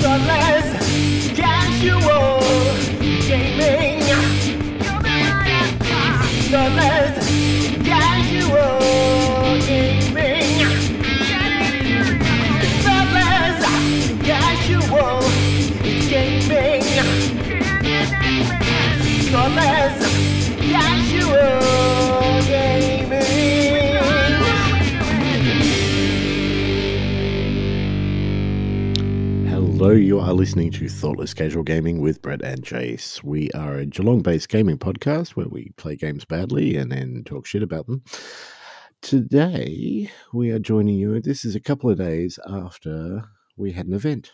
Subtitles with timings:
[0.00, 2.40] Thoughtless, casual
[3.26, 3.98] gaming.
[29.88, 33.24] Hello, you are listening to Thoughtless Casual Gaming with Brett and Jace.
[33.24, 37.46] We are a Geelong based gaming podcast where we play games badly and then talk
[37.46, 38.02] shit about them.
[39.00, 41.18] Today, we are joining you.
[41.22, 44.32] This is a couple of days after we had an event.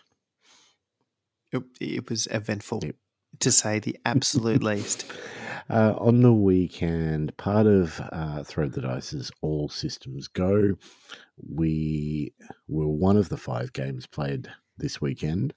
[1.52, 2.96] It, it was eventful, Yep.
[3.38, 5.06] to say the absolute least.
[5.70, 10.74] Uh, on the weekend, part of uh, Throw the Dice's All Systems Go,
[11.48, 12.34] we
[12.66, 15.54] were one of the five games played this weekend,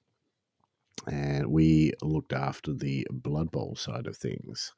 [1.08, 4.74] and we looked after the Blood Bowl side of things.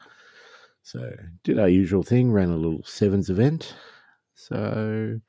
[0.83, 1.11] So,
[1.43, 3.75] did our usual thing, ran a little sevens event.
[4.35, 5.19] So,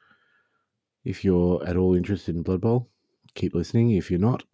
[1.05, 2.89] if you're at all interested in Blood Bowl,
[3.35, 3.93] keep listening.
[3.93, 4.45] If you're not,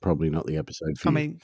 [0.00, 1.14] probably not the episode for I you.
[1.14, 1.40] mean,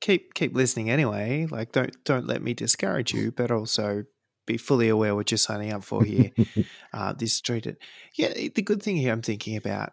[0.00, 1.46] keep keep listening anyway.
[1.50, 4.04] Like, don't don't let me discourage you, but also
[4.46, 6.30] be fully aware what you're signing up for here.
[6.92, 7.76] uh, this treated,
[8.14, 8.32] yeah.
[8.32, 9.92] The good thing here, I'm thinking about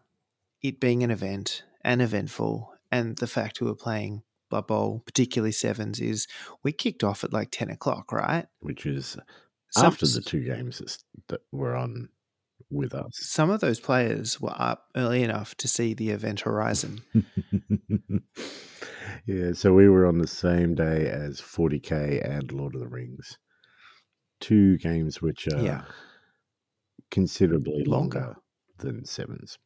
[0.61, 5.51] it being an event and eventful, and the fact we were playing Blood Bowl, particularly
[5.51, 6.27] sevens, is
[6.63, 8.45] we kicked off at like ten o'clock, right?
[8.59, 9.17] which is
[9.71, 10.81] Some- after the two games
[11.27, 12.09] that were on
[12.69, 13.11] with us.
[13.13, 17.01] Some of those players were up early enough to see the event horizon.
[19.25, 23.37] yeah, so we were on the same day as 40k and Lord of the Rings.
[24.39, 25.83] Two games which are Yeah.
[27.11, 28.35] considerably longer, Longer.
[28.79, 29.57] than sevens.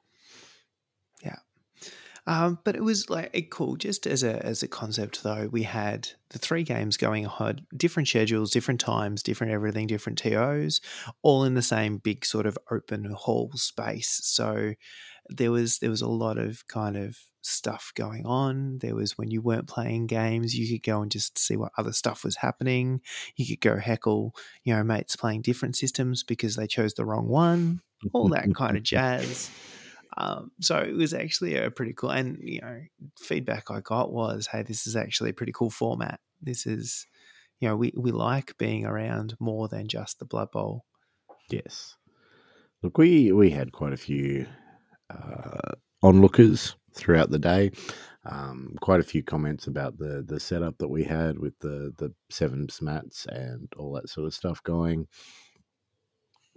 [2.28, 5.50] Um, but it was like cool just as a as a concept though.
[5.52, 10.82] We had the three games going on, different schedules, different times, different everything, different TOs,
[11.24, 14.20] all in the same big sort of open hall space.
[14.24, 14.74] So
[15.30, 18.78] there was there was a lot of kind of stuff going on.
[18.80, 21.94] There was when you weren't playing games, you could go and just see what other
[21.94, 23.02] stuff was happening.
[23.36, 27.28] You could go heckle, you know, mates playing different systems because they chose the wrong
[27.28, 27.82] one,
[28.14, 29.50] all that kind of jazz.
[30.18, 32.82] Um, so it was actually a pretty cool, and you know,
[33.20, 36.20] feedback I got was, "Hey, this is actually a pretty cool format.
[36.42, 37.08] This is,
[37.60, 40.86] you know, we we like being around more than just the Blood Bowl."
[41.50, 41.96] Yes.
[42.84, 44.48] Look, we we had quite a few
[45.10, 47.72] uh, onlookers throughout the day.
[48.24, 52.14] Um, quite a few comments about the the setup that we had with the the
[52.30, 55.08] seven mats and all that sort of stuff going.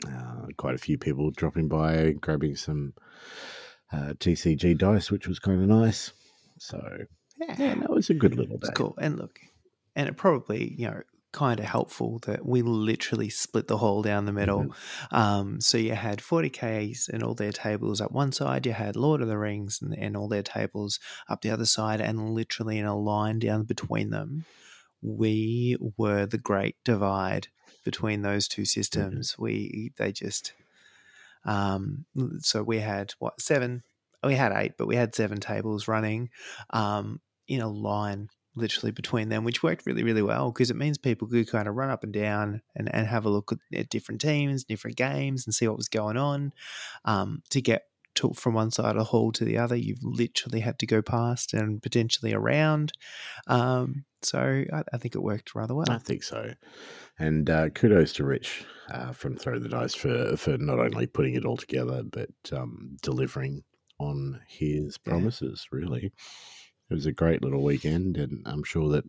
[0.07, 2.95] Uh, quite a few people dropping by, and grabbing some
[3.93, 6.13] uh, TCG dice, which was kind of nice.
[6.59, 6.81] So
[7.39, 8.69] yeah, that was a good little day.
[8.69, 8.95] It's cool.
[9.01, 9.39] And look,
[9.97, 14.25] and it probably, you know, kind of helpful that we literally split the hall down
[14.25, 14.73] the middle.
[15.11, 19.21] Um, so you had 40Ks and all their tables up one side, you had Lord
[19.21, 22.87] of the Rings and, and all their tables up the other side, and literally in
[22.87, 24.45] a line down between them,
[25.05, 27.49] we were the great divide
[27.85, 29.37] between those two systems.
[29.39, 30.55] We, they just,
[31.45, 32.07] um,
[32.39, 33.83] so we had what, seven?
[34.25, 36.31] We had eight, but we had seven tables running
[36.71, 40.97] um, in a line literally between them, which worked really, really well because it means
[40.97, 43.91] people could kind of run up and down and, and have a look at, at
[43.91, 46.53] different teams, different games, and see what was going on.
[47.05, 47.83] Um, to get
[48.15, 51.03] to, from one side of the hall to the other, you've literally had to go
[51.03, 52.93] past and potentially around.
[53.47, 55.91] Um, so I, I think it worked rather well.
[55.91, 56.53] I think so.
[57.19, 61.35] And uh, kudos to Rich uh, from Throw the Dice for, for not only putting
[61.35, 63.63] it all together, but um, delivering
[63.99, 65.13] on his Yeah.
[65.13, 66.13] promises, really.
[66.91, 69.05] It was a great little weekend, and I'm sure that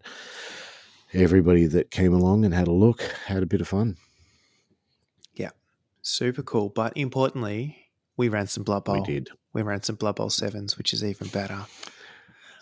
[1.13, 3.97] everybody that came along and had a look had a bit of fun.
[5.33, 5.49] Yeah,
[6.01, 6.69] super cool.
[6.69, 7.77] But importantly,
[8.17, 8.95] we ran some Blood Bowl.
[8.95, 9.29] We did.
[9.53, 11.65] We ran some Blood Bowl sevens, which is even better.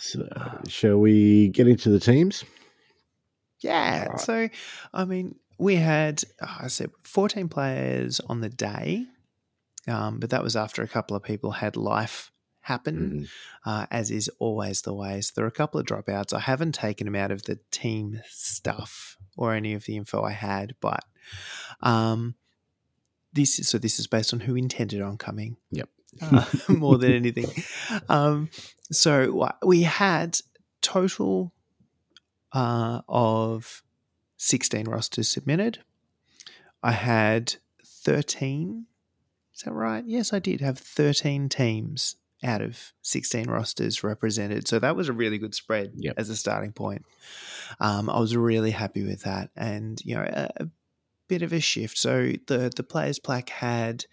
[0.06, 0.28] So,
[0.68, 2.44] shall we get into the teams?
[3.62, 4.04] Yeah.
[4.08, 4.20] Alright.
[4.20, 4.50] So,
[4.94, 9.06] I mean, we had, uh, I said, 14 players on the day,
[9.88, 13.28] um, but that was after a couple of people had life happen, Mhm.
[13.66, 15.22] uh, as is always the way.
[15.22, 16.34] So, there are a couple of dropouts.
[16.34, 20.32] I haven't taken them out of the team stuff or any of the info I
[20.34, 21.06] had, but
[21.82, 22.36] um,
[23.32, 25.56] this is so this is based on who intended on coming.
[25.72, 25.90] Yep.
[26.22, 27.48] Uh, more than anything.
[28.10, 28.50] Um,
[28.92, 30.40] so we had
[30.82, 31.54] total
[32.52, 33.84] uh, of
[34.38, 35.80] 16 rosters submitted.
[36.82, 37.56] I had
[37.86, 38.86] 13.
[39.56, 40.04] Is that right?
[40.06, 44.68] Yes, I did have 13 teams out of 16 rosters represented.
[44.68, 46.16] So that was a really good spread Yep.
[46.18, 47.06] as a starting point.
[47.80, 49.50] Um, I was really happy with that.
[49.56, 50.68] And, you know, a, a
[51.30, 51.98] bit of a shift.
[51.98, 54.06] So the, the players' plaque had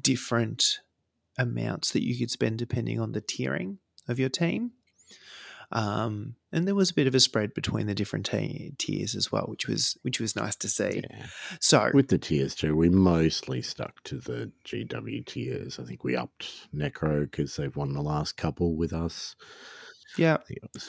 [0.00, 0.80] different
[1.38, 3.76] amounts that you could spend depending on the tiering
[4.08, 4.72] of your team.
[5.70, 9.30] Um, and there was a bit of a spread between the different t- tiers as
[9.30, 11.02] well, which was which was nice to see.
[11.10, 11.26] Yeah.
[11.60, 15.78] So With the tiers too, we mostly stuck to the GW tiers.
[15.78, 19.36] I think we upped Necro because they've won the last couple with us.
[20.16, 20.38] yeah,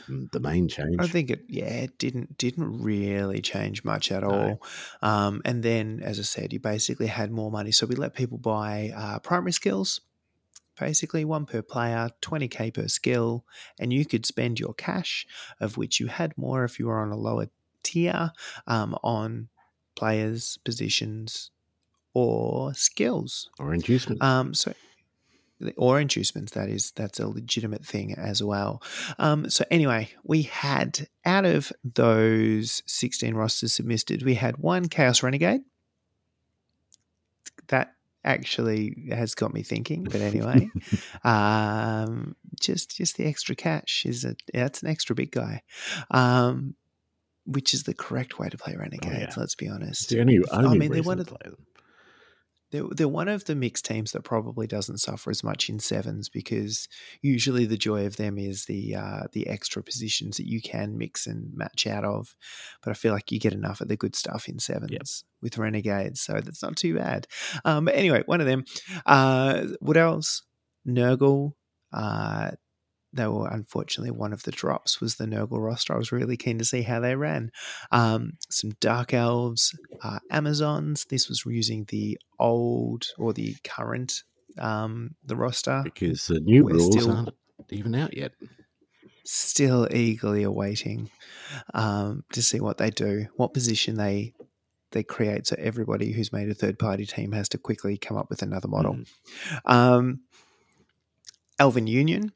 [0.08, 0.96] the main change.
[0.98, 4.30] I think it yeah it didn't didn't really change much at No.
[4.30, 4.64] all.
[5.02, 8.38] Um, and then as I said, you basically had more money, so we let people
[8.38, 10.00] buy uh, primary skills.
[10.80, 13.46] Basically, one per player, 20k per skill,
[13.80, 15.28] and you could spend your cash,
[15.60, 17.48] of which you had more if you were on a lower
[17.84, 18.32] tier,
[18.68, 19.50] um, on
[19.96, 21.52] players, positions,
[22.14, 23.50] or skills.
[23.60, 24.24] or inducement.
[24.24, 24.74] Um, so
[25.78, 28.82] or inducements, that is that's a legitimate thing as well.
[29.18, 35.22] Um, so anyway, we had out of those 16 rosters submitted, we had one Chaos
[35.22, 35.62] Renegade.
[37.68, 37.94] That
[38.24, 40.70] actually has got me thinking, but anyway,
[41.24, 45.62] um, just just the extra cash is a that's an extra big guy.
[46.12, 46.76] Um,
[47.46, 50.10] which is the correct way to play Renegades, let's be it's honest.
[50.10, 51.66] the only, only mean, they're one to of the- play them.
[52.72, 56.30] They're, they're one of the mixed teams that probably doesn't suffer as much in sevens
[56.30, 56.88] because
[57.22, 61.26] usually the joy of them is the uh, the extra positions that you can mix
[61.26, 62.36] and match out of.
[62.84, 66.22] But I feel like you get enough of the good stuff in sevens with renegades,
[66.22, 67.28] so that's not too bad.
[67.66, 68.66] Um, but anyway, one of them.
[69.06, 70.44] Uh, what else?
[70.88, 71.54] Nurgle.
[71.92, 72.52] Uh,
[73.12, 75.94] they were unfortunately one of the drops was the Nurgle roster.
[75.94, 77.52] I was really keen to see how they ran.
[77.92, 81.06] Um, some Dark Elves, uh, Amazons.
[81.10, 84.24] This was using the old or the current
[84.58, 85.82] um, the roster.
[85.84, 87.36] Because the new we're rules still- aren't
[87.72, 88.32] even out yet.
[89.26, 91.12] Still eagerly awaiting
[91.76, 94.34] um, to see what they do, what position they
[94.92, 95.46] they create.
[95.46, 98.68] So everybody who's made a third party team has to quickly come up with another
[98.68, 98.96] model.
[98.96, 99.06] Mm.
[99.66, 100.20] Um,
[101.60, 102.32] Elven Union,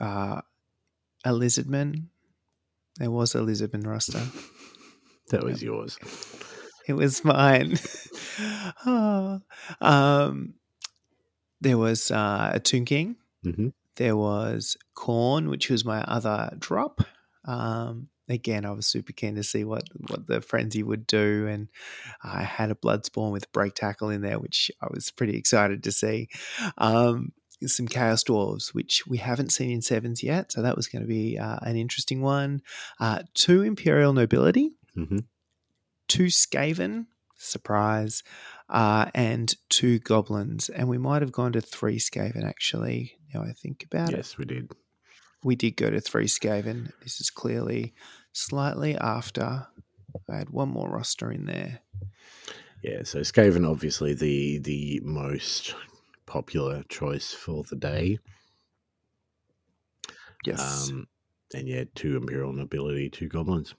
[0.00, 0.40] uh,
[1.24, 2.04] a Lizardman.
[2.98, 4.22] There was a Lizardman roster.
[5.30, 5.98] That was yours.
[6.86, 7.76] It was mine.
[8.86, 9.40] Oh.
[9.82, 10.54] um,
[11.60, 13.16] there was uh, a Tomb King.
[13.44, 13.72] Mhm.
[13.96, 17.02] There was Khorne, which was my other drop.
[17.44, 21.68] Um, again, I was super keen to see what, what the frenzy would do, and
[22.22, 25.92] I had a Bloodspawn with break tackle in there, which I was pretty excited to
[25.92, 26.28] see.
[26.78, 27.32] Um,
[27.66, 31.08] some Chaos Dwarves, which we haven't seen in sevens yet, so that was going to
[31.08, 32.62] be uh, an interesting one.
[33.00, 35.24] Uh, two Imperial Nobility, Mhm.
[36.06, 37.06] two Skaven,
[37.36, 38.22] surprise,
[38.68, 40.68] uh, and two Goblins.
[40.68, 43.14] And we might have gone to three Skaven actually.
[43.34, 44.16] Now I think about it.
[44.16, 44.70] Yes, we did.
[45.44, 46.92] We did go to three Skaven.
[47.02, 47.94] This is clearly
[48.32, 49.66] slightly after.
[50.28, 51.80] I had one more roster in there.
[52.82, 55.74] Yeah, so Skaven obviously the the most
[56.28, 58.18] popular choice for the day.
[60.44, 60.90] Yes.
[60.90, 61.06] Um,
[61.54, 63.74] and yeah, two Imperial Nobility, two Goblins.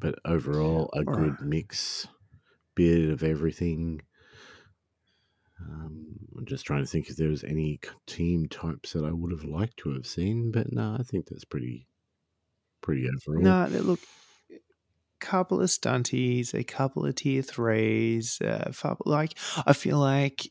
[0.00, 1.40] But overall, a All good right.
[1.40, 2.06] mix,
[2.74, 4.02] bit of everything.
[5.60, 9.32] Um, I'm just trying to think if there was any team types that I would
[9.32, 11.88] have liked to have seen, but no, I think that's pretty,
[12.80, 13.42] pretty overall.
[13.42, 14.00] No, look.
[15.20, 18.40] Couple of stunties, a couple of tier threes.
[18.40, 18.72] Uh,
[19.04, 20.50] like I feel like,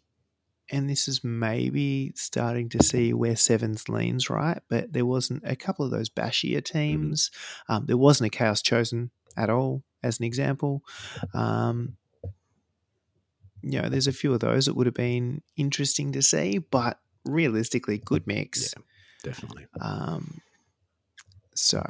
[0.69, 5.55] and this is maybe starting to see where sevens leans right, but there wasn't a
[5.55, 7.31] couple of those bashier teams.
[7.69, 10.83] Um, there wasn't a chaos chosen at all, as an example.
[11.33, 11.95] Um,
[13.62, 17.00] you know, there's a few of those that would have been interesting to see, but
[17.25, 18.74] realistically, good mix.
[18.75, 18.83] Yeah,
[19.24, 19.67] definitely.
[19.79, 20.41] Um,
[21.55, 21.83] so,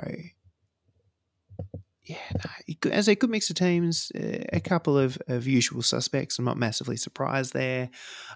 [2.07, 5.81] yeah, no, could- as a good mix of teams, uh, a couple of, of usual
[5.81, 6.39] suspects.
[6.39, 7.89] I'm not massively surprised there.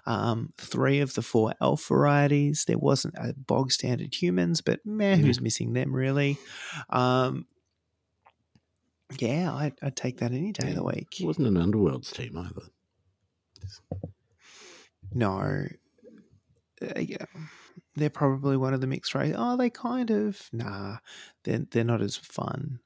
[0.06, 2.64] Um, three of the four elf varieties.
[2.66, 6.38] There wasn't a bog standard humans, but meh, who's missing them really?
[6.90, 7.46] Um,
[9.18, 11.20] yeah, I'd, I'd take that any day of the week.
[11.20, 12.68] It wasn't an Underworlds team either.
[15.12, 15.66] No.
[16.80, 17.26] Uh, yeah.
[17.94, 19.34] They're probably one of the mixed race.
[19.36, 20.96] Oh, they kind of nah.
[21.44, 22.80] They're they're not as fun.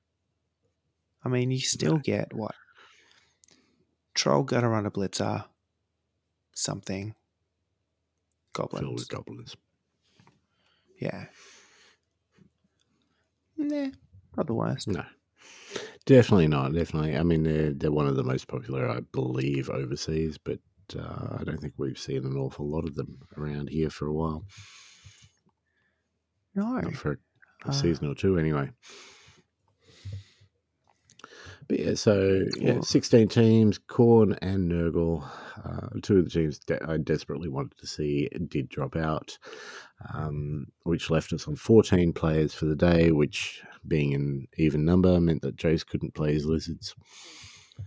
[1.26, 2.54] I mean, you still get what
[4.14, 5.44] troll gutter on a blitzer,
[6.54, 7.16] something
[8.54, 9.00] Filled goblins.
[9.00, 9.56] with goblins.
[11.00, 11.26] Yeah.
[13.56, 13.88] Nah,
[14.36, 14.86] not the worst.
[14.86, 15.04] No,
[16.04, 16.72] definitely not.
[16.74, 17.16] Definitely.
[17.16, 20.38] I mean, they're they're one of the most popular, I believe, overseas.
[20.38, 20.60] But
[20.96, 24.12] uh, I don't think we've seen an awful lot of them around here for a
[24.12, 24.44] while.
[26.54, 26.78] No.
[26.78, 27.16] Not for a,
[27.64, 28.70] a Uh, season or two, anyway.
[31.68, 35.28] But yeah, so yeah, 16 teams, Khorne and Nurgle,
[35.64, 39.36] uh, two of the teams de- I desperately wanted to see did drop out,
[40.14, 45.20] um, which left us on 14 players for the day, which being an even number
[45.20, 46.94] meant that Jace couldn't play his Lizards.
[47.78, 47.82] I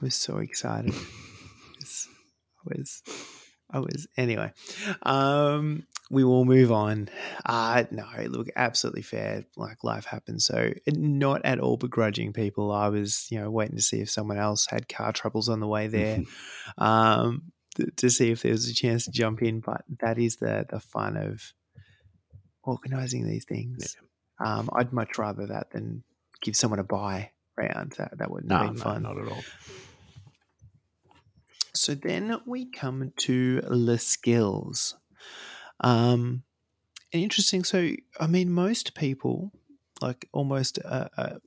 [0.00, 0.94] was so excited.
[0.94, 3.02] I was,
[3.72, 4.06] I was.
[4.16, 4.52] Anyway,
[5.02, 7.08] um, we will move on.
[7.46, 9.44] Uh, no, look, absolutely fair.
[9.56, 10.44] Like life happens.
[10.44, 12.72] So, not at all begrudging people.
[12.72, 15.68] I was, you know, waiting to see if someone else had car troubles on the
[15.68, 16.22] way there,
[16.78, 19.60] um, th- to see if there was a chance to jump in.
[19.60, 21.52] But that is the the fun of
[22.62, 23.96] organising these things.
[24.44, 26.02] Um, I'd much rather that than
[26.42, 27.94] give someone a buy round.
[27.98, 29.02] That that wouldn't No, have been no, fun.
[29.02, 29.42] not at all.
[31.80, 34.96] So then we come to the skills.
[35.80, 36.42] Um,
[37.12, 37.64] and interesting.
[37.64, 39.52] So I mean, most people,
[40.00, 41.38] like almost, uh, uh,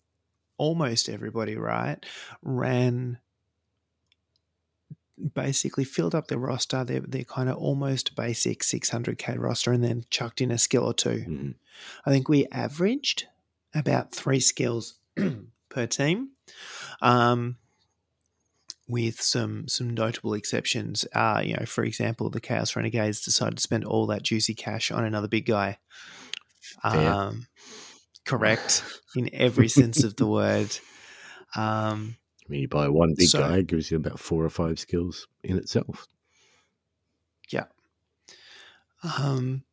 [0.58, 2.04] almost everybody, right,
[2.42, 3.20] ran
[5.36, 6.84] basically filled up their roster.
[6.84, 10.94] They're they're kind of almost basic 600k roster, and then chucked in a skill or
[10.94, 11.26] two.
[11.28, 11.56] Mhm.
[12.06, 13.28] I think we averaged
[13.74, 15.00] about three skills
[15.70, 16.30] per team,
[17.02, 17.58] um,
[18.88, 21.06] with some some notable exceptions.
[21.14, 24.92] Uh, you know, for example, the Chaos Renegades decided to spend all that juicy cash
[24.92, 25.78] on another big guy.
[26.84, 27.48] Um,
[28.26, 28.84] correct
[29.16, 30.76] in every sense of the word.
[31.56, 34.50] Um, I mean, you buy one big So- guy, it gives you about four or
[34.50, 36.08] five skills in itself.
[37.50, 37.66] Yeah.
[39.04, 39.64] Um,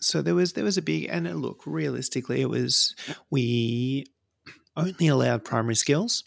[0.00, 2.94] so there was there was a big and look realistically it was
[3.30, 4.06] we
[4.76, 6.24] only allowed primary skills,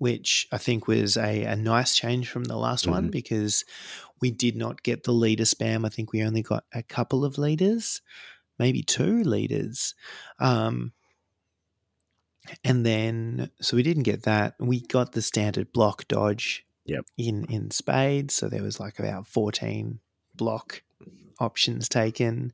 [0.00, 3.12] which I think was a, a nice change from the last one Mhm.
[3.12, 3.64] because
[4.20, 5.86] we did not get the leader spam.
[5.86, 8.00] I think we only got a couple of leaders,
[8.58, 9.94] maybe two leaders.
[10.38, 10.92] Um,
[12.64, 14.54] and then so we didn't get that.
[14.58, 17.04] We got the standard block dodge Yep.
[17.18, 18.34] in in spades.
[18.34, 20.00] So there was like about 14
[20.34, 20.82] block
[21.38, 22.52] options taken,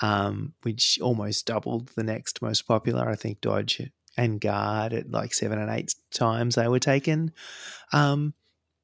[0.00, 3.08] um, which almost doubled the next most popular.
[3.08, 3.82] I think dodge
[4.16, 7.32] and guard at like seven and eight times they were taken.
[7.92, 8.34] Um,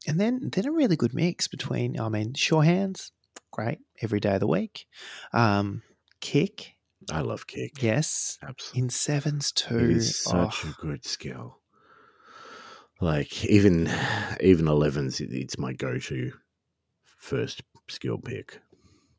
[0.07, 3.13] and then then a really good mix between I mean sure hands,
[3.53, 4.87] great every day of the week.
[5.33, 5.83] Um,
[6.21, 6.75] kick,
[7.11, 7.83] I love kick.
[7.83, 8.39] yes.
[8.43, 8.83] Absolutely.
[8.83, 9.79] In sevens too.
[9.79, 11.61] is such Oh, a good skill.
[13.01, 13.89] Like even
[14.41, 16.33] even 11s, it's my go-to
[17.05, 18.61] first skill pick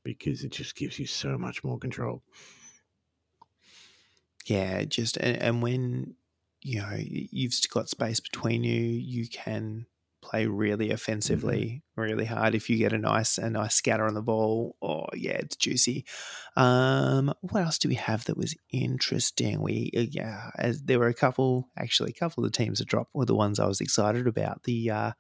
[0.04, 2.24] because it just gives you so much more control.
[4.46, 6.16] Yeah, just and, and when
[6.62, 9.86] you know you've got space between you, you can
[10.22, 12.54] play really offensively, really hard.
[12.54, 16.06] If you get a nice a nice scatter on the ball, oh yeah, it's juicy.
[16.56, 19.62] Um, what else do we have that was interesting?
[19.62, 22.88] We uh, yeah, as there were a couple actually, a couple of the teams that
[22.88, 24.64] dropped were the ones I was excited about.
[24.64, 25.12] The uh,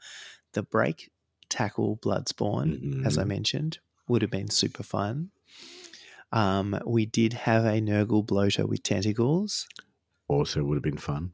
[0.53, 1.09] the break
[1.49, 3.27] tackle Bloodspawn, as I Mhm.
[3.27, 5.31] mentioned, would have been super fun.
[6.31, 9.67] Um, we did have a Nurgle bloater with tentacles.
[10.27, 11.33] Also would have been fun.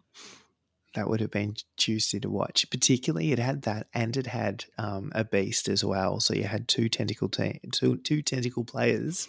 [0.96, 2.68] That would have been juicy to watch.
[2.72, 6.20] Particularly, it had that, and it had um, a beast as well.
[6.20, 9.28] So you had two tentacle te- two two tentacle players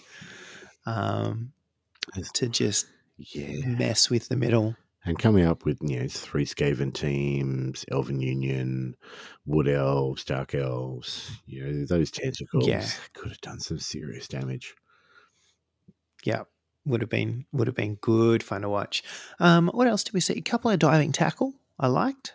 [0.86, 1.52] um,
[2.34, 2.86] to just
[3.18, 3.66] Yeah.
[3.66, 4.76] mess with the middle.
[5.04, 8.94] And coming up with, you know, three Skaven teams, Elven Union,
[9.46, 12.88] Wood Elves, Dark Elves, you know, those tentacles Yeah.
[13.14, 14.74] could have done some serious damage.
[16.24, 16.42] Yeah,
[16.84, 19.02] would have been would have been good fun to watch.
[19.38, 20.34] Um, what else did we see?
[20.34, 22.34] A couple of diving tackle I liked.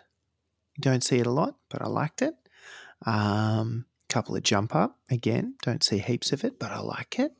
[0.80, 2.34] Don't see it a lot, but I liked it.
[3.06, 5.54] Um, couple of jump up again.
[5.62, 7.32] Don't see heaps of it, but I like it.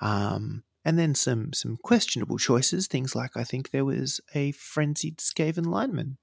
[0.00, 2.86] Um, and then some some questionable choices.
[2.86, 6.18] Things like I think there was a frenzied Skaven lineman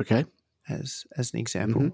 [0.00, 0.24] Okay.
[0.68, 1.90] as as an example.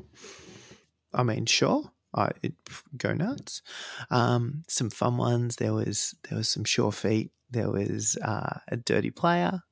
[1.15, 2.55] I mean, sure, I it,
[2.97, 3.63] go nuts.
[4.11, 5.57] Um, some fun ones.
[5.57, 7.31] There was there was some sure feet.
[7.51, 9.63] There was uh, a dirty player.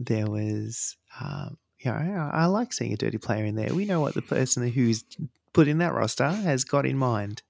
[0.00, 3.74] There was, um, you know, I, I like seeing a dirty player in there.
[3.74, 5.04] We know what the person who's
[5.52, 7.42] put in that roster has got in mind.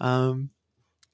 [0.00, 0.50] Um,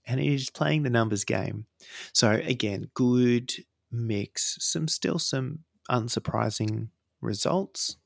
[0.06, 1.66] and he is playing the numbers game.
[2.12, 3.52] So again, good
[3.90, 4.56] mix.
[4.60, 5.60] Some still some
[5.90, 6.88] unsurprising
[7.20, 7.96] results.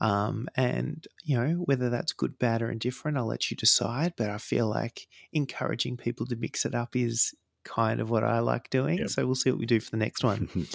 [0.00, 4.14] Um, and you know whether that's good, bad, or indifferent, I'll let you decide.
[4.16, 8.38] But I feel like encouraging people to mix it up is kind of what I
[8.38, 8.98] like doing.
[8.98, 9.10] Yep.
[9.10, 10.48] So we'll see what we do for the next one.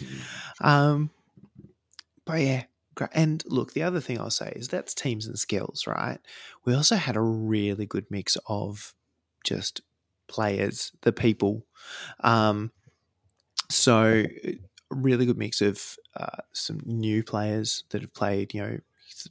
[0.61, 1.09] Um,
[2.25, 2.63] but yeah,
[2.95, 3.09] Great.
[3.13, 6.17] And look, the other thing I'll say is that's teams and skills, right?
[6.63, 8.95] We also had a really good mix of
[9.43, 9.81] just
[10.27, 11.65] players, the people.
[12.21, 12.71] Um,
[13.69, 14.57] so, a
[14.89, 18.79] really good mix of uh, some new players that have played, you know,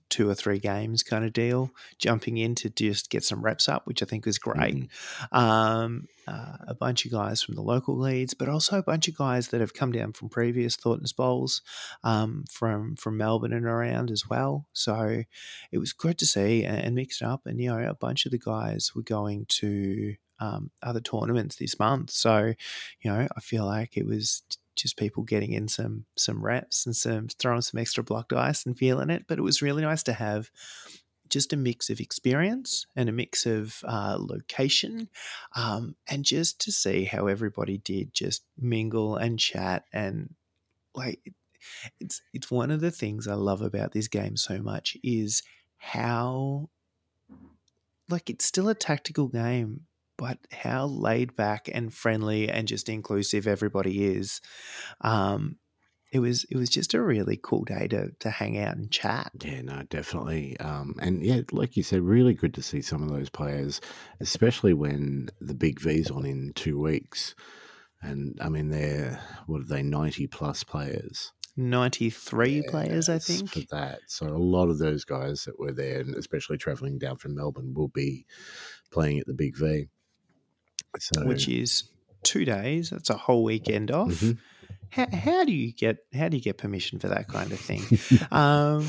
[0.08, 3.86] two or three games kind of deal, jumping in to just get some reps up,
[3.86, 4.88] which I think was great.
[5.32, 5.36] Mhm.
[5.36, 9.16] Um, uh, a bunch of guys from the local leads, but also a bunch of
[9.16, 11.60] guys that have come down from previous Thornton's Bowls
[12.02, 14.66] um, from from Melbourne and around as well.
[14.72, 15.24] So
[15.70, 17.42] it was good to see and, and mixed up.
[17.46, 21.78] And you know, a bunch of the guys were going to um, other tournaments this
[21.78, 22.10] month.
[22.10, 22.54] So
[23.02, 24.42] you know, I feel like it was
[24.76, 28.76] just people getting in some some reps and some throwing some extra block dice and
[28.76, 29.24] feeling it.
[29.26, 30.50] But it was really nice to have
[31.28, 35.08] just a mix of experience and a mix of uh, location,
[35.56, 40.34] um, and just to see how everybody did just mingle and chat and
[40.94, 41.32] like
[42.00, 45.42] it's it's one of the things I love about this game so much is
[45.78, 46.68] how
[48.08, 49.82] like it's still a tactical game
[50.16, 54.40] but how laid back and friendly and just inclusive everybody is
[55.00, 55.56] um
[56.14, 59.32] it was it was just a really cool day to to hang out and chat
[59.40, 60.56] Yeah, no, definitely.
[60.60, 63.80] Um, and yeah, like you said, really good to see some of those players,
[64.20, 67.34] especially when the big V's on in two weeks.
[68.00, 71.32] And I mean, they're what are they, ninety plus players?
[71.56, 74.00] 93 players i think for that.
[74.08, 77.74] So a lot of those guys that were there, and especially traveling down from Melbourne,
[77.74, 78.26] will be
[78.90, 79.88] playing at the Big V.
[80.98, 81.84] So, which is
[82.22, 84.08] two days that's a whole weekend off.
[84.10, 84.38] Mhm.
[84.90, 87.82] how, how do you get how do you get permission for that kind of thing?
[88.30, 88.86] Um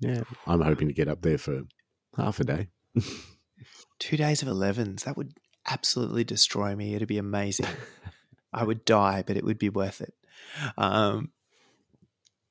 [0.00, 1.62] yeah, I'm hoping to get up there for
[2.16, 2.68] half a day.
[3.98, 5.32] two days of 11s that would
[5.68, 6.94] absolutely destroy me.
[6.94, 7.66] It'd be amazing.
[8.52, 10.14] I would die but it would be worth it.
[10.76, 11.30] Um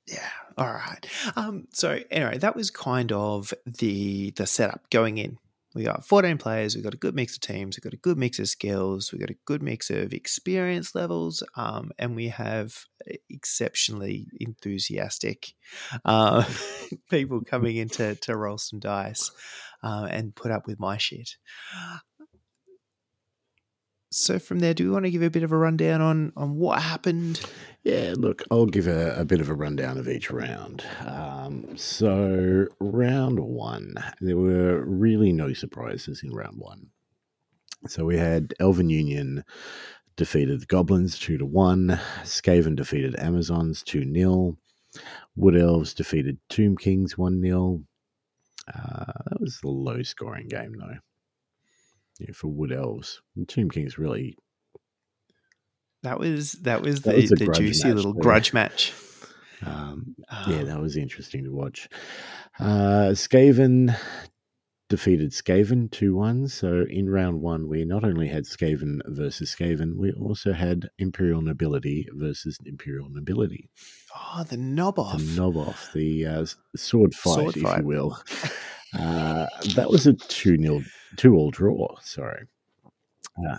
[0.08, 1.06] yeah all right.
[1.36, 5.38] Um so anyway that was kind of the the setup going in
[5.78, 8.18] we got 14 players we've got a good mix of teams we've got a good
[8.18, 12.86] mix of skills we've got a good mix of experience levels um, and we have
[13.30, 15.54] exceptionally enthusiastic
[16.04, 16.44] uh,
[17.12, 19.30] people coming in to, to roll some dice
[19.84, 21.38] uh, and put up with my shit.
[24.10, 26.56] So from there do we want to give a bit of a rundown on on
[26.56, 27.40] what happened
[27.88, 30.84] Yeah, look, I'll give a, a bit of a rundown of each round.
[31.06, 36.88] Um, so, round one, there were really no surprises in round one.
[37.88, 39.46] So, we had Elven Union
[40.18, 44.58] defeated the Goblins 2 to 1, Skaven defeated Amazons 2 0,
[45.38, 47.84] Wood Elves defeated Tomb Kings 1 0.
[48.68, 50.98] Uh, that was a low scoring game, though.
[52.20, 53.22] Yeah, for Wood Elves.
[53.38, 54.38] And Tomb Kings really
[56.08, 58.22] that was that was That the, was the juicy match little there.
[58.22, 58.94] grudge match
[59.66, 60.16] um,
[60.48, 61.90] yeah, Um, that was interesting to watch.
[62.60, 63.96] Uh, Skaven
[64.90, 66.48] defeated Skaven 2 1.
[66.48, 71.42] So in round one, we not only had Skaven versus Skaven, we also had Imperial
[71.42, 73.70] Nobility versus Imperial Nobility.
[74.16, 77.80] oh the knob off The knob off, the uh, sword fight, Sword if fight.
[77.80, 78.18] you will.
[78.98, 80.82] Uh, that was a 2 0,
[81.18, 81.94] 2 all draw.
[82.02, 82.46] Sorry.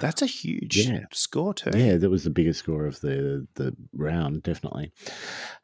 [0.01, 1.05] That's a huge Yeah.
[1.13, 1.71] score too.
[1.75, 4.93] yeah, that was the biggest score of the the round, definitely.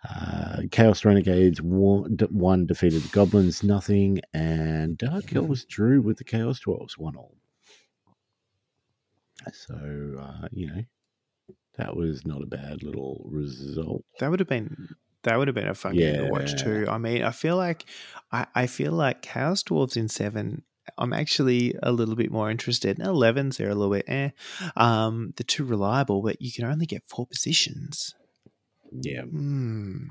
[0.09, 6.24] Uh, Chaos Renegades won, one defeated the Goblins, nothing, and Dark Elves drew with the
[6.24, 7.37] Chaos Dwarves, one all.
[9.53, 9.74] So
[10.20, 10.83] uh, you know
[11.77, 14.05] that was not a bad little result.
[14.20, 16.87] That would have been that would have been a fun game to watch too.
[16.88, 17.85] I mean, I feel like
[18.33, 20.62] I, I feel like Chaos Dwarves in seven.
[20.99, 22.99] I'm actually a little bit more interested.
[22.99, 24.31] In 11s, they're a little bit eh.
[24.77, 28.14] Um, they're too reliable, but you can only get four positions.
[28.92, 30.09] Yeah, Hmm.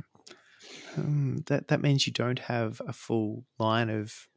[0.95, 4.27] Hmm, that that means you don't have a full line of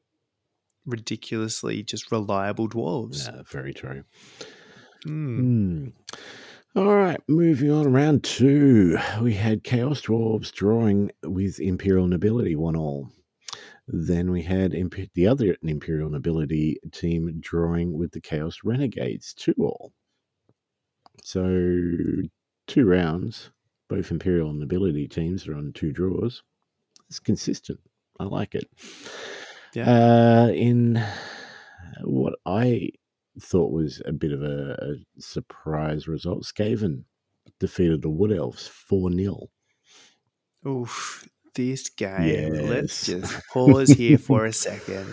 [0.85, 3.27] ridiculously just reliable dwarves.
[3.27, 4.05] yeah, very true.
[5.05, 5.41] Hmm.
[5.41, 5.89] Hmm.
[6.77, 7.91] All right, moving on.
[7.93, 13.09] Round two, we had Chaos Dwarves drawing with Imperial Nobility, one all.
[13.89, 19.55] Then we had Imp- the other Imperial Nobility team drawing with the Chaos Renegades, two
[19.59, 19.93] all.
[21.23, 21.43] So,
[22.67, 23.51] two rounds.
[23.89, 26.43] Both Imperial Nobility teams are on two draws.
[27.09, 27.79] It's consistent.
[28.19, 28.69] I like it.
[29.75, 29.89] Yeah.
[29.89, 31.03] Uh, in
[32.03, 32.91] what I
[33.41, 37.05] thought was a bit of a, a surprise result, Skaven
[37.61, 39.49] defeated the Wood Elves 4 0.
[40.67, 42.53] Oof, this game.
[42.69, 45.13] Let's just pause here for a second.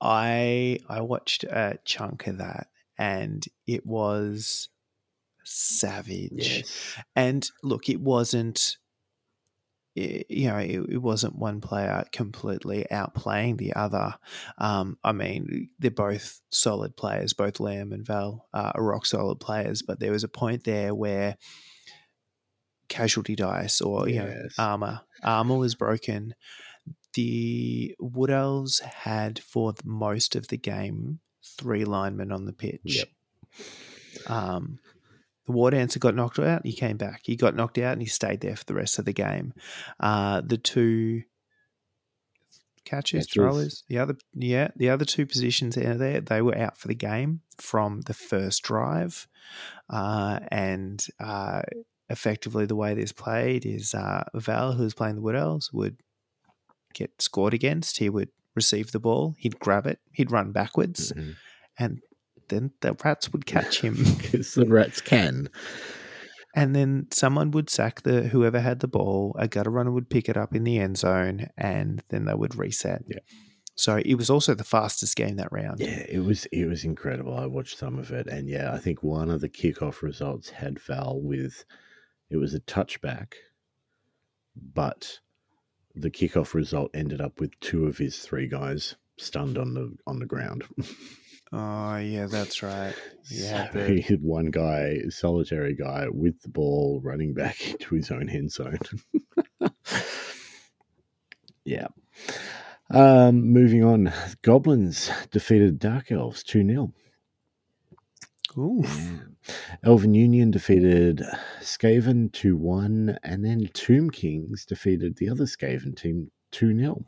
[0.00, 2.68] I I watched a chunk of that
[2.98, 4.68] and it was
[5.44, 6.30] savage.
[6.32, 6.98] Yes.
[7.14, 8.78] And look, it wasn't
[9.96, 14.14] you know, it, it wasn't one player completely outplaying the other.
[14.58, 17.32] Um, I mean, they're both solid players.
[17.32, 20.94] Both Liam and Val uh, are rock solid players, but there was a point there
[20.94, 21.38] where
[22.88, 26.34] casualty dice or you know armor armor was broken.
[27.14, 32.80] The Wood Elves had for most of the game three linemen on the pitch.
[32.84, 33.08] Yep.
[34.28, 34.78] Um,
[35.46, 36.66] the War Dancer got knocked out.
[36.66, 37.20] He came back.
[37.24, 39.54] He got knocked out and he stayed there for the rest of the game.
[40.00, 41.22] Uh, the two
[42.84, 43.32] catchers, Catchers.
[43.32, 46.94] throwers, the other yeah, the other two positions out there, they were out for the
[46.94, 49.28] game from the first drive,
[49.90, 51.62] uh, and uh,
[52.08, 55.96] effectively the way this played is uh, Val, who's playing the Wood Elves, would
[56.94, 57.98] get scored against.
[57.98, 61.34] He would receive the ball, he'd grab it, he'd run backwards, Mhm.
[61.78, 62.00] and
[62.48, 63.96] then the rats would catch him.
[64.18, 65.48] Because the rats can.
[66.54, 69.36] And then someone would sack the whoever had the ball.
[69.38, 72.54] A gutter runner would pick it up in the end zone, and then they would
[72.54, 73.02] reset.
[73.06, 73.18] Yeah.
[73.74, 75.80] So it was also the fastest game that round.
[75.80, 77.36] Yeah, it was it was incredible.
[77.36, 80.78] I watched some of it, and yeah, I think one of the kickoff results had
[80.80, 81.62] Val with
[82.30, 83.34] it was a touchback,
[84.74, 85.20] but
[85.94, 90.18] the kickoff result ended up with two of his three guys stunned on the on
[90.18, 90.64] the ground.
[91.52, 92.94] Oh yeah, that's right.
[93.30, 98.10] Yeah, So he had one guy, solitary guy, with the ball running back into his
[98.10, 98.78] own end zone.
[101.64, 101.86] yeah.
[102.90, 104.12] Um, moving on,
[104.42, 106.92] Goblins defeated Dark Elves 2 0.
[108.58, 109.20] Oof.
[109.84, 111.22] Elven Union defeated
[111.60, 117.04] Skaven 2 1, and then Tomb Kings defeated the other Skaven team 2 0.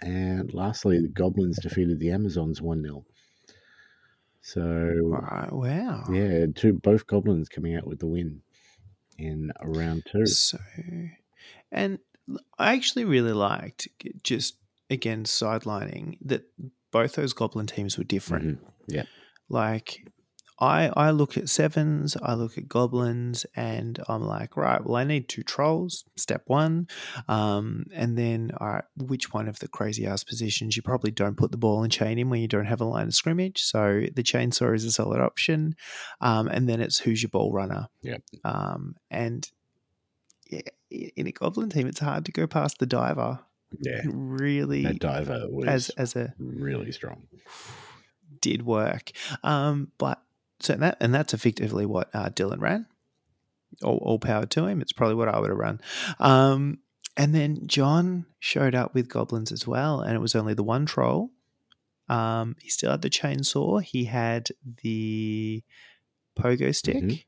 [0.00, 3.04] And lastly, the Goblins defeated the Amazons 1 0.
[4.40, 6.04] So, Right, Wow.
[6.12, 8.40] yeah, two both Goblins coming out with the win
[9.18, 10.24] in round two.
[10.26, 10.58] So,
[11.72, 11.98] and
[12.58, 13.88] I actually really liked
[14.22, 14.56] just
[14.88, 16.44] again sidelining that
[16.92, 18.62] both those goblin teams were different.
[18.62, 18.70] Mhm.
[18.86, 19.04] Yeah.
[19.50, 20.06] Like
[20.60, 25.04] I I look at sevens, I look at goblins, and I'm like, right, well, I
[25.04, 26.04] need two trolls.
[26.16, 26.88] Step one,
[27.28, 31.36] um, and then all right, which one of the crazy ass positions you probably don't
[31.36, 33.62] put the ball and chain in when you don't have a line of scrimmage.
[33.62, 35.76] So the chainsaw is a solid option,
[36.20, 37.88] um, and then it's who's your ball runner.
[38.02, 38.22] Yep.
[38.44, 39.48] Um, and
[40.50, 43.40] yeah, in a goblin team, it's hard to go past the diver.
[43.80, 44.00] Yeah.
[44.06, 47.28] Really, That diver was as as a really strong.
[48.40, 49.10] did work.
[49.42, 50.22] Um, but
[50.60, 52.86] so that and that's effectively what uh, Dylan ran.
[53.82, 54.80] All, all power to him.
[54.80, 55.80] It's probably what I would have run.
[56.18, 56.78] Um,
[57.16, 60.86] and then John showed up with goblins as well, and it was only the one
[60.86, 61.30] troll.
[62.08, 63.82] Um, he still had the chainsaw.
[63.82, 64.48] He had
[64.82, 65.62] the
[66.38, 67.24] pogo stick, Mhm.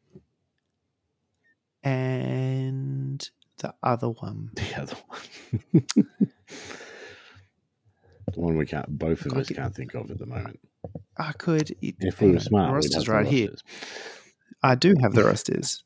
[1.82, 4.50] and the other one.
[4.54, 5.20] The other one.
[8.32, 10.60] the one we can't, both of God, us can't think of at the moment.
[11.16, 11.70] I could.
[11.82, 13.48] It, If we were smart, the roster's have the right here.
[13.50, 13.62] rosters.
[14.62, 15.82] I do have the rosters.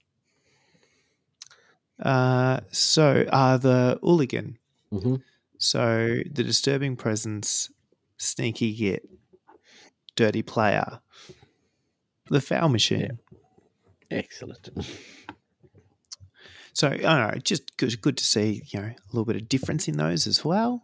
[2.01, 4.59] Uh, so uh, the Hooligan.
[4.93, 5.23] Mhm.
[5.59, 7.71] So the disturbing presence,
[8.17, 9.09] sneaky git,
[10.17, 11.01] dirty player,
[12.29, 13.19] the foul machine.
[14.11, 14.69] Excellent.
[16.73, 17.05] So I don't
[17.35, 20.27] know, just good, good to see you know a little bit of difference in those
[20.27, 20.83] as well,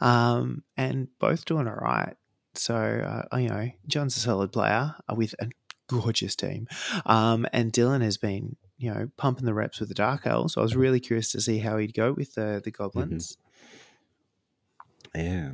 [0.00, 2.16] um, and both doing all right.
[2.58, 5.48] So uh, you know, John's a solid player uh, with a
[5.88, 6.68] gorgeous team,
[7.06, 10.54] um, and Dylan has been you know pumping the reps with the Dark Elves.
[10.54, 13.36] So I was really curious to see how he'd go with the the Goblins.
[15.14, 15.52] Yeah.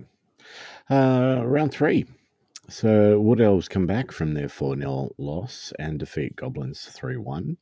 [0.90, 2.06] Uh, round three.
[2.68, 7.56] So Wood Elves come back from their 4 0 loss and defeat Goblins 3 1.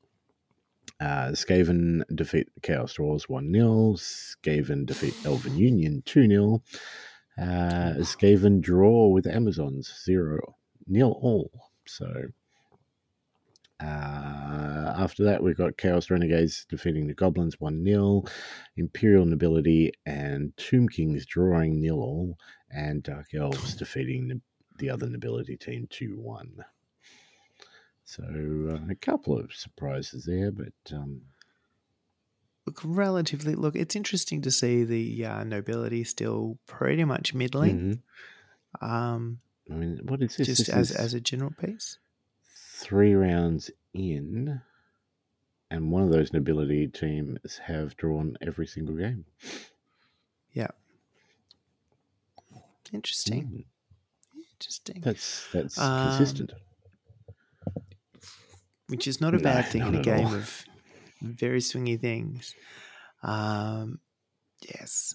[1.01, 3.95] Uh, Skaven defeat Chaos Dwarves 1 0.
[3.97, 6.63] Skaven defeat Elven Union 2 0.
[7.38, 10.38] Uh, Skaven draw with Amazons 0
[10.87, 11.51] nil all.
[11.87, 12.07] So
[13.81, 18.25] uh, after that, we've got Chaos Renegades defeating the Goblins 1 0.
[18.77, 22.38] Imperial Nobility and Tomb Kings drawing nil all,
[22.71, 24.40] and Dark Elves defeating the,
[24.79, 26.64] the other Nobility team 2 1.
[28.05, 31.23] So uh, a couple of surprises there, but um,
[32.66, 33.55] Look, relatively.
[33.55, 38.01] Look, it's interesting to see the uh, nobility still pretty much middling.
[38.81, 38.87] mhm.
[38.88, 40.46] Um, I mean, what is this?
[40.46, 41.98] just This as as a general piece.
[42.77, 44.61] three rounds in,
[45.70, 49.25] and one of those Nobility teams have drawn every single game.
[50.53, 50.68] Yeah.
[52.92, 53.64] Interesting.
[54.37, 55.01] Mm, Interesting.
[55.03, 56.53] That's that's Um, consistent.
[58.88, 60.16] which is not a No, bad thing in a at all.
[60.16, 60.64] game of
[61.23, 62.55] very swingy things.
[63.23, 64.01] Um,
[64.75, 65.15] yes.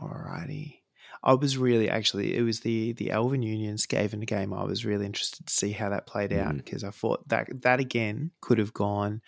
[0.00, 0.78] Alrighty.
[1.24, 4.52] I was really actually it was the the Elven Union Skaven game.
[4.52, 6.64] I was really interested to see how that played out Mm.
[6.64, 9.20] because I thought that that again could have gone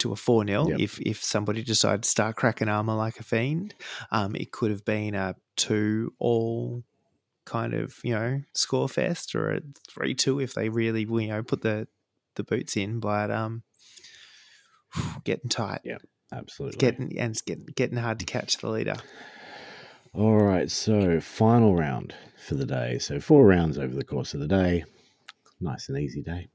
[0.00, 0.80] to a four 0 Yep.
[0.80, 3.74] if if somebody decided to start cracking armor like a fiend.
[4.10, 6.82] Um, it could have been a two all
[7.44, 11.42] kind of you know score fest or a three two if they really you know
[11.44, 11.86] put the
[12.34, 12.98] the boots in.
[12.98, 13.62] But um,
[15.24, 15.98] getting tight, Yeah,
[16.32, 16.78] Absolutely.
[16.78, 18.96] getting and it's getting getting hard to catch the leader.
[20.12, 22.98] All right, so final round for the day.
[23.00, 24.84] So four rounds over the course of the day.
[25.60, 26.48] Nice and easy day.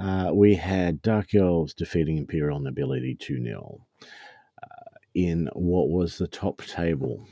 [0.00, 3.86] Uh, we had Dark Elves defeating Imperial Nobility 2 0.
[4.62, 4.66] Uh,
[5.14, 7.28] in what was the top table,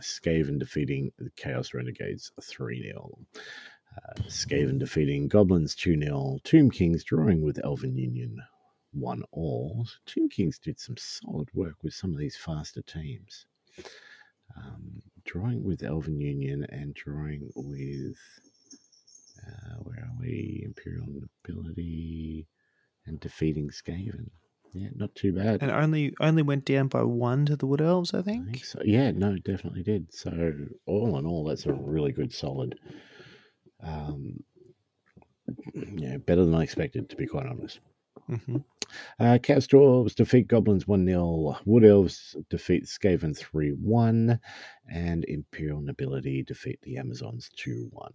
[0.00, 3.18] Skaven defeating the Chaos Renegades 3 0.
[3.34, 6.38] Uh, Skaven defeating Goblins 2 0.
[6.44, 8.38] Tomb Kings drawing with Elven Union
[8.94, 9.86] 1 all.
[10.06, 13.46] Tomb Kings did some solid work with some of these faster teams
[14.56, 18.16] um, drawing with Elven Union and drawing with
[19.46, 20.62] uh, where are we?
[20.64, 21.06] Imperial
[21.46, 22.46] Nobility
[23.06, 24.30] and defeating Skaven.
[24.72, 25.62] Yeah, not too bad.
[25.62, 28.46] And only only went down by one to the Wood Elves, I I think.
[28.46, 28.80] think so.
[28.84, 30.12] Yeah, no, definitely did.
[30.12, 30.30] So
[30.86, 32.78] all in all, that's a really good, solid.
[33.80, 34.42] Um,
[35.74, 37.78] yeah, better than I expected, to be quite honest.
[38.26, 38.56] Hmm
[39.18, 41.58] Uh, Dwarves defeat Goblins 1 0.
[41.64, 44.40] Wood Elves defeat Skaven 3 1.
[44.90, 48.12] And Imperial Nobility defeat the Amazons 2 1.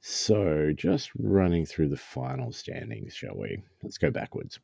[0.00, 3.62] So, just running through the final standings, shall we?
[3.82, 4.60] Let's go backwards.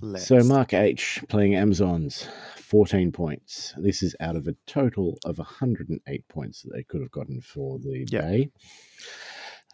[0.00, 0.26] Let's.
[0.26, 3.74] So, Mark H playing Amazons, 14 points.
[3.78, 7.78] This is out of a total of 108 points that they could have gotten for
[7.78, 8.22] the Yeah.
[8.22, 8.50] day.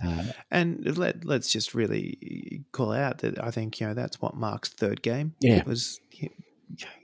[0.02, 4.36] Uh, And let let's just really call out that I think you know that's what
[4.36, 6.00] Mark's third game yeah, was.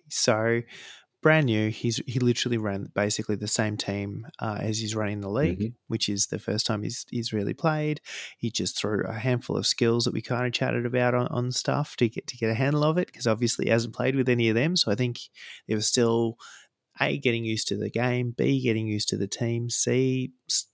[0.08, 0.62] So
[1.22, 1.70] brand new.
[1.70, 5.74] He's he literally ran basically the same team uh, as he's running the league, Mhm.
[5.88, 8.00] which is the first time he's he's really played.
[8.38, 11.50] He just threw a handful of skills that we kind of chatted about on, on
[11.50, 14.28] stuff to get to get a handle of it because obviously he hasn't played with
[14.28, 14.76] any of them.
[14.76, 15.18] So I think
[15.66, 16.36] there was still
[17.00, 20.32] a getting used to the game, b getting used to the team, c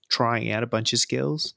[0.09, 1.53] trying out a bunch of skills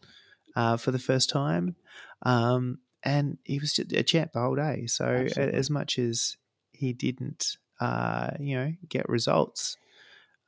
[0.56, 1.76] uh, for the first time.
[2.22, 4.86] Um, and he was just a champ the whole day.
[4.86, 5.54] So Absolutely.
[5.58, 6.36] as much as
[6.72, 9.76] he didn't, uh, you know, get results,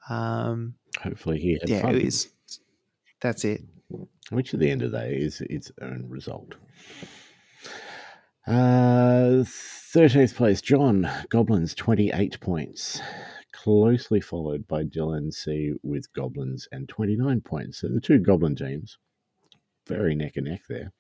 [0.09, 1.95] um, hopefully he had yeah, fun.
[1.97, 2.29] it was.
[3.21, 3.63] That's it.
[4.31, 6.55] which at the end of the day is its own result.
[8.47, 13.01] Uh, 13th place, John, Goblins, 28 points.
[13.53, 17.79] Closely followed by Dylan C with Goblins and 29 points.
[17.79, 18.99] So the two Goblin teams,
[19.87, 20.93] very neck and neck there.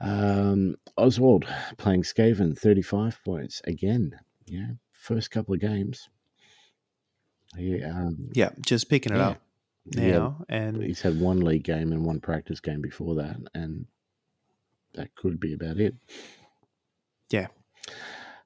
[0.00, 1.46] Um, Oswald
[1.78, 3.62] playing Skaven, 35 points.
[3.64, 6.08] Again, yeah, first couple of games.
[7.56, 9.28] He, um, Yeah, just picking it Yeah.
[9.28, 9.40] up
[9.96, 13.86] now, and he's had one league game and one practice game before that, and
[14.94, 15.94] that could be about it.
[17.30, 17.48] Yeah.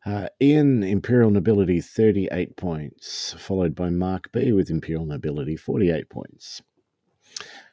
[0.07, 6.63] Uh, Ian, Imperial Nobility, 38 points, followed by Mark B with Imperial Nobility, 48 points.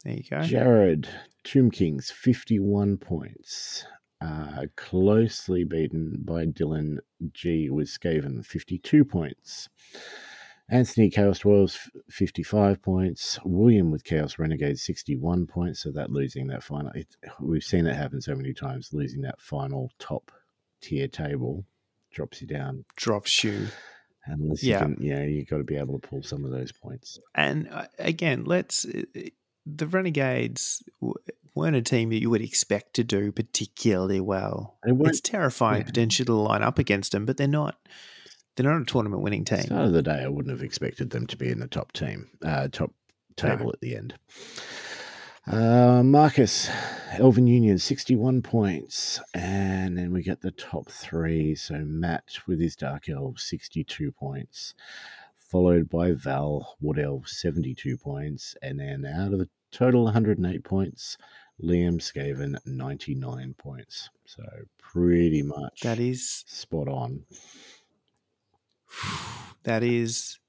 [0.03, 0.41] there you go.
[0.43, 1.07] Jared,
[1.45, 3.85] Tomb Kings, 51 points.
[4.21, 6.97] Uh, closely beaten by Dylan
[7.33, 9.69] G with Skaven, 52 points.
[10.69, 11.77] Anthony Chaos Dwarves,
[12.09, 13.37] 55 points.
[13.45, 15.81] William with Chaos Renegade, 61 points.
[15.83, 17.07] So that losing that final, it,
[17.39, 18.89] we've seen it happen so many times.
[18.91, 20.31] Losing that final top
[20.81, 21.63] tier table
[22.11, 22.83] drops you down.
[22.95, 23.67] Drops you
[24.27, 24.79] Unless Yeah.
[24.87, 27.19] you can, yeah, you got to be able to pull some of those points.
[27.35, 28.87] And uh, again, let's.
[29.65, 31.15] The Renegades w-
[31.55, 34.77] weren't a team that you would expect to do particularly well.
[34.83, 35.87] It's terrifying yeah.
[35.87, 37.77] potentially to line up against them, but they're not.
[38.55, 39.63] They're not a tournament winning team.
[39.63, 42.29] Start of the day, I wouldn't have expected them to be in the top team,
[42.41, 42.93] uh, top
[43.35, 43.71] table No.
[43.71, 44.13] at the end.
[45.47, 46.69] Uh, Marcus,
[47.19, 49.19] Elven Union, 61 points.
[49.33, 51.53] And then we get the top three.
[51.55, 54.73] So Matt with his Dark Elves, 62 points.
[55.51, 58.55] Followed by Val, Wood Elf, 72 points.
[58.61, 61.17] And then out of the total 108 points,
[61.63, 64.09] Liam Skaven, 99 points.
[64.25, 64.43] So
[64.79, 67.23] pretty much That is spot on.
[69.63, 70.39] that is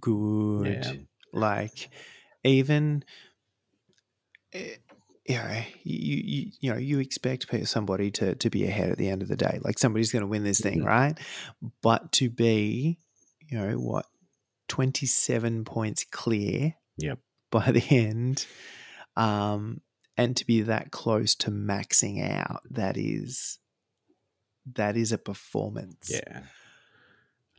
[0.00, 0.84] good.
[0.84, 0.92] Yeah.
[1.32, 1.90] Like
[2.44, 3.04] even
[4.52, 4.76] eh,
[5.26, 9.08] you know, you, you you know you expect somebody to to be ahead at the
[9.08, 9.58] end of the day.
[9.62, 11.18] Like somebody's going to win this thing, right?
[11.82, 12.98] But to be,
[13.40, 14.06] you know, what
[14.68, 16.74] twenty seven points clear.
[16.98, 17.18] Yep.
[17.50, 18.46] By the end,
[19.16, 19.80] um,
[20.16, 23.58] and to be that close to maxing out, that is
[24.74, 26.10] that is a performance.
[26.10, 26.42] Yeah.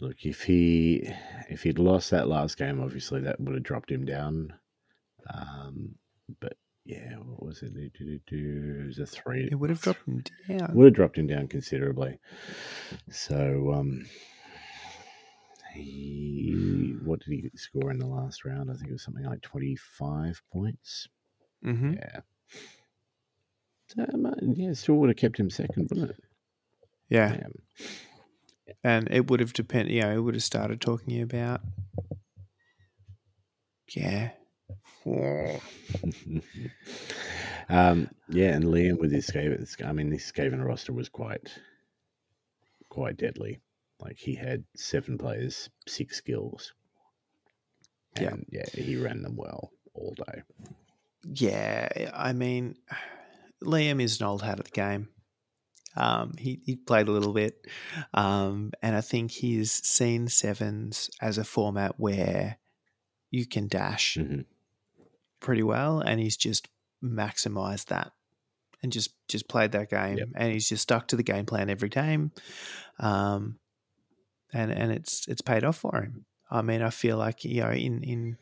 [0.01, 1.09] Look, if he
[1.49, 4.53] if he'd lost that last game, obviously that would have dropped him down.
[5.33, 5.95] Um,
[6.39, 7.73] but yeah, what was it?
[7.73, 9.49] Do, do, do, It was a three.
[9.51, 10.75] It would have dropped him down.
[10.75, 12.19] Would have dropped him down considerably.
[13.09, 14.05] So, um,
[15.75, 18.69] he what did he score in the last round?
[18.71, 21.07] I think it was something like twenty five points.
[21.63, 22.19] hmm Yeah.
[23.87, 24.05] So,
[24.41, 26.23] yeah, still would have kept him second, wouldn't it?
[27.07, 27.37] Yeah.
[27.37, 27.87] Yeah.
[28.83, 29.93] and it would have depended.
[29.93, 31.61] You know, it would have started talking about.
[33.89, 34.31] Yeah.
[37.67, 41.51] Um, yeah, and Liam with his Skaven, I mean, this Skaven roster was quite,
[42.89, 43.59] quite deadly.
[43.99, 46.73] Like he had seven players, six skills.
[48.19, 48.29] Yeah.
[48.29, 50.41] And yeah, he ran them well all day.
[51.33, 52.75] Yeah, I mean,
[53.63, 55.09] Liam is an old hat at the game.
[55.97, 57.65] Um, he, he played a little bit,
[58.13, 62.57] um, and I think he's seen sevens as a format where
[63.31, 64.43] you can dash Mhm.
[65.39, 66.67] pretty well, and he's just
[67.01, 68.11] maximized that
[68.83, 70.27] and just just played that game, Yep.
[70.35, 72.33] and he's just stuck to the game plan every game,
[72.99, 73.57] um,
[74.55, 76.25] and and it's it's paid off for him.
[76.49, 78.37] I mean, I feel like you know in in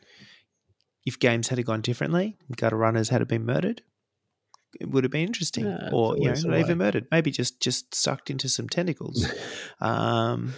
[1.04, 3.82] if games had gone differently, gutter runners had been murdered,
[4.80, 5.64] it would have been interesting.
[5.66, 8.68] Yeah, or you know, always the not even murdered, maybe just just sucked into some
[8.68, 9.26] tentacles.
[9.80, 10.54] um,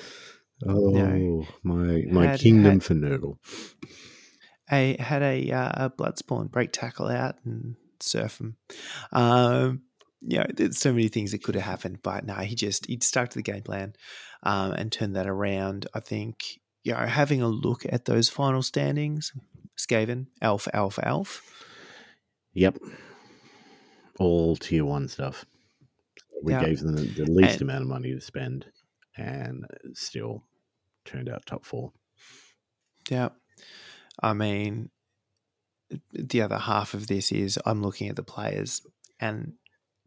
[0.66, 3.37] Oh, my my Had- kingdom had- for Nurgle.
[4.73, 8.57] a had a uh, a bloodspawn break tackle out and surf him.
[9.12, 9.83] Um,
[10.23, 12.99] you know, there's so many things that could have happened, but no, he just he
[13.03, 13.92] stuck to the game plan
[14.46, 15.87] um, and turn that around.
[15.92, 19.32] I think you know, having a look at those final standings,
[19.76, 21.42] Skaven, Alf, Alf, Alf.
[22.54, 22.78] Yep.
[24.20, 25.44] All tier one stuff.
[26.42, 28.66] We gave them the, the least And- amount of money to spend
[29.16, 30.44] and still
[31.04, 31.92] turned out top four.
[33.11, 33.30] Yeah.
[34.22, 34.90] I mean,
[36.12, 38.82] the other half of this is I'm looking at the players
[39.18, 39.54] and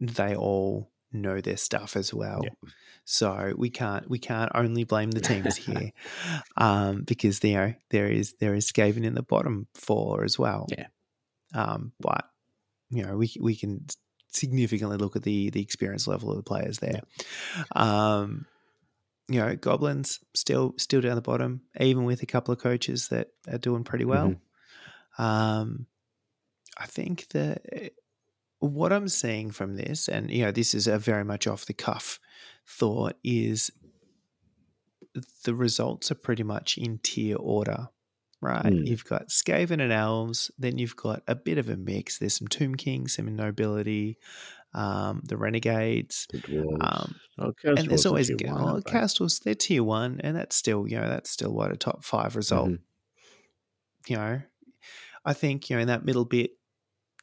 [0.00, 2.40] they all know their stuff as well.
[2.44, 2.70] Yeah.
[3.04, 5.92] So we can't we can't only blame the teams here,
[6.56, 10.66] um, because you know there is there is Skaven in the bottom four as well.
[10.70, 10.86] Yeah.
[11.54, 12.26] Um, but
[12.90, 13.86] you know we we can
[14.28, 17.00] significantly look at the the experience level of the players there.
[17.72, 18.46] Um,
[19.28, 23.28] you know, goblins still still down the bottom, even with a couple of coaches that
[23.50, 24.34] are doing pretty well.
[25.18, 25.86] Um,
[26.76, 27.92] I think that
[28.60, 31.74] what I'm seeing from this, and you know, this is a very much off the
[31.74, 32.18] cuff
[32.66, 33.70] thought, is
[35.44, 37.88] the results are pretty much in tier order.
[38.42, 38.86] Right, Mm.
[38.86, 42.16] you've got Skaven and Elves, then you've got a bit of a mix.
[42.16, 44.16] There's some Tomb Kings, some Nobility,
[44.72, 48.82] um, the Renegades, The um, oh, and there's always tier oh, one.
[48.82, 49.40] Castles.
[49.40, 52.70] They're tier one, and that's still you know that's still what a top five result.
[52.70, 52.78] Mhm.
[54.08, 54.42] You know,
[55.26, 56.52] I think you know in that middle bit,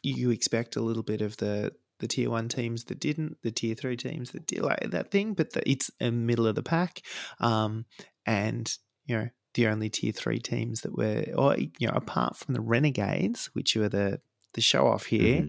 [0.04, 3.74] you expect a little bit of the the tier one teams that didn't, the tier
[3.74, 7.02] three teams that did like that thing, but the, it's a middle of the pack,
[7.40, 7.86] um,
[8.26, 8.72] and
[9.06, 12.62] you know the only tier three teams that were, or you know, apart from the
[12.62, 14.22] Renegades, which were the
[14.54, 15.48] the show off here,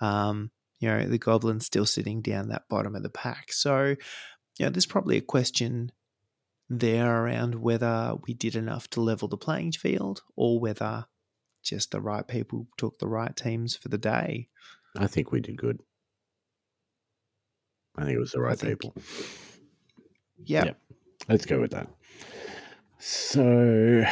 [0.00, 0.04] Mhm.
[0.06, 3.52] um, you know, the Goblins still sitting down that bottom of the pack.
[3.52, 3.96] So,
[4.58, 5.90] you know, there's probably a question
[6.68, 11.06] there around whether we did enough to level the playing field or whether
[11.68, 14.48] just the right people took the right teams for the day.
[14.96, 15.80] I think we did good.
[17.96, 18.94] I think it was the right think- people.
[20.44, 20.64] Yeah.
[20.66, 20.80] Yep.
[21.28, 21.88] Let's go with that.
[23.00, 24.04] So,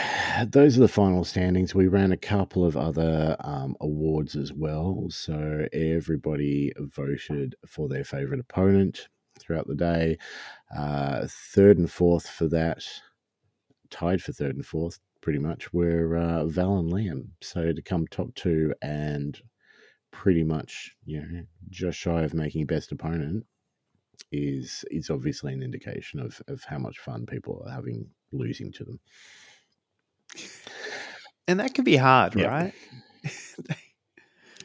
[0.46, 1.74] those are the final standings.
[1.74, 5.06] We ran a couple of other um, awards as well.
[5.08, 9.08] So, everybody voted for their favorite opponent
[9.40, 10.18] throughout the day.
[10.76, 12.84] Uh, third and fourth for that,
[13.90, 17.30] tied for third and fourth, pretty much, were uh, Val and Liam.
[17.42, 19.36] So, to come top two and
[20.12, 23.44] pretty much, you know, just shy of making best opponent
[24.30, 28.84] is is obviously an indication of of how much fun people are having losing to
[28.84, 29.01] them.
[31.48, 32.51] And that can be hard, Yeah.
[32.51, 32.74] right?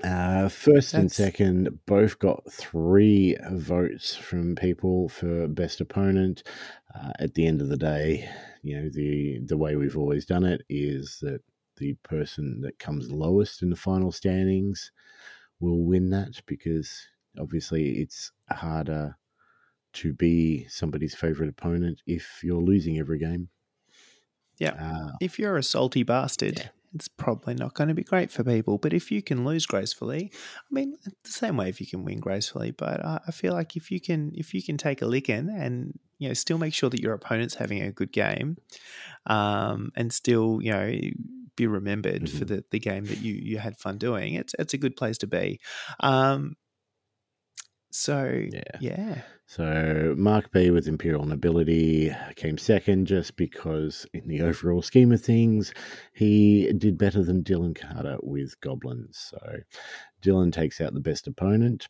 [0.04, 6.44] Uh, first and second both got three votes from people for best opponent.
[6.96, 8.28] Uh, at the end of the day,
[8.64, 11.42] you know the the way we've always done it is that
[11.78, 14.92] the person that comes lowest in the final standings
[15.60, 17.08] will win that because
[17.40, 19.16] obviously it's harder
[19.94, 23.50] to be somebody's favorite opponent if you're losing every game.
[24.58, 24.74] Yeah.
[24.74, 28.78] Uh, if you're a salty bastard it's probably not going to be great for people.
[28.78, 32.20] But if you can lose gracefully, I mean, the same way if you can win
[32.20, 32.72] gracefully.
[32.72, 35.98] But I, I feel like if you can, if you can take a licking and
[36.18, 38.58] you know still make sure that your opponent's having a good game,
[39.26, 40.94] um, and still you know
[41.56, 42.38] be remembered mm-hmm.
[42.38, 45.18] for the, the game that you you had fun doing, it's it's a good place
[45.20, 45.60] to be.
[46.00, 46.56] Um,
[47.92, 48.78] so yeah.
[48.80, 49.22] yeah.
[49.46, 55.22] So Mark B with Imperial Nobility came second just because in the overall scheme of
[55.22, 55.74] things,
[56.14, 59.32] he did better than Dylan Carter with Goblins.
[59.32, 59.58] So
[60.22, 61.90] Dylan takes out the best opponent.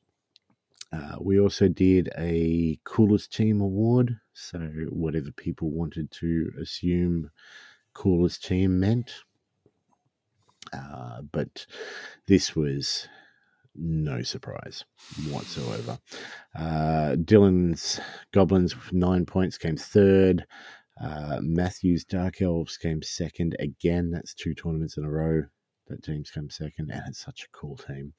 [0.92, 4.20] Uh, we also did a coolest team award.
[4.34, 7.30] So whatever people wanted to assume
[7.94, 9.14] coolest team meant.
[10.74, 11.66] Uh, but
[12.28, 13.08] this was
[13.76, 14.84] no surprise
[15.30, 15.98] whatsoever.
[16.56, 18.00] Uh, Dylan's
[18.34, 20.46] Goblins with nine points came third.
[21.02, 24.12] Uh, Matthew's Dark Elves came second again.
[24.12, 25.44] That's two tournaments in a row
[25.88, 28.14] that team's come second, and it's such a cool team.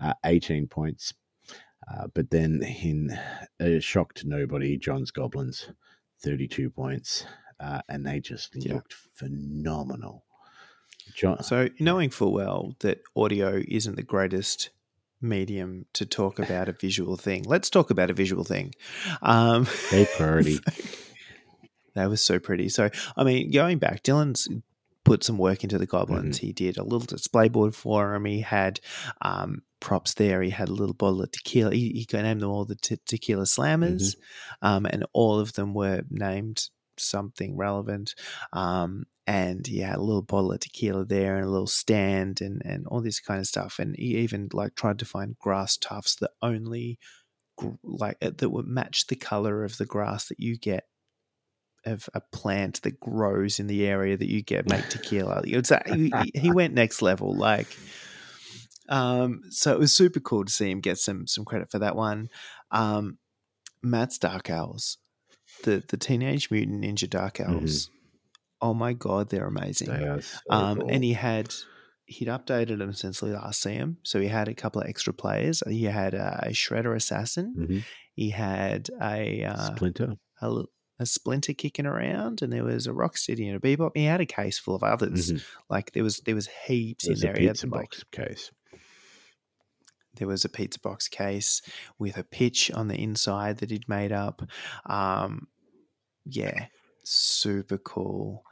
[0.00, 1.14] Uh, 18 points.
[1.90, 3.16] Uh, but then, in
[3.60, 5.70] a shock to nobody, John's Goblins,
[6.22, 7.26] 32 points.
[7.60, 8.74] Uh, and they just yeah.
[8.74, 10.24] looked phenomenal.
[11.14, 14.70] John, so, knowing full well that audio isn't the greatest
[15.28, 17.44] medium to talk about a visual thing.
[17.46, 18.72] Let's talk about a visual thing.
[19.22, 20.58] Um, Big priority.
[21.94, 22.68] that was so pretty.
[22.68, 24.48] So, I mean, going back, Dylan's
[25.06, 26.38] put some work into the goblins.
[26.38, 26.46] Mm-hmm.
[26.46, 28.24] He did a little display board for him.
[28.24, 28.80] He had
[29.22, 30.42] um, props there.
[30.42, 31.72] He had a little bottle of tequila.
[31.72, 34.66] He, he named them all the te- tequila slammers, mm-hmm.
[34.66, 36.68] um, and all of them were named
[36.98, 38.14] something relevant.
[38.52, 42.62] Um, and he had a little bottle of tequila there and a little stand and,
[42.64, 43.78] and all this kind of stuff.
[43.78, 46.98] And he even like tried to find grass tufts that only
[47.82, 50.84] like uh, that would match the color of the grass that you get
[51.84, 55.42] of a plant that grows in the area that you get make tequila.
[55.86, 57.68] he, he went next level, like.
[58.88, 61.96] Um, so it was super cool to see him get some some credit for that
[61.96, 62.28] one.
[62.70, 63.18] Um,
[63.82, 64.98] Matt's Dark Elves
[65.64, 67.54] the the Teenage Mutant Ninja Dark mm-hmm.
[67.54, 67.86] Elves.
[67.86, 67.92] Mm-hmm.
[68.62, 69.88] Oh my god, they're amazing.
[69.88, 70.90] They are so um, cool.
[70.90, 71.54] And he had
[72.06, 73.98] he'd updated them since we last see him.
[74.02, 75.62] So he had a couple of extra players.
[75.68, 77.54] He had a, Shredder Assassin.
[77.58, 77.78] Mm-hmm.
[78.14, 80.14] He had a uh, Splinter.
[80.40, 80.62] A,
[81.00, 83.90] a, Splinter kicking around, and there was a Rocksteady and a Bebop.
[83.94, 85.32] He had a case full of others.
[85.32, 85.44] Mm-hmm.
[85.68, 87.36] Like there was there was heaps There's in there.
[87.36, 88.50] A pizza box like, case
[90.16, 91.62] there was a pizza box case
[91.98, 94.42] with a pitch on the inside that he'd made up.
[94.86, 95.48] Um,
[96.24, 96.66] yeah,
[97.04, 98.44] super cool.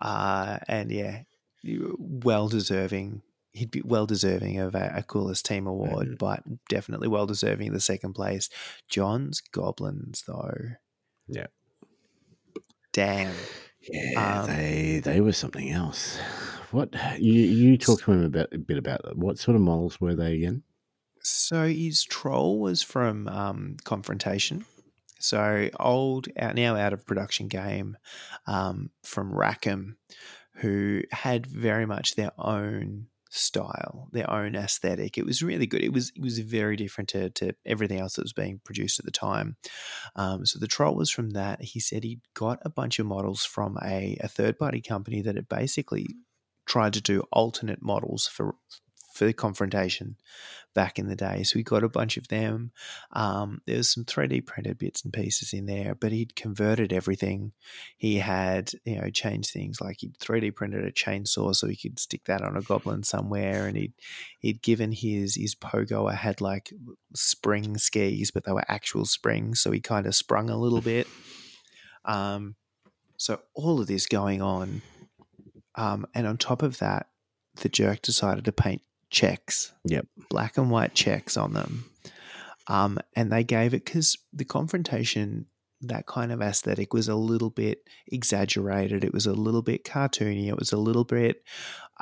[0.00, 1.22] Uh, and yeah,
[1.64, 3.22] well deserving.
[3.52, 6.14] He'd be well deserving of a, a coolest team award, mm-hmm.
[6.14, 8.48] but definitely well deserving of the second place.
[8.88, 10.54] John's Goblins, though.
[11.26, 11.46] Yeah.
[12.92, 13.34] Damn.
[13.88, 16.18] Yeah, um, they they were something else.
[16.70, 20.14] What you you talked to him about a bit about what sort of models were
[20.14, 20.62] they again?
[21.22, 24.64] So his troll was from um, Confrontation.
[25.18, 27.96] So old, out now out of production game
[28.46, 29.98] um, from Rackham,
[30.54, 35.16] who had very much their own style, their own aesthetic.
[35.16, 35.82] It was really good.
[35.82, 39.04] It was it was very different to, to everything else that was being produced at
[39.04, 39.56] the time.
[40.16, 41.62] Um, so the troll was from that.
[41.62, 45.36] He said he got a bunch of models from a, a third party company that
[45.36, 46.06] had basically
[46.66, 48.56] tried to do alternate models for
[49.12, 50.16] for the confrontation
[50.74, 51.42] back in the day.
[51.42, 52.70] So we got a bunch of them.
[53.12, 57.52] Um, there was some 3D printed bits and pieces in there, but he'd converted everything.
[57.96, 61.98] He had, you know, changed things like he'd 3D printed a chainsaw so he could
[61.98, 63.94] stick that on a goblin somewhere, and he'd
[64.38, 66.72] he'd given his his pogo had like
[67.14, 71.06] spring skis, but they were actual springs, so he kind of sprung a little bit.
[72.04, 72.54] Um,
[73.16, 74.82] so all of this going on,
[75.74, 77.08] um, and on top of that,
[77.56, 79.72] the jerk decided to paint checks.
[79.84, 80.06] Yep.
[80.28, 81.84] Black and white checks on them.
[82.66, 85.46] Um, and they gave it because the confrontation,
[85.80, 89.02] that kind of aesthetic was a little bit exaggerated.
[89.02, 90.48] It was a little bit cartoony.
[90.48, 91.42] It was a little bit,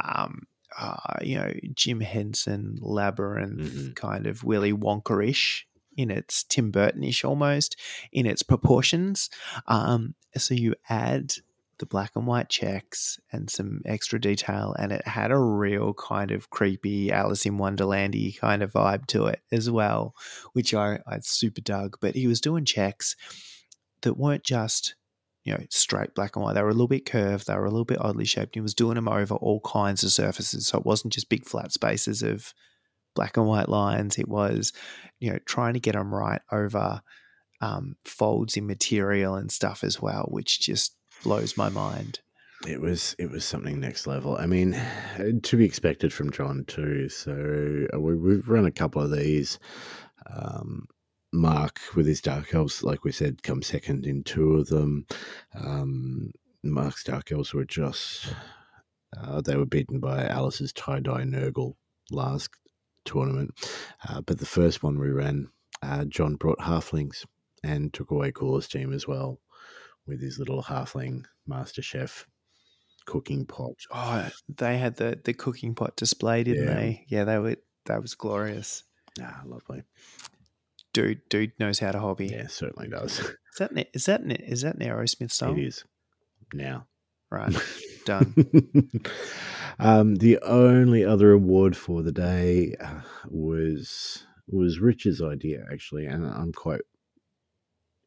[0.03, 0.43] um,
[0.79, 3.93] uh, you know, Jim Henson labyrinth mm-hmm.
[3.93, 7.77] kind of Willy Wonka-ish in its Tim Burtonish almost
[8.13, 9.31] in its proportions.
[9.67, 11.33] Um, so you add
[11.79, 16.31] the black and white checks and some extra detail, and it had a real kind
[16.31, 20.14] of creepy Alice in Wonderlandy kind of vibe to it as well,
[20.53, 21.97] which I, I super dug.
[22.01, 23.16] But he was doing checks
[24.03, 24.95] that weren't just
[25.45, 27.70] you know straight black and white; they were a little bit curved, they were a
[27.70, 28.55] little bit oddly shaped.
[28.55, 31.72] He was doing them over all kinds of surfaces, so it wasn't just big flat
[31.72, 32.53] spaces of
[33.14, 34.18] black and white lines.
[34.18, 34.72] It was
[35.20, 37.03] you know trying to get them right over.
[37.61, 42.21] Um, folds in material and stuff as well, which just blows my mind.
[42.66, 44.37] it was it was something next level.
[44.37, 44.81] I mean,
[45.43, 47.09] to be expected from John too.
[47.09, 49.59] So uh, we, we've run a couple of these.
[50.31, 50.87] Um,
[51.33, 55.07] Mark with his Dark Elves, like we said, come second in two of them.
[55.55, 58.35] Um, Mark's Dark Elves were just
[59.16, 61.75] uh, they were beaten by Alice's tie dye Nurgle
[62.11, 62.51] last
[63.05, 63.51] tournament,
[64.09, 65.49] uh, but the first one we ran,
[65.83, 67.25] uh, John brought halflings
[67.62, 69.39] and took away Coolest team as well
[70.09, 72.27] with his little halfling master chef
[73.07, 73.75] cooking pot.
[73.93, 76.75] Oh, they had the the cooking pot display, didn't Yeah.
[76.75, 77.05] they?
[77.09, 77.57] Yeah, they were.
[77.87, 78.85] That was glorious.
[79.21, 79.83] Ah, lovely.
[80.93, 82.27] Dude, dude knows how to hobby.
[82.29, 83.19] Yeah, certainly does.
[83.21, 85.59] Is that an, is that an, is that an Aerosmith song?
[85.59, 85.85] It is
[86.53, 86.87] now.
[87.31, 87.55] Right,
[88.07, 88.35] done.
[89.79, 96.27] um, the only other award for the day uh, was was Rich's idea actually, and
[96.27, 96.81] I'm quite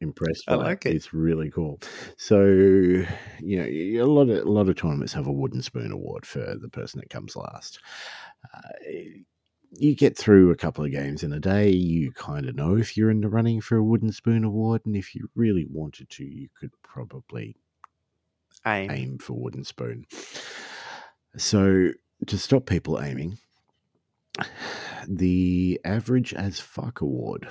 [0.02, 0.48] impressed.
[0.48, 0.96] I by like it.
[0.96, 1.80] It's really cool.
[2.16, 3.06] So you
[3.40, 3.64] know,
[4.04, 7.00] a lot of a lot of tournaments have a wooden spoon award for the person
[7.00, 7.80] that comes last.
[8.54, 8.60] Uh,
[9.74, 12.96] you get through a couple of games in a day, you kind of know if
[12.96, 16.24] you're in the running for a wooden spoon award, and if you really wanted to,
[16.24, 17.56] you could probably
[18.66, 18.90] Aim.
[18.90, 20.06] aim for wooden spoon.
[21.36, 21.90] So
[22.26, 23.38] to stop people aiming,
[25.08, 27.48] the average as fuck award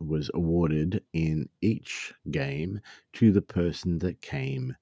[0.00, 2.80] was awarded in each game
[3.14, 4.76] to the person that came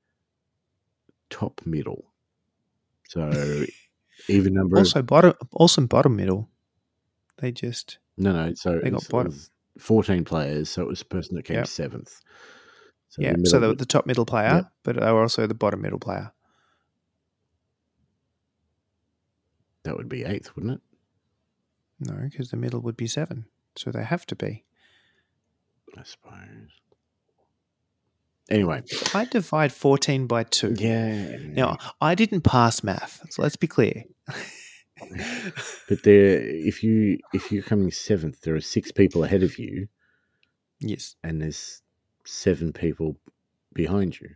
[1.31, 2.12] top middle.
[3.09, 3.65] So
[4.29, 6.49] even number of, Also bottom, also bottom middle.
[7.39, 9.35] They just no no so they it got bottom.
[9.79, 11.67] 14 players so it was the person that came Yep.
[11.67, 12.21] seventh
[13.09, 13.33] so yeah.
[13.33, 14.73] the So they were the top middle player, Yep.
[14.85, 16.33] but they were also the bottom middle player.
[19.83, 20.81] that would be eighth wouldn't it
[22.09, 23.47] No, because the middle would be seven,
[23.77, 24.65] so they have to be.
[25.99, 26.70] I suppose
[28.51, 28.82] anyway
[29.14, 30.74] I divide fourteen by two.
[30.78, 34.05] yeah Now I didn't pass math, so let's be clear.
[35.88, 39.88] But there, if you if you're coming seventh, there are six people ahead of you,
[40.80, 41.16] yes.
[41.22, 41.82] and there's
[42.24, 43.16] seven people
[43.74, 44.30] behind you.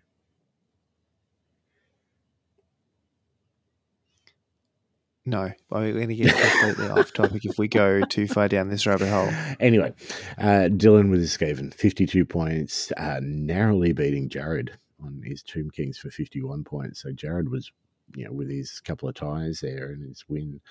[5.28, 8.86] No, we're going to get completely off topic if we go too far down this
[8.86, 9.28] rabbit hole.
[9.60, 9.92] Anyway,
[10.38, 15.98] uh, Dylan with his Skaven, 52 points, uh, narrowly beating Jared on his Tomb Kings
[15.98, 17.02] for 51 points.
[17.02, 17.70] So Jared was,
[18.16, 20.62] you know, with his couple of ties there and his win,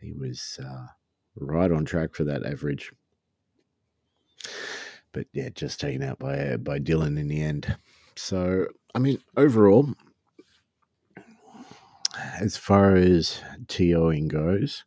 [0.00, 0.86] he was uh,
[1.34, 2.92] right on track for that average.
[5.10, 7.76] But yeah, just taken out by by Dylan in the end.
[8.14, 9.92] So I mean, overall,
[12.40, 14.84] as far as TOing goes,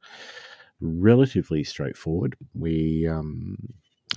[0.80, 2.36] relatively straightforward.
[2.54, 3.58] We um,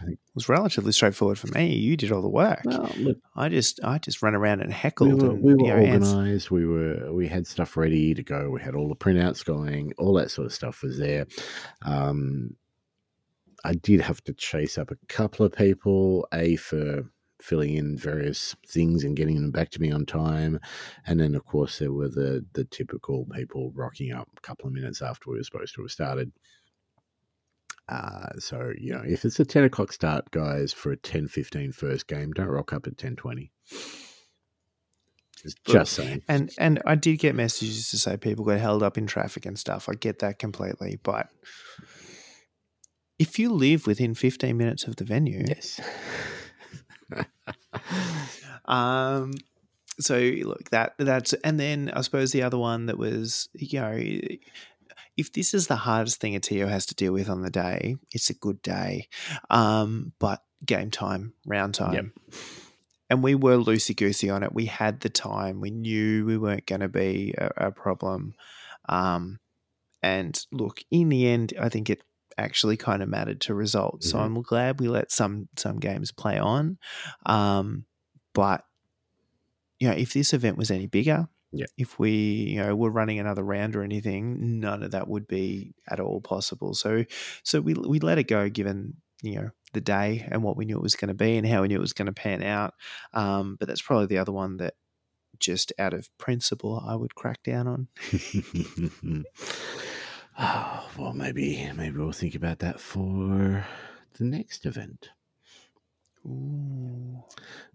[0.01, 1.75] I think It was relatively straightforward for me.
[1.75, 2.63] You did all the work.
[2.65, 5.77] well, look, I just I just ran around and we were, and we were know,
[5.77, 6.51] organized.
[6.51, 8.51] We were we had stuff ready to go.
[8.51, 9.93] We had all the printouts going.
[9.99, 11.27] All that sort of stuff was there.
[11.83, 12.57] Um,
[13.65, 17.03] I did have to chase up a couple of people, a for
[17.41, 20.61] filling in various things and getting them back to me on time,
[21.07, 24.73] and then of course there were the the typical people rocking up a couple of
[24.73, 26.33] minutes after we were supposed to have started.
[27.89, 32.07] Uh, so you know, if it's a ten o'clock start, guys, for a 10-15 first
[32.07, 33.51] game, don't rock up at ten twenty.
[35.43, 36.23] Just, just saying.
[36.29, 39.59] and and I did get messages to say people got held up in traffic and
[39.59, 39.89] stuff.
[39.89, 41.31] I get that completely, but
[43.19, 45.79] if you live within 15 minutes of the venue, Yes.
[48.67, 49.33] Um,
[49.99, 53.99] so look that that's and then I suppose the other one that was you know
[55.17, 57.97] if this is the hardest thing a TO has to deal with on the day,
[58.13, 59.09] it's a good day.
[59.51, 61.95] Um, but game time, round time.
[63.11, 64.55] And we were loosey goosey on it.
[64.55, 65.61] We had the time.
[65.61, 68.35] We knew we weren't going to be a, a problem.
[68.89, 69.41] Um,
[70.03, 72.03] and look, in the end, I think it
[72.41, 74.11] actually kind of mattered to results.
[74.11, 74.25] So Mhm.
[74.25, 76.79] I'm glad we let some some games play on.
[77.27, 77.85] Um,
[78.35, 78.65] but
[79.79, 81.67] you know, if this event was any bigger, Yeah.
[81.77, 82.11] if we
[82.53, 86.21] you know were running another round or anything, none of that would be at all
[86.21, 86.75] possible.
[86.75, 87.05] So
[87.45, 90.77] so we we let it go, given you know the day and what we knew
[90.77, 92.75] it was going to be and how we knew it was going to pan out.
[93.13, 94.75] Um, but that's probably the other one that
[95.39, 97.89] just out of principle I would crack down on.
[100.41, 103.67] oh, well, maybe maybe we'll think about that for
[104.19, 105.11] the next event.
[106.27, 107.25] Ooh.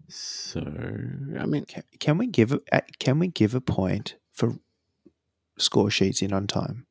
[0.08, 4.58] So, I mean, Can, can we give a can we give a point for
[5.58, 6.86] score sheets in on time?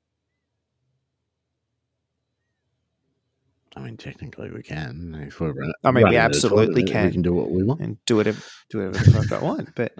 [3.78, 5.26] I mean, technically we can.
[5.28, 7.08] If we're run- I mean, we absolutely can.
[7.08, 7.82] We can do what we want.
[7.82, 9.76] and do whatever do whatever the fuck I want.
[9.76, 9.94] But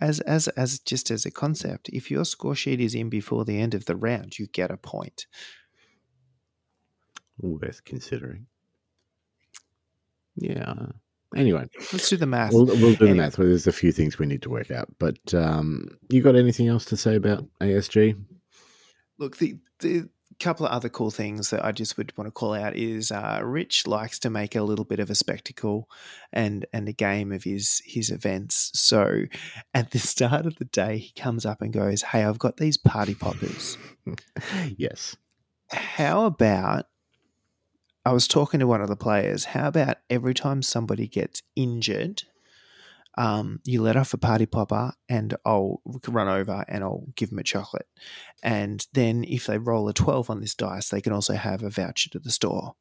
[0.00, 3.60] as as as just as a concept, if your score sheet is in before the
[3.60, 5.26] end of the round, you get a point.
[7.38, 8.46] Worth considering.
[10.36, 10.74] Yeah.
[11.36, 12.52] Anyway, Let's do the math.
[12.52, 13.38] we'll, we'll do the math.
[13.38, 14.88] Well, there's a few things we need to work out.
[14.98, 18.16] But um, you got anything else to say about ASG?
[19.18, 20.08] Look, the the
[20.40, 23.40] couple of other cool things that I just would want to call out is uh,
[23.44, 25.88] Rich likes to make a little bit of a spectacle
[26.32, 28.70] and and a game of his his events.
[28.74, 29.26] So
[29.74, 32.76] at the start of the day, he comes up and goes, "Hey, I've got these
[32.76, 33.78] party poppers.
[34.76, 35.16] yes.
[35.70, 36.86] How about?"
[38.04, 39.44] I was talking to one of the players.
[39.44, 42.22] How about every time somebody gets injured,
[43.20, 47.38] um, you let off a party popper and I'll run over and I'll give them
[47.38, 47.86] a chocolate.
[48.42, 51.68] And then if they roll a 12 on this dice, they can also have a
[51.68, 52.76] voucher to the store.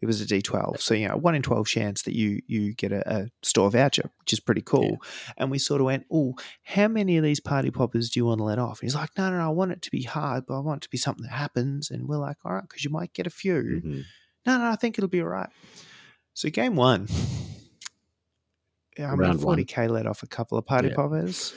[0.00, 0.80] It was a D12.
[0.80, 4.10] So, you know, one in 12 chance that you you get a, a store voucher,
[4.20, 4.98] which is pretty cool.
[5.38, 6.34] And we sort of went, oh,
[6.64, 8.80] how many of these party poppers do you want to let off?
[8.80, 10.82] And he's like, no, no, no, I want it to be hard, but I want
[10.82, 11.90] it to be something that happens.
[11.90, 13.80] And we're like, all right, because you might get a few.
[13.84, 14.04] Mhm.
[14.46, 15.50] No, no, I think it'll be all right.
[16.34, 17.08] So game one.
[18.98, 20.94] I mean, 40k let off a couple of party Yeah.
[20.94, 21.54] poppers.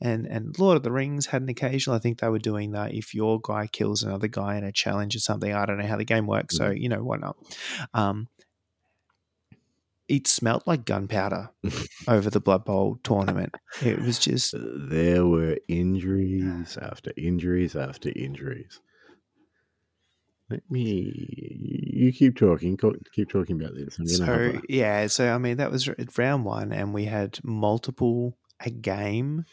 [0.00, 1.96] And and Lord of the Rings had an occasional.
[1.96, 2.92] I think they were doing that.
[2.92, 5.96] If your guy kills another guy in a challenge or something, I don't know how
[5.96, 6.56] the game works.
[6.56, 7.36] So you know why not?
[7.94, 8.28] Um,
[10.08, 11.50] it smelt like gunpowder
[12.08, 13.54] over the Blood Bowl tournament.
[13.82, 18.80] It was just There were injuries after injuries after injuries.
[20.50, 21.90] Let me.
[21.94, 22.78] You keep talking.
[23.12, 23.98] Keep talking about this.
[23.98, 25.88] I'm So yeah, so I mean that was
[26.18, 29.44] round one, and we had multiple a game.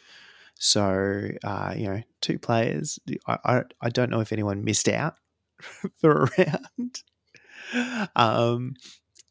[0.54, 2.98] So uh, you know, two players.
[3.26, 5.14] I, I I don't know if anyone missed out
[5.96, 7.02] for a round.
[8.14, 8.74] Um,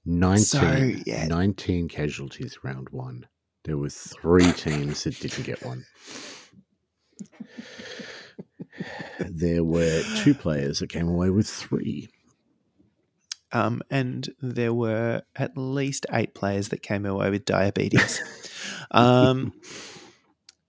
[0.05, 1.27] 19, So, yeah.
[1.27, 3.27] 19 casualties round one.
[3.63, 5.85] There were three teams that didn't get one.
[9.19, 12.09] There were two players that came away with three.
[13.51, 18.21] um, and there were at least eight players that came away with diabetes.
[18.91, 19.53] um,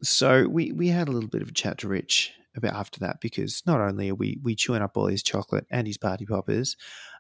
[0.02, 3.20] so we we had a little bit of a chat to Rich about after that
[3.20, 6.76] because not only are we we chewing up all his chocolate and his party poppers,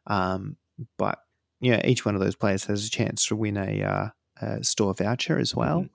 [0.06, 0.56] um,
[0.98, 1.18] but
[1.60, 4.08] yeah, each one of those players has a chance to win a, uh,
[4.40, 5.86] a store voucher as well.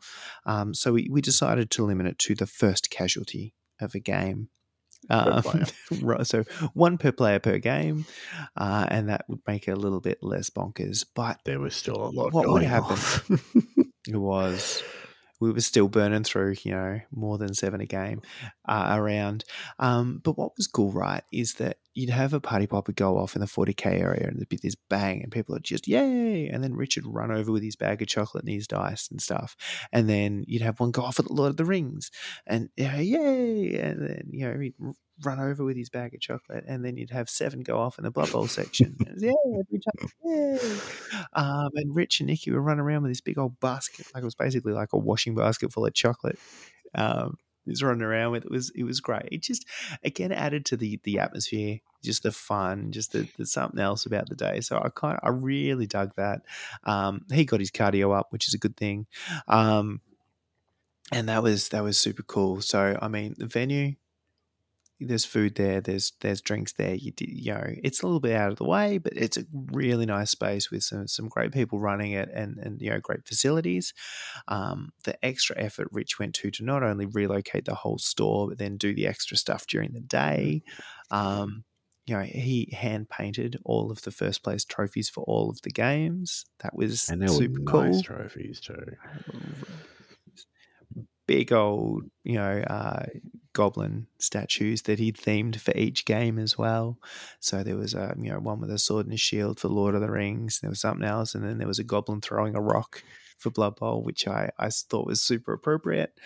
[0.46, 4.48] Um, so we, we decided to limit it to the first casualty of a game.
[5.10, 5.44] Um,
[6.24, 6.44] so
[6.74, 8.06] one per player per game,
[8.56, 11.06] uh, and that would make it a little bit less bonkers.
[11.16, 13.40] But There was still a lot What would happen?
[14.08, 14.84] it was
[15.40, 18.22] we were still burning through, you know, more than seven a game
[18.68, 19.44] uh, around.
[19.80, 23.36] Um, but what was cool, right, is that you'd have a party popper go off
[23.36, 26.48] in the 40k area and there'd be this bang and people are just, yay.
[26.48, 29.56] And then Richard run over with his bag of chocolate and his dice and stuff.
[29.92, 32.12] And then you'd have one go off at the Lord of the Rings
[32.46, 33.80] and, yeah, yay.
[33.80, 34.94] And then, you know,
[35.24, 36.66] run over with his bag of chocolate.
[36.68, 38.96] And then you'd have seven go off in the Blood Bowl section.
[39.00, 39.34] Was, yeah,
[40.24, 40.60] yay.
[41.34, 44.26] Um, and Rich and Nikki were running around with this big old basket, like it
[44.26, 46.40] was basically like a washing basket full of chocolate.
[46.96, 47.38] Um,
[47.82, 49.28] running around with it was it was great.
[49.32, 49.66] It just
[50.04, 54.30] again added to the the atmosphere, just the fun, just the, the something else about
[54.30, 54.62] the day.
[54.62, 56.42] So I kind I really dug that.
[56.84, 59.08] Um, he got his cardio up, which is a good thing.
[59.48, 60.02] Um,
[61.12, 62.62] and that was that was super cool.
[62.62, 63.96] So I mean, the venue,
[65.00, 66.96] there's food there, there's there's drinks there.
[66.96, 70.06] You you know, it's a little bit out of the way, but it's a really
[70.06, 73.94] nice space with some some great people running it and and you know great facilities.
[74.48, 78.58] Um, the extra effort Rich went to to not only relocate the whole store, but
[78.58, 80.64] then do the extra stuff during the day.
[81.12, 81.64] Um,
[82.08, 85.72] you know, he hand painted all of the first place trophies for all of the
[85.72, 86.46] games.
[86.60, 88.94] That was and there were super nice cool trophies too.
[91.28, 93.06] Big old, you know, uh,
[93.54, 96.98] goblin statues that he'd themed for each game as well.
[97.40, 99.94] So there was a, you know, one with a sword and a shield for Lord
[99.96, 100.60] of the Rings.
[100.60, 103.04] There was something else, and then there was a goblin throwing a rock
[103.38, 106.18] for Blood Bowl, which I, I thought was super appropriate.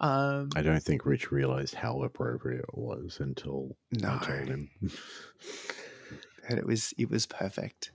[0.00, 4.18] Um, I don't think Rich realized how appropriate it was until I No.
[4.18, 4.70] told him.
[6.48, 7.90] and it was it was perfect.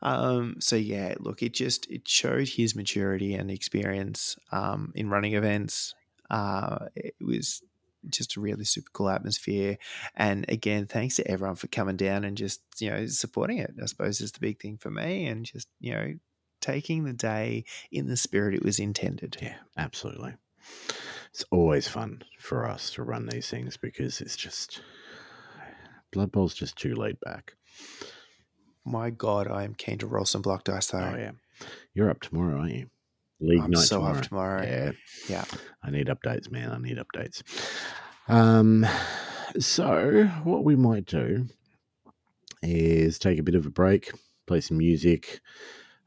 [0.00, 5.34] Um, so yeah, look, it just it showed his maturity and experience um, in running
[5.34, 5.94] events.
[6.30, 7.62] Uh, it was
[8.08, 9.78] just a really super cool atmosphere,
[10.16, 13.74] and again, thanks to everyone for coming down and just you know supporting it.
[13.80, 16.14] I suppose is the big thing for me, and just you know
[16.60, 19.36] taking the day in the spirit it was intended.
[19.42, 20.34] Yeah, absolutely.
[21.32, 24.80] It's always fun for us to run these things because it's just
[26.12, 27.54] Blood Bowl's just too laid back.
[28.84, 31.12] My God, I am keen to roll some block dice though.
[31.14, 31.32] Oh yeah,
[31.94, 32.86] you're up tomorrow, aren't you?
[33.40, 34.18] League I'm night so tomorrow.
[34.18, 34.62] off tomorrow.
[34.62, 34.92] Yeah.
[35.28, 35.44] Yeah.
[35.82, 36.70] I need updates, man.
[36.70, 37.42] I need updates.
[38.28, 38.86] Um,
[39.58, 41.46] so what we might do
[42.62, 44.12] is take a bit of a break,
[44.46, 45.40] play some music,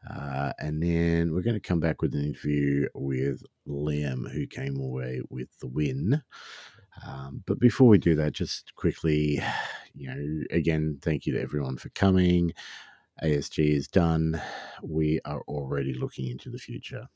[0.09, 4.77] uh, and then we're going to come back with an interview with Liam, who came
[4.79, 6.21] away with the win.
[7.05, 9.41] Um, but before we do that, just quickly,
[9.95, 12.53] you know, again, thank you to everyone for coming.
[13.23, 14.41] ASG is done.
[14.83, 17.07] We are already looking into the future.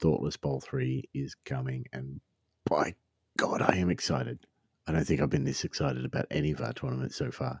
[0.00, 2.20] Thoughtless Bowl 3 is coming, and
[2.68, 2.94] by
[3.38, 4.40] God, I am excited.
[4.86, 7.60] I don't think I've been this excited about any of our tournaments so far.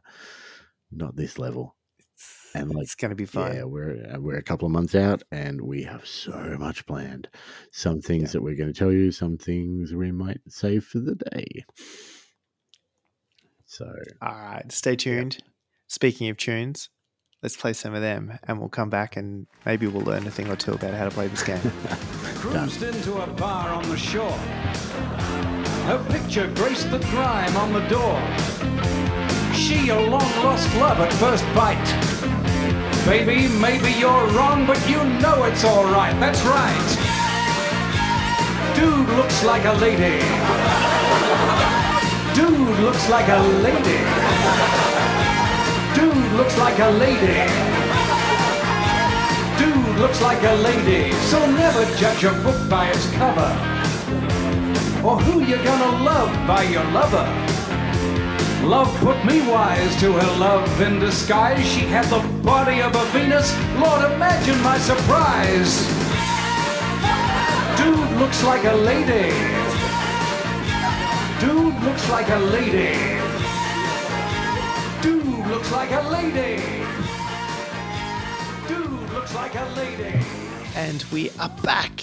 [0.92, 1.74] Not this level.
[2.54, 3.54] And like, it's going to be fun.
[3.54, 7.28] yeah, we're uh, we're a couple of months out, and we have so much planned.
[7.72, 8.32] Some things Yeah.
[8.32, 11.64] that we're going to tell you, some things we might save for the day.
[13.76, 15.36] So All right, stay tuned.
[15.86, 16.88] Speaking of tunes,
[17.42, 20.48] let's play some of them, and we'll come back and maybe we'll learn a thing
[20.48, 21.60] or two about how to play this game.
[22.36, 24.38] Cruised into a bar on the shore.
[25.90, 28.18] Her picture graced the grime on the door.
[29.54, 31.84] She, a long lost love at first bite.
[33.04, 36.18] Baby, maybe you're wrong, but you know it's alright.
[36.18, 36.96] That's right.
[38.74, 40.85] Dude looks like a lady.
[42.36, 43.96] Dude looks like a lady.
[45.94, 47.48] Dude looks like a lady.
[49.56, 53.50] Dude looks like a lady, so never judge a book by its cover.
[55.02, 57.26] Or who you're gonna love by your lover.
[58.66, 61.66] Love put me wise to her love in disguise.
[61.66, 63.50] She had the body of a Venus.
[63.78, 65.88] Lord, imagine my surprise.
[67.78, 69.65] Dude looks like a lady.
[71.40, 72.96] Dude looks like a lady.
[75.02, 76.62] Dude looks like a lady.
[78.66, 80.18] Dude looks like a lady.
[80.74, 82.02] and we are back.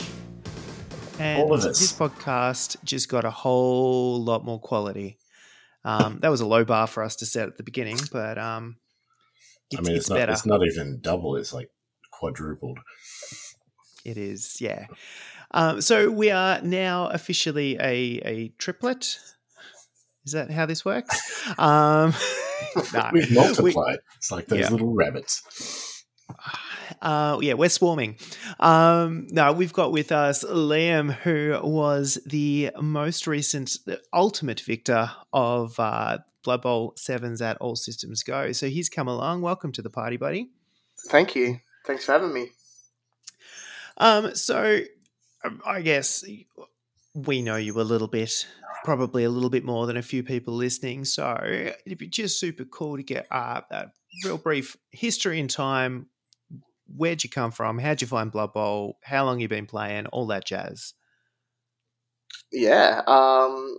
[1.20, 1.80] And All of us.
[1.80, 5.18] this podcast just got a whole lot more quality.
[5.84, 8.78] Um, that was a low bar for us to set at the beginning, but um,
[9.72, 10.32] it's, I mean, it's it's, not better.
[10.32, 11.70] it's not even double; it's like
[12.12, 12.78] quadrupled.
[14.06, 14.88] It is, yeah.
[15.54, 19.20] Um, so we are now officially a, a triplet.
[20.26, 21.48] Is that how this works?
[21.60, 22.14] Um,
[22.94, 23.30] no, We've
[23.60, 23.76] we-
[24.18, 24.70] it's like those yeah.
[24.70, 26.04] little rabbits.
[27.02, 28.18] Uh, yeah, we're swarming.
[28.60, 35.12] Um, no, we've got with us Liam, who was the most recent, the ultimate victor
[35.34, 38.52] of uh, Blood Bowl Sevens at All Systems Go.
[38.54, 39.42] So he's come along.
[39.42, 40.50] Welcome to the party, buddy.
[41.10, 41.60] Thank you.
[41.86, 42.52] Thanks for having me.
[43.98, 44.82] Um, so
[45.66, 46.24] I guess
[47.14, 48.48] we know you a little bit,
[48.84, 51.06] probably a little bit more than a few people listening.
[51.06, 51.40] So
[51.86, 53.92] it'd be just super cool to get uh, a
[54.26, 56.08] real brief history in time.
[56.96, 57.80] Where'd you come from?
[57.80, 58.98] How'd you find Blood Bowl?
[59.04, 60.08] How long you been playing?
[60.08, 60.94] All that jazz.
[62.52, 63.02] Yeah.
[63.08, 63.78] Um,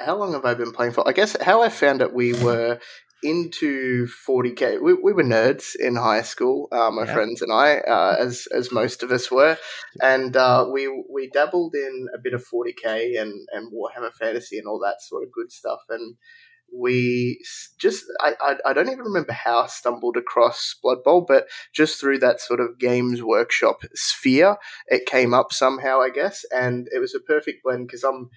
[0.00, 1.06] how long have I been playing for?
[1.08, 2.78] I guess how I found it, we were
[3.22, 4.78] into 40k.
[4.80, 7.14] We, we were nerds in high school, uh, my Yeah.
[7.14, 9.56] friends and I, uh, as as most of us were,
[10.00, 14.66] and uh, we we dabbled in a bit of 40k and and Warhammer Fantasy and
[14.66, 16.16] all that sort of good stuff, and
[16.74, 17.38] we
[17.78, 22.00] just I, I I don't even remember how I stumbled across Blood Bowl, but just
[22.00, 24.56] through that sort of games workshop sphere,
[24.86, 28.30] it came up somehow, I guess, and it was a perfect blend because I'm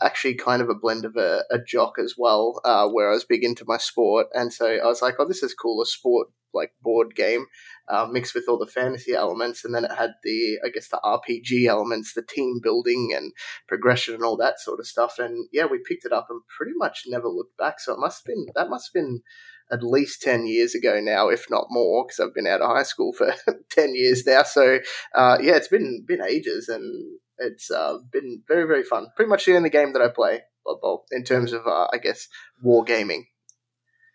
[0.00, 3.24] actually kind of a blend of a, a jock as well, uh, where I was
[3.24, 6.28] big into my sport, and so I was like, oh, this is cool, a sport
[6.54, 7.44] like board game
[7.88, 11.00] uh, mixed with all the fantasy elements, and then it had the I guess the
[11.04, 13.32] RPG elements, the team building and
[13.68, 16.72] progression and all that sort of stuff, and yeah, we picked it up and pretty
[16.76, 17.80] much never looked back.
[17.80, 19.22] So it must have been that must have been
[19.70, 22.84] at least 10 years ago now, if not more, because I've been out of high
[22.84, 23.34] school for
[23.70, 24.42] 10 years now.
[24.44, 24.78] So,
[25.14, 29.08] uh, yeah, it's been, been ages and it's uh, been very, very fun.
[29.16, 31.98] Pretty much the only game that I play, Blood Bowl, in terms of, uh, I
[31.98, 32.28] guess,
[32.62, 33.26] war gaming.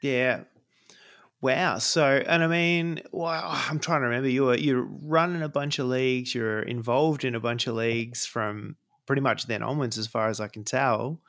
[0.02, 0.42] Yeah.
[1.42, 1.80] Wow.
[1.80, 4.30] So, and I mean, wow, I'm trying to remember.
[4.30, 6.36] You were you're running a bunch of leagues.
[6.36, 8.76] You're involved in a bunch of leagues from
[9.08, 11.20] pretty much then onwards, as far as I can tell.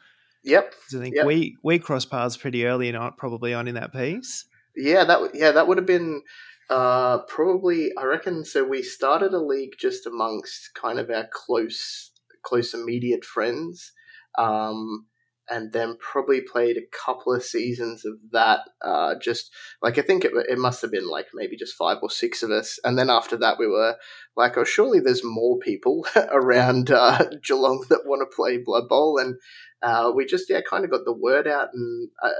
[0.44, 0.74] Yep.
[0.94, 1.26] I think Yep.
[1.26, 4.44] we we crossed paths pretty early and probably on in that piece.
[4.76, 6.22] Yeah, that yeah, that would have been
[6.70, 8.44] uh, probably I reckon.
[8.44, 13.92] So we started a league just amongst kind of our close, close immediate friends,
[14.38, 15.06] um,
[15.50, 18.60] and then probably played a couple of seasons of that.
[18.80, 19.50] Uh, just
[19.82, 22.50] like I think it it must have been like maybe just five or six of
[22.50, 23.96] us, and then after that we were
[24.36, 29.18] like, oh, surely there's more people around uh, Geelong that want to play Blood Bowl,
[29.18, 29.36] and
[29.82, 32.30] uh, we just yeah kind of got the word out and uh,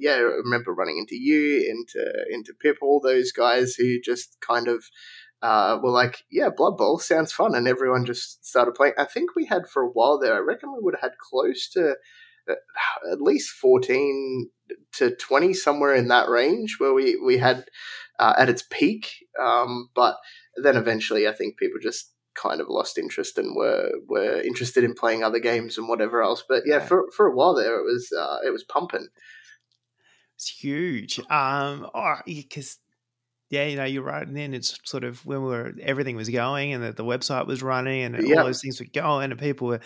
[0.00, 4.66] yeah I remember running into you into into Pip all those guys who just kind
[4.68, 4.84] of
[5.42, 8.94] uh, were like, "Yeah, Blood Bowl sounds fun," and everyone just started playing.
[8.98, 10.34] I think we had for a while there.
[10.34, 11.96] I reckon we would have had close to
[13.12, 14.50] at least fourteen
[14.94, 17.64] to twenty, somewhere in that range, where we we had
[18.18, 19.10] uh, at its peak.
[19.40, 20.16] Um, but
[20.62, 24.94] then eventually, I think people just kind of lost interest and were were interested in
[24.94, 26.44] playing other games and whatever else.
[26.48, 26.86] But yeah, Yeah.
[26.86, 29.08] for for a while there, it was uh, it was pumping.
[30.36, 31.20] It's huge.
[31.30, 31.86] Um,
[32.24, 32.78] because
[33.50, 34.26] yeah, you know, you're right.
[34.26, 37.48] And then it's sort of when we were everything was going and that the website
[37.48, 39.80] was running and all those things were going and people were,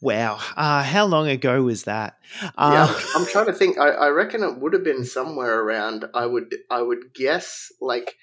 [0.00, 0.38] wow.
[0.56, 2.16] Uh, how long ago was that?
[2.42, 3.76] yeah, Um, I'm, trying to think.
[3.76, 6.04] I, I reckon it would have been somewhere around.
[6.14, 8.14] I would I would guess like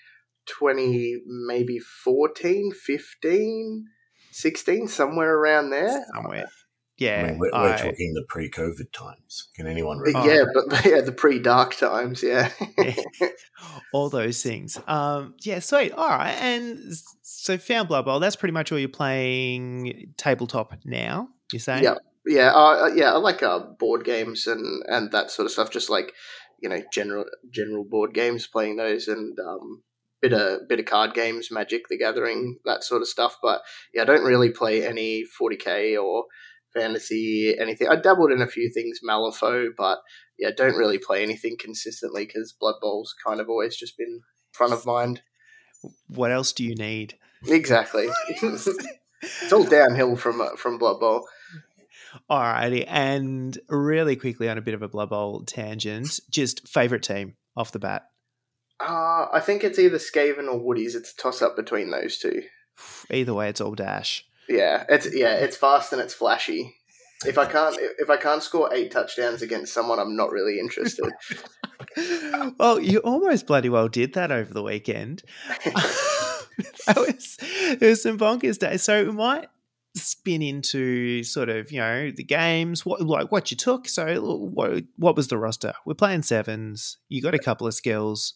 [0.47, 3.85] twenty, maybe 14, 15,
[4.31, 6.05] 16, somewhere around there.
[6.13, 6.45] somewhere.
[6.99, 9.49] I Yeah, mean, we're, we're I- talking the pre-COVID times.
[9.55, 10.33] Can anyone remember?
[10.33, 12.23] Yeah, but yeah, the pre dark times.
[12.23, 12.49] Yeah.
[13.93, 14.79] all those things.
[14.87, 15.91] Um, yeah, sweet.
[15.91, 18.19] All right, and so found Blood Bowl.
[18.19, 21.29] That's pretty much all you're playing tabletop now.
[21.51, 21.83] You're saying?
[21.83, 23.13] Yeah, yeah, uh, yeah.
[23.13, 25.71] I like uh, board games and and that sort of stuff.
[25.71, 26.13] Just like
[26.61, 29.83] you know, general general board games, playing those, and um,
[30.21, 33.37] bit of bit of card games, Magic the Gathering, that sort of stuff.
[33.41, 33.61] But
[33.93, 36.25] yeah, I don't really play any 40k or
[36.75, 37.87] fantasy anything.
[37.87, 39.99] I dabbled in a few things, Malifaux, but
[40.37, 44.21] yeah, don't really play anything consistently because Blood Bowl's kind of always just been
[44.51, 45.21] front of mind.
[46.07, 47.15] What else do you need?
[47.47, 48.07] Exactly.
[48.27, 51.27] it's all downhill from uh, from Blood Bowl.
[52.29, 57.35] Alrighty, and really quickly on a bit of a Blood Bowl tangent, just favorite team
[57.57, 58.03] off the bat.
[58.79, 60.95] Uh, I think it's either Skaven or Woodies.
[60.95, 62.43] It's a toss up between those two.
[63.09, 64.25] Either way, it's all dash.
[64.47, 66.75] Yeah, it's yeah, it's fast and it's flashy.
[67.25, 71.11] If I can't if I can't score eight touchdowns against someone, I'm not really interested.
[72.59, 75.23] well, you almost bloody well did that over the weekend.
[75.65, 78.77] that was it was some bonkers day.
[78.77, 79.47] So we might
[79.95, 83.87] spin into sort of you know the games, what like what you took.
[83.87, 85.73] So what what was the roster?
[85.85, 86.97] We're playing sevens.
[87.09, 88.35] You got a couple of skills.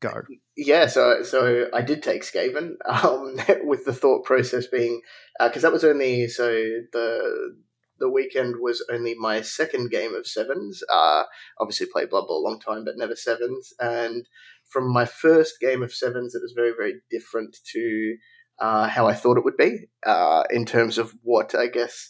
[0.00, 0.22] Go.
[0.56, 5.00] yeah, so so I did take Skaven, um, with the thought process being
[5.42, 6.48] because that was only so
[6.92, 7.56] the
[7.98, 10.82] the weekend was only my second game of sevens.
[10.92, 11.24] Uh,
[11.58, 13.72] obviously played Blood Bowl a long time, but never sevens.
[13.80, 14.28] And
[14.66, 18.16] from my first game of sevens, it was very very different to
[18.58, 22.08] uh, how I thought it would be uh, in terms of what I guess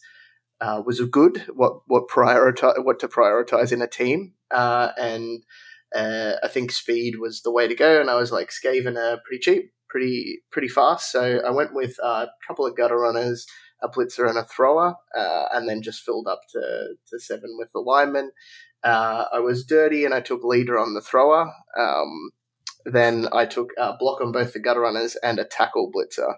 [0.60, 5.42] uh, was a good what what prioritize what to prioritize in a team, uh, and
[5.94, 8.00] uh, I think speed was the way to go.
[8.00, 11.96] And I was like Skaven are pretty cheap, pretty pretty fast, so I went with
[12.02, 13.46] uh, a couple of gutter runners,
[13.82, 17.68] a blitzer, and a thrower, uh, and then just filled up to to seven with
[17.72, 18.30] the lineman.
[18.82, 21.52] Uh, I was dirty and I took leader on the thrower.
[21.76, 22.30] Um,
[22.84, 26.36] then I took uh, block on both the gutter runners and a tackle blitzer.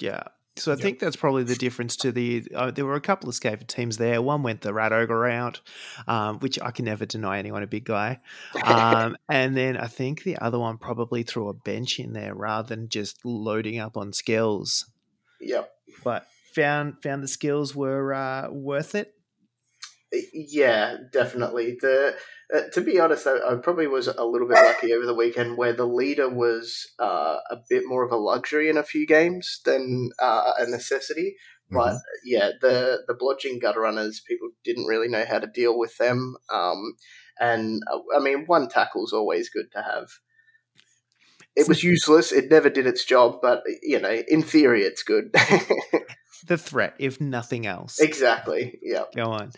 [0.00, 0.22] Yeah.
[0.60, 0.82] So I Yep.
[0.82, 2.46] think that's probably the difference to the.
[2.54, 4.20] Uh, there were a couple of Skaven teams there.
[4.20, 5.60] One went the Rat Ogre route,
[6.06, 8.20] um, which I can never deny anyone a big guy.
[8.64, 12.74] Um, and then I think the other one probably threw a bench in there rather
[12.74, 14.86] than just loading up on skills.
[15.40, 15.72] yep.
[16.04, 19.14] But found found the skills were uh, worth it.
[20.12, 21.76] Yeah, definitely.
[21.80, 22.16] The
[22.52, 25.56] uh, to be honest, I, I probably was a little bit lucky over the weekend,
[25.56, 29.60] where the leader was uh, a bit more of a luxury in a few games
[29.64, 31.36] than uh, a necessity.
[31.70, 31.94] But
[32.24, 36.34] yeah, the the blodging gutter runners, people didn't really know how to deal with them.
[36.52, 36.96] Um,
[37.38, 40.08] and uh, I mean, one tackle's always good to have.
[41.56, 42.32] It was useless.
[42.32, 45.34] It never did its job, but you know, in theory, it's good.
[46.46, 48.00] The threat, if nothing else.
[48.00, 48.78] exactly.
[48.82, 49.04] Yeah.
[49.14, 49.52] Go on.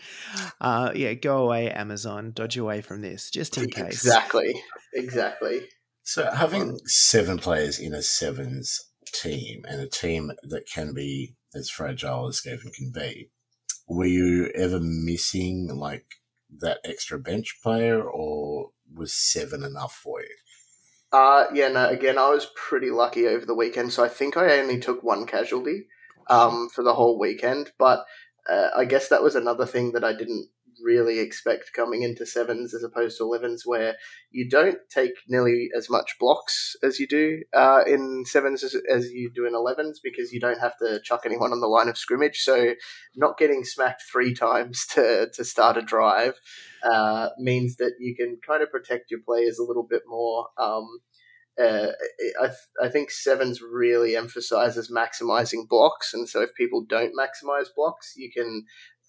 [0.60, 2.32] Uh, yeah, go away, Amazon.
[2.32, 3.86] Dodge away from this, just in case.
[3.86, 4.62] Exactly.
[4.94, 5.62] Exactly.
[6.02, 8.80] So having seven players in a sevens
[9.12, 13.30] team and a team that can be as fragile as Skaven can be,
[13.86, 16.06] were you ever missing like
[16.58, 20.36] that extra bench player or was seven enough for you?
[21.12, 24.58] Uh, yeah, no, again, I was pretty lucky over the weekend, so I think I
[24.58, 25.86] only took one casualty
[26.28, 27.72] um, for the whole weekend.
[27.78, 28.04] But
[28.48, 30.48] uh, I guess that was another thing that I didn't
[30.82, 33.96] really expect coming into sevens as opposed to elevens, where
[34.30, 39.10] you don't take nearly as much blocks as you do uh, in sevens as, as
[39.10, 41.98] you do in elevens because you don't have to chuck anyone on the line of
[41.98, 42.40] scrimmage.
[42.40, 42.74] So
[43.16, 46.34] not getting smacked three times to, to start a drive
[46.82, 50.48] uh, means that you can kind of protect your players a little bit more.
[50.58, 50.88] Um,
[51.60, 51.88] uh,
[52.40, 57.66] I, th- I think sevens really emphasizes maximizing blocks, and so if people don't maximize
[57.76, 58.64] blocks, you can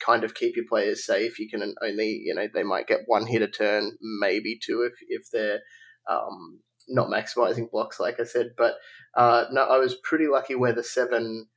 [0.05, 1.39] kind of keep your players safe.
[1.39, 4.93] You can only, you know, they might get one hit a turn, maybe two if
[5.07, 5.61] if they're
[6.09, 8.51] um, not maximizing blocks, like I said.
[8.57, 8.73] But
[9.15, 11.47] uh, no, I was pretty lucky where the seven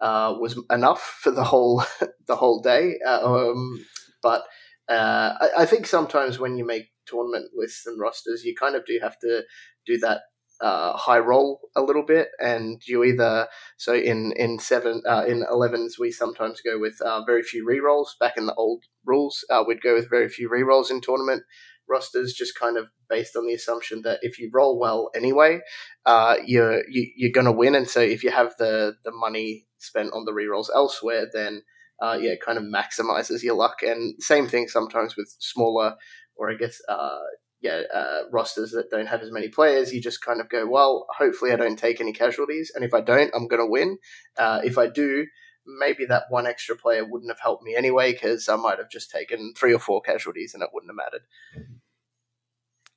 [0.00, 1.82] uh, was enough for the whole
[2.26, 2.94] the whole day.
[3.06, 3.84] Uh, um,
[4.22, 4.44] but
[4.88, 8.86] uh, I, I, think sometimes when you make tournament lists and rosters, you kind of
[8.86, 9.42] do have to
[9.84, 10.20] do that
[10.60, 15.44] uh, high roll a little bit, and you either so in in seven uh, in
[15.50, 18.16] elevens we sometimes go with uh, very few re rolls.
[18.18, 21.42] Back in the old rules, uh, we'd go with very few re rolls in tournament
[21.88, 25.60] rosters, just kind of based on the assumption that if you roll well anyway,
[26.04, 27.74] uh, you're you, you're going to win.
[27.74, 31.62] And so if you have the the money spent on the re rolls elsewhere, then
[32.02, 33.82] uh, yeah, it kind of maximizes your luck.
[33.82, 35.96] And same thing sometimes with smaller,
[36.36, 37.18] or I guess uh,
[37.66, 41.06] yeah, uh, rosters that don't have as many players, you just kind of go, well,
[41.16, 43.98] hopefully I don't take any casualties, and if I don't, I'm going to win.
[44.36, 45.26] Uh, if I do,
[45.66, 49.10] maybe that one extra player wouldn't have helped me anyway because I might have just
[49.10, 51.22] taken three or four casualties and it wouldn't have mattered.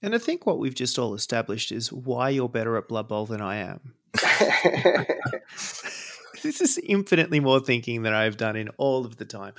[0.01, 3.25] And I think what we've just all established is why you're better at Blood Bowl
[3.25, 3.95] than I am.
[6.43, 9.53] this is infinitely more thinking than I've done in all of the time.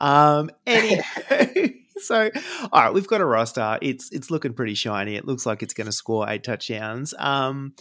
[0.00, 1.82] Um, anyway.
[2.02, 2.30] so,
[2.72, 3.78] all right, we've got a roster.
[3.82, 5.16] It's it's looking pretty shiny.
[5.16, 7.14] It looks like it's going to score eight touchdowns.
[7.18, 7.74] Um,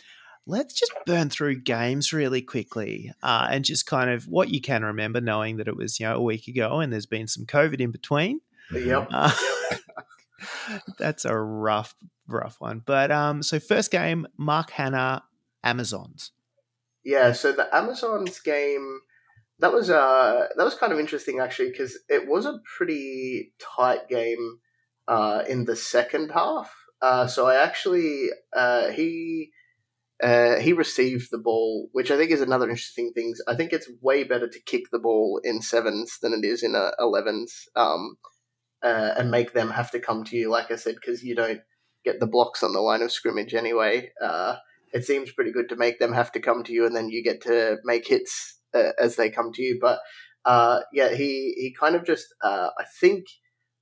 [0.47, 4.83] let's just burn through games really quickly uh, and just kind of what you can
[4.83, 7.79] remember, knowing that it was you know a week ago and there's been some COVID
[7.79, 8.41] in between.
[8.71, 9.07] Yep.
[9.11, 9.31] Uh,
[10.97, 11.95] that's a rough,
[12.27, 12.81] rough one.
[12.85, 15.23] But um, so first game, Mark Hanna,
[15.63, 16.31] Amazons.
[17.03, 19.01] Yeah, so the Amazons game
[19.59, 24.07] that was uh that was kind of interesting actually because it was a pretty tight
[24.09, 24.59] game
[25.07, 26.73] uh, in the second half.
[27.01, 29.51] Uh, so I actually uh, he
[30.23, 33.33] uh, he received the ball, which I think is another interesting thing.
[33.47, 36.73] I think it's way better to kick the ball in sevens than it is in
[36.73, 38.15] uh, elevens, um,
[38.81, 41.59] uh, and make them have to come to you, like I said, because you don't
[42.05, 44.11] get the blocks on the line of scrimmage anyway.
[44.23, 44.55] Uh,
[44.93, 47.21] it seems pretty good to make them have to come to you, and then you
[47.21, 49.77] get to make hits as they come to you.
[49.79, 49.99] But
[50.45, 53.25] uh, yeah, he he kind of just I think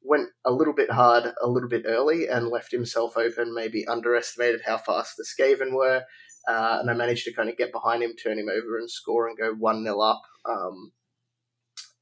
[0.04, 4.62] went a little bit hard a little bit early and left himself open, maybe underestimated
[4.66, 6.04] how fast the Skaven were.
[6.48, 9.28] Uh, and I managed to kind of get behind him, turn him over, and score
[9.28, 10.92] and go 1 0 up um,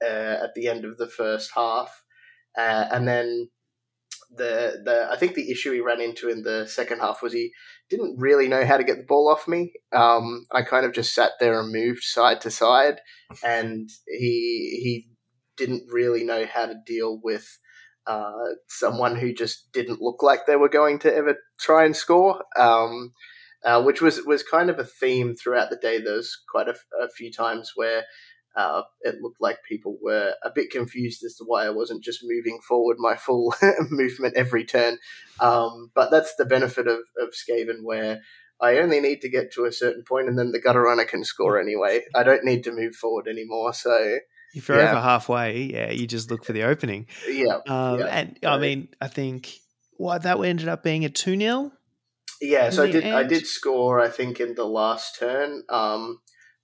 [0.04, 2.04] uh, at the end of the first half.
[2.58, 3.50] Uh, and then
[4.36, 7.52] the the I think the issue he ran into in the second half was he
[7.92, 9.74] didn't really know how to get the ball off me.
[9.92, 13.02] Um, I kind of just sat there and moved side to side,
[13.44, 15.10] and he he
[15.58, 17.60] didn't really know how to deal with
[18.08, 18.32] uh,
[18.68, 22.44] someone who just didn't look like they were going to ever try and score.
[22.58, 23.14] Um,
[23.64, 26.02] uh, which was, was kind of a theme throughout the day.
[26.02, 28.06] There was quite a, a few times where
[28.56, 32.24] uh, it looked like people were a bit confused as to why I wasn't just
[32.24, 33.54] moving forward my full
[33.89, 34.97] movement every turn.
[35.39, 38.22] Um, but that's the benefit of, of Skaven, where
[38.60, 41.24] I only need to get to a certain point and then the gutter runner can
[41.24, 42.02] score anyway.
[42.16, 43.74] I don't need to move forward anymore.
[43.74, 44.18] So.
[44.54, 44.91] If you're yeah.
[44.91, 47.08] over halfway, yeah, you just look for the opening.
[47.28, 47.60] Yeah.
[47.68, 48.06] Um, yeah.
[48.08, 49.60] And I mean, I think
[49.95, 51.72] what that ended up being a 2 0
[52.41, 53.04] yeah, so I did.
[53.04, 53.16] End?
[53.16, 54.02] I did score.
[54.02, 55.64] I think in the last turn.
[55.70, 56.20] Um,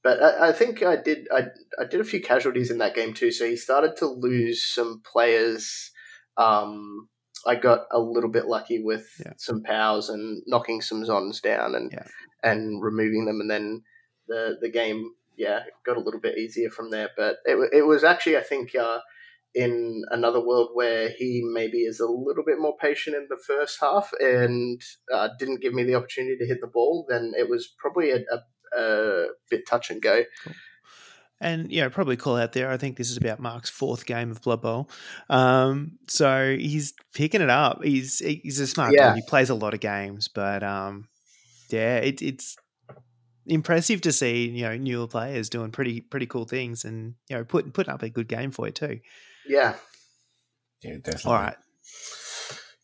[0.07, 1.27] but I, I, think I did.
[1.35, 1.47] I
[1.77, 3.29] I did a few casualties in that game too.
[3.29, 5.91] So he started to lose some players.
[6.37, 7.09] Um,
[7.45, 9.33] I got a little bit lucky with yeah.
[9.35, 12.07] some pows and knocking some zons down and yeah.
[12.41, 13.83] and removing them, and then
[14.29, 17.09] the the game yeah got a little bit easier from there.
[17.17, 18.75] But it it was actually I think.
[18.75, 18.99] Uh,
[19.55, 23.79] in another world where he maybe is a little bit more patient in the first
[23.81, 24.79] half and
[25.11, 28.17] uh, didn't give me the opportunity to hit the ball, then it was probably a,
[28.17, 28.43] a,
[28.75, 30.23] a bit touch and go.
[30.43, 30.53] Cool.
[31.39, 32.71] And yeah, probably call out there.
[32.71, 34.89] I think this is about Mark's fourth game of Blood Bowl,
[35.29, 37.83] um, so he's picking it up.
[37.83, 39.13] He's he's a smart yeah.
[39.13, 41.07] He plays a lot of games, but um,
[41.69, 42.57] yeah, it, it's
[43.45, 47.43] impressive to see you know newer players doing pretty pretty cool things and you know
[47.43, 48.99] putting putting up a good game for you too.
[49.47, 49.75] Yeah.
[50.81, 51.31] Yeah, definitely.
[51.31, 51.55] All right.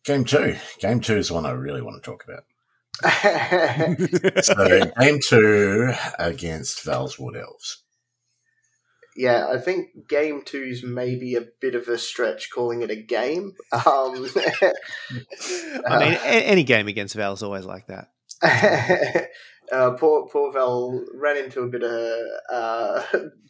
[0.05, 0.57] Game two.
[0.79, 2.43] Game two is the one I really want to talk about.
[4.41, 7.83] so game two against Val's Wood Elves.
[9.15, 13.53] Yeah, I think game two's maybe a bit of a stretch calling it a game.
[13.71, 13.83] Um,
[15.85, 18.09] I mean, any game against Val's always like that.
[19.71, 22.19] uh, poor poor Val ran into a bit of
[22.51, 23.03] uh,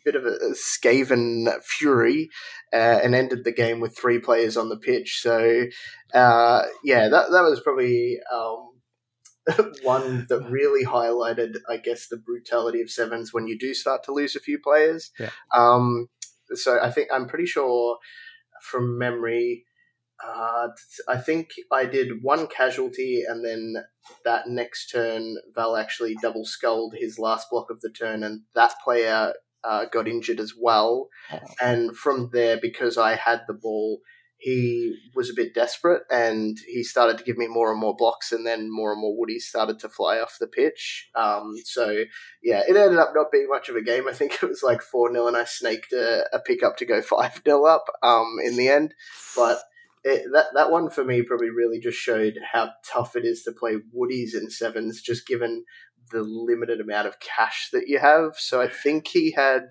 [0.03, 2.29] bit of a Skaven fury
[2.73, 5.19] uh, and ended the game with three players on the pitch.
[5.21, 5.65] So
[6.13, 8.72] uh, yeah, that that was probably um,
[9.83, 14.13] one that really highlighted, I guess, the brutality of sevens when you do start to
[14.13, 15.11] lose a few players.
[15.19, 15.29] Yeah.
[15.53, 16.07] Um,
[16.53, 17.97] so I think I'm pretty sure
[18.61, 19.65] from memory.
[20.23, 20.69] Uh,
[21.09, 23.75] I think I did one casualty, and then
[24.23, 28.75] that next turn, Val actually double skulled his last block of the turn, and that
[28.83, 29.33] player
[29.63, 31.09] uh, got injured as well.
[31.61, 33.99] And from there, because I had the ball,
[34.43, 38.33] he was a bit desperate and he started to give me more and more blocks
[38.33, 41.09] and then more and more woodies started to fly off the pitch.
[41.15, 42.03] Um, so,
[42.43, 44.05] yeah, it ended up not being much of a game.
[44.05, 47.01] I think it was like 4 0 and I snaked a, a pickup to go
[47.01, 48.93] 5 0 up um, in the end.
[49.33, 49.59] But
[50.03, 53.53] it, that, that one for me probably really just showed how tough it is to
[53.53, 55.63] play woodies in sevens, just given
[56.11, 58.33] the limited amount of cash that you have.
[58.37, 59.69] So I think he had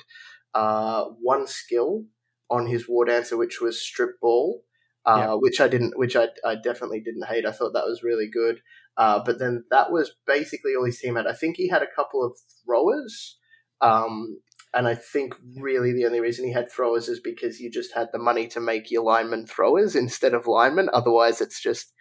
[0.55, 2.07] uh, one skill
[2.53, 4.63] on his war dancer, which was strip ball,
[5.07, 5.35] uh, yeah.
[5.35, 7.47] which I didn't, which I, I definitely didn't hate.
[7.47, 8.61] I thought that was really good.
[8.97, 11.27] Uh, but then that was basically all his team had.
[11.27, 13.39] I think he had a couple of throwers.
[13.81, 14.41] Um,
[14.75, 18.09] and I think really the only reason he had throwers is because you just had
[18.13, 20.89] the money to make your linemen throwers instead of linemen.
[20.93, 21.93] Otherwise, it's just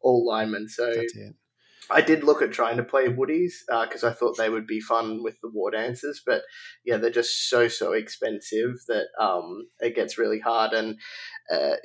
[0.00, 0.68] all linemen.
[0.68, 0.90] So
[1.90, 4.80] I did look at trying to play Woodies because uh, I thought they would be
[4.80, 6.42] fun with the war dancers, but
[6.84, 10.72] yeah, they're just so so expensive that um, it gets really hard.
[10.72, 10.98] And
[11.50, 11.76] uh,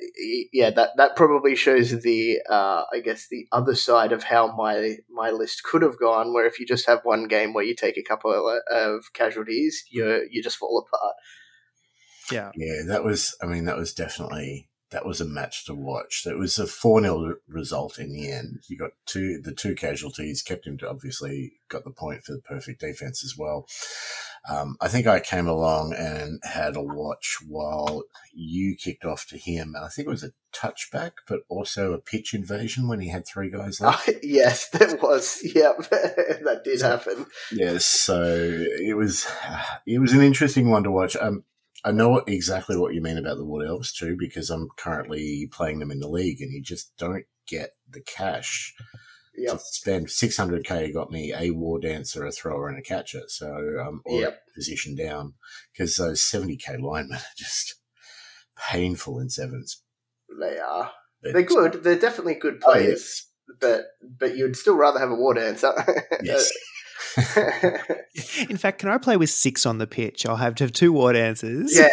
[0.52, 4.96] yeah, that that probably shows the uh, I guess the other side of how my
[5.10, 6.32] my list could have gone.
[6.32, 9.84] Where if you just have one game where you take a couple of, of casualties,
[9.90, 11.14] you you just fall apart.
[12.30, 13.36] Yeah, yeah, that was.
[13.42, 16.24] I mean, that was definitely that was a match to watch.
[16.24, 18.60] It was a 4 0 result in the end.
[18.68, 22.40] You got two, the two casualties, kept him to obviously got the point for the
[22.40, 23.66] perfect defense as well.
[24.48, 29.36] Um, I think I came along and had a watch while you kicked off to
[29.36, 29.74] him.
[29.76, 33.50] I think it was a touchback, but also a pitch invasion when he had three
[33.50, 34.08] guys left.
[34.08, 35.40] Uh, yes, that was.
[35.42, 37.26] Yep, that did happen.
[37.50, 39.26] Yes, so it was.
[39.88, 41.16] It was an interesting one to watch.
[41.16, 41.42] Um,
[41.84, 45.80] I know exactly what you mean about the Wood Elves too, because I'm currently playing
[45.80, 48.74] them in the league, and you just don't get the cash
[49.36, 49.58] yep.
[49.58, 50.06] to spend.
[50.06, 53.22] 600k got me a war dancer, a thrower, and a catcher.
[53.28, 53.54] So
[53.86, 54.40] um, or yep.
[54.54, 55.34] position down
[55.72, 57.76] because those 70k linemen are just
[58.70, 59.82] painful in sevens.
[60.40, 60.90] They are.
[61.22, 61.84] But, They're good.
[61.84, 63.56] They're definitely good players, oh, yeah.
[63.60, 63.84] but
[64.18, 65.72] but you'd still rather have a war dancer.
[66.22, 66.50] yes.
[68.48, 70.26] In fact, can I play with six on the pitch?
[70.26, 71.76] I'll have to have two war dancers.
[71.76, 71.88] Yeah.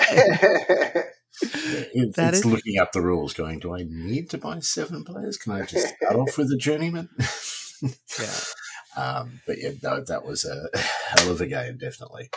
[1.41, 2.45] it's, it's is...
[2.45, 5.37] looking up the rules, going, do I need to buy seven players?
[5.37, 7.09] Can I just start off with a journeyman?
[8.19, 8.29] yeah.
[8.97, 12.29] Um, but yeah, no, that was a hell of a game, definitely.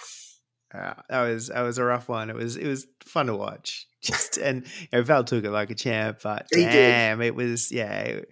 [0.73, 2.31] Uh, that was that was a rough one.
[2.31, 3.87] It was it was fun to watch.
[4.03, 7.27] Just and you know, Val took it like a champ, but he damn, did.
[7.27, 8.01] it was yeah.
[8.01, 8.31] It,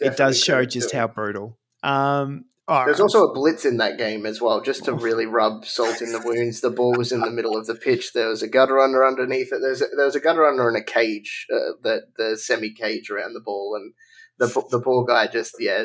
[0.00, 1.58] it does show just how brutal.
[1.82, 5.66] Um, Oh, There's also a blitz in that game as well, just to really rub
[5.66, 6.62] salt in the wounds.
[6.62, 8.14] The ball was in the middle of the pitch.
[8.14, 9.60] There was a gutter under underneath it.
[9.60, 13.10] There's a, there was a gutter under and a cage, uh, the the semi cage
[13.10, 13.92] around the ball, and
[14.38, 15.84] the the poor guy just yeah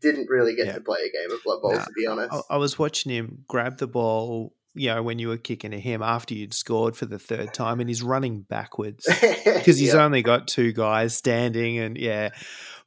[0.00, 0.74] didn't really get yeah.
[0.74, 1.72] to play a game of Blood Bowl.
[1.72, 5.28] to be honest, I, I was watching him grab the ball you know, when you
[5.28, 9.06] were kicking to him after you'd scored for the third time and he's running backwards
[9.20, 10.02] because he's yep.
[10.02, 12.30] only got two guys standing and yeah,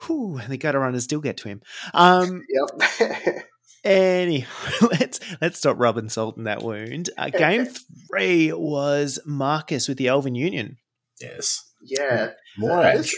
[0.05, 1.61] whew, and the gutter runners still get to him.
[1.93, 2.43] Um,
[2.79, 3.45] yep.
[3.83, 4.49] Anyhow,
[4.91, 7.09] let's let's stop rubbing salt in that wound.
[7.17, 7.65] Uh, game
[8.09, 10.77] three was Marcus with the Elven Union.
[11.21, 11.63] Yes.
[11.81, 12.31] Yeah.
[12.57, 13.17] More uh, this,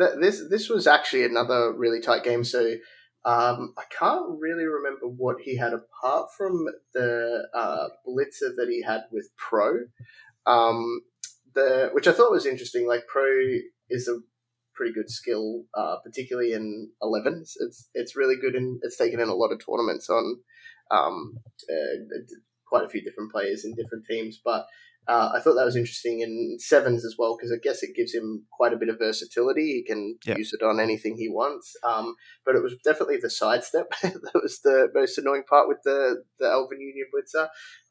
[0.00, 2.42] uh, this this was actually another really tight game.
[2.42, 2.74] So
[3.24, 8.82] um, I can't really remember what he had apart from the uh, blitzer that he
[8.82, 9.80] had with Pro.
[10.46, 11.02] Um,
[11.54, 12.88] the which I thought was interesting.
[12.88, 13.26] Like Pro
[13.90, 14.18] is a
[14.78, 17.52] pretty good skill, uh, particularly in 11s.
[17.60, 20.36] It's it's really good and it's taken in a lot of tournaments on
[20.90, 21.38] um,
[21.68, 22.18] uh,
[22.66, 24.40] quite a few different players in different teams.
[24.42, 24.66] But
[25.08, 28.14] uh, I thought that was interesting in sevens as well because I guess it gives
[28.14, 29.72] him quite a bit of versatility.
[29.72, 31.74] He can use it on anything he wants.
[31.82, 32.14] Um,
[32.44, 36.46] but it was definitely the sidestep that was the most annoying part with the the
[36.46, 37.48] Elven Union Blitzer.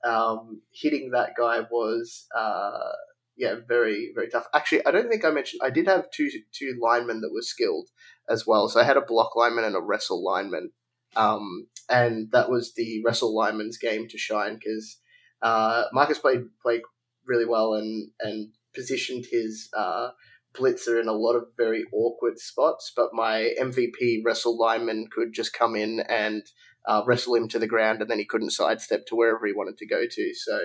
[0.08, 2.94] Um, hitting that guy was uh,
[3.38, 4.48] yeah, very very tough.
[4.54, 7.90] Actually, I don't think I mentioned I did have two two linemen that were skilled
[8.28, 8.68] as well.
[8.68, 10.72] So I had a block lineman and a wrestle lineman,
[11.16, 14.98] um, and that was the wrestle lineman's game to shine because
[15.44, 16.82] uh, Marcus played played
[17.26, 20.10] really well and and positioned his uh,
[20.56, 22.92] blitzer in a lot of very awkward spots.
[22.96, 26.42] But my MVP wrestle lineman could just come in and
[26.88, 29.78] uh, wrestle him to the ground, and then he couldn't sidestep to wherever he wanted
[29.78, 30.34] to go to.
[30.34, 30.60] So.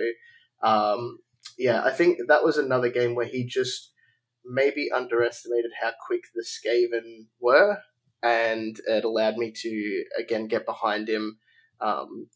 [0.64, 1.18] Um,
[1.58, 3.92] yeah, I think that was another game where he just
[4.44, 7.78] maybe underestimated how quick the Skaven were,
[8.22, 11.38] and it allowed me to again get behind him
[11.80, 12.28] um,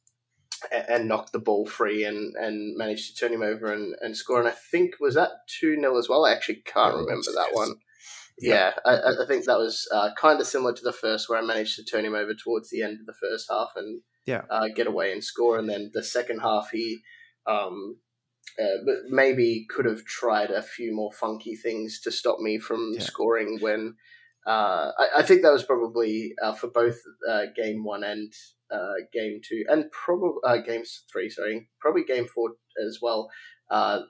[0.73, 4.17] and, and, knock the ball free and, and manage to turn him over and, and
[4.17, 4.41] score.
[4.41, 5.31] And I think was that
[5.61, 6.25] two 0 as well.
[6.25, 7.77] I actually can't remember that one.
[8.39, 11.43] Yeah, I, I think that was uh, kind of similar to the first, where I
[11.43, 14.43] managed to turn him over towards the end of the first half and Yeah.
[14.51, 15.59] uh, get away and score.
[15.59, 17.01] And then the second half, he
[17.47, 17.97] um,
[18.61, 22.93] uh, but maybe could have tried a few more funky things to stop me from
[22.95, 23.01] Yeah.
[23.01, 23.59] scoring.
[23.61, 23.95] When
[24.47, 26.99] uh, I, I think that was probably uh, for both
[27.29, 28.33] uh, game one and
[28.71, 31.29] uh, game two, and probably uh, games three.
[31.31, 32.51] Sorry, probably game four
[32.87, 33.29] as well.
[33.69, 34.03] Uh,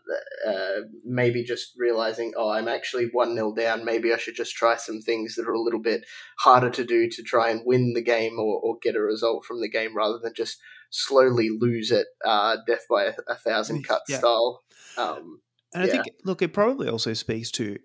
[0.47, 3.87] uh, maybe just realizing, oh, I'm actually 1 0 down.
[3.87, 6.05] Maybe I should just try some things that are a little bit
[6.41, 9.63] harder to do to try and win the game or, or get a result from
[9.63, 10.59] the game rather than just
[10.97, 14.19] slowly lose it, uh, death by a, a thousand cuts Yeah.
[14.19, 14.63] style.
[14.97, 15.41] Um,
[15.75, 17.79] And I think, look, it probably also speaks to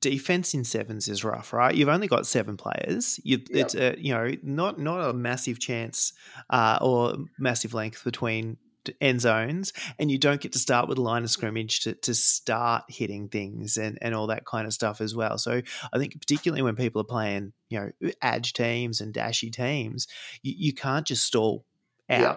[0.00, 1.74] defense in sevens is rough, right?
[1.74, 3.20] You've only got seven players.
[3.22, 3.62] You, Yeah.
[3.62, 6.12] It's a you know not not a massive chance
[6.50, 8.58] uh, or massive length between
[9.00, 12.14] end zones, and you don't get to start with a line of scrimmage to, to
[12.14, 15.38] start hitting things and, and all that kind of stuff as well.
[15.38, 15.60] So
[15.92, 20.06] I think particularly when people are playing, you know, edge teams and dashy teams,
[20.42, 21.64] you, you can't just stall
[22.10, 22.20] out.
[22.20, 22.36] Yeah.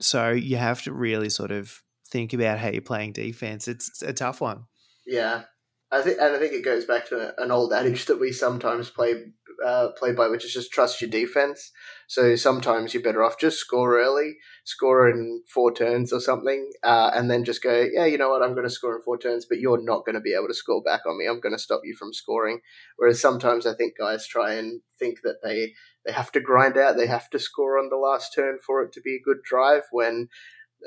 [0.00, 3.68] So you have to really sort of think about how you're playing defense.
[3.68, 4.64] It's, it's a tough one.
[5.06, 5.42] Yeah,
[5.90, 8.90] I think, and I think it goes back to an old adage that we sometimes
[8.90, 9.32] play
[9.64, 11.70] uh, play by, which is just trust your defense.
[12.06, 17.10] So sometimes you're better off just score early, score in four turns or something, uh,
[17.14, 19.46] and then just go, yeah, you know what, I'm going to score in four turns,
[19.48, 21.26] but you're not going to be able to score back on me.
[21.26, 22.60] I'm going to stop you from scoring.
[22.96, 25.72] Whereas sometimes I think guys try and think that they
[26.06, 28.92] they have to grind out, they have to score on the last turn for it
[28.92, 29.82] to be a good drive.
[29.92, 30.28] When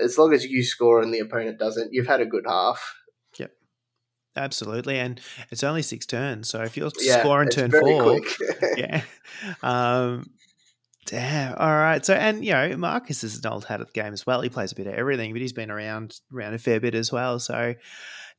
[0.02, 2.96] as long as you score and the opponent doesn't, you've had a good half.
[4.36, 6.50] Absolutely, and it's only six turns.
[6.50, 8.20] So if you're Yeah, scoring turn four,
[8.78, 9.04] yeah.
[9.62, 10.32] Um,
[11.06, 11.56] damn.
[11.56, 12.04] All right.
[12.04, 14.42] So, and you know, Marcus is an old hat at the game as well.
[14.42, 17.12] He plays a bit of everything, but he's been around around a fair bit as
[17.12, 17.38] well.
[17.40, 17.76] So,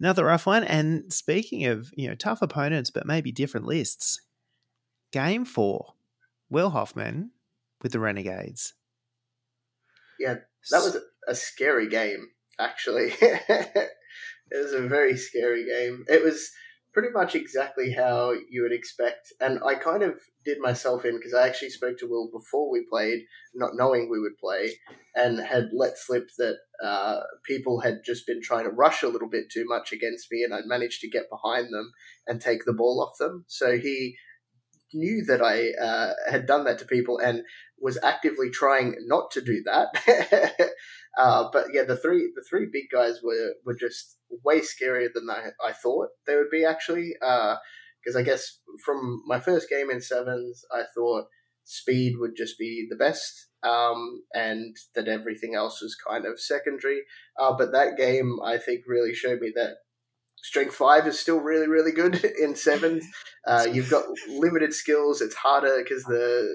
[0.00, 0.64] another rough one.
[0.64, 4.20] And speaking of you know tough opponents, but maybe different lists.
[5.12, 5.94] Game four,
[6.50, 7.30] Will Hoffman
[7.82, 8.74] with the Renegades.
[10.18, 10.36] Yeah,
[10.70, 10.96] That was
[11.28, 13.12] a scary game, actually.
[14.54, 16.04] it was a very scary game.
[16.08, 16.50] It was
[16.92, 19.32] pretty much exactly how you would expect.
[19.40, 20.14] And I kind of
[20.44, 23.24] did myself in because I actually spoke to Will before we played,
[23.54, 24.76] not knowing we would play,
[25.16, 29.28] and had let slip that uh, people had just been trying to rush a little
[29.28, 31.90] bit too much against me, and I'd managed to get behind them
[32.28, 33.44] and take the ball off them.
[33.48, 34.14] So he
[34.92, 37.42] knew that I uh, had done that to people and
[37.80, 40.70] was actively trying not to do that.
[41.18, 45.28] uh, but yeah, the three the three big guys were were just way scarier than
[45.30, 47.14] I, I thought they would be actually.
[47.20, 51.26] Because I guess from my first game in sevens, I thought
[51.64, 53.48] speed would just be the best.
[53.62, 57.00] Um, and that everything else was kind of secondary.
[57.40, 59.76] Uh, but that game, I think, really showed me that
[60.42, 63.06] strength five is still really, really good in sevens.
[63.46, 65.22] Uh, you've got limited skills.
[65.22, 66.46] It's harder because the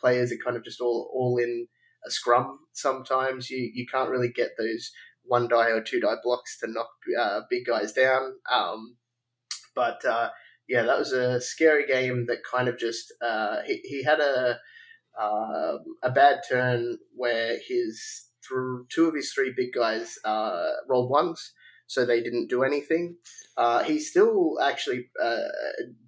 [0.00, 1.66] players are kind of just all, all in
[2.06, 3.50] a scrum sometimes.
[3.50, 4.90] You, you can't really get those
[5.24, 8.34] one die or two die blocks to knock uh, big guys down.
[8.52, 8.96] Um,
[9.74, 10.30] but uh,
[10.68, 13.12] yeah, that was a scary game that kind of just.
[13.22, 14.58] Uh, he, he had a.
[15.20, 18.30] Uh, a bad turn where his
[18.90, 21.52] two of his three big guys uh, rolled ones,
[21.86, 23.16] so they didn't do anything.
[23.56, 25.48] Uh, he still actually uh,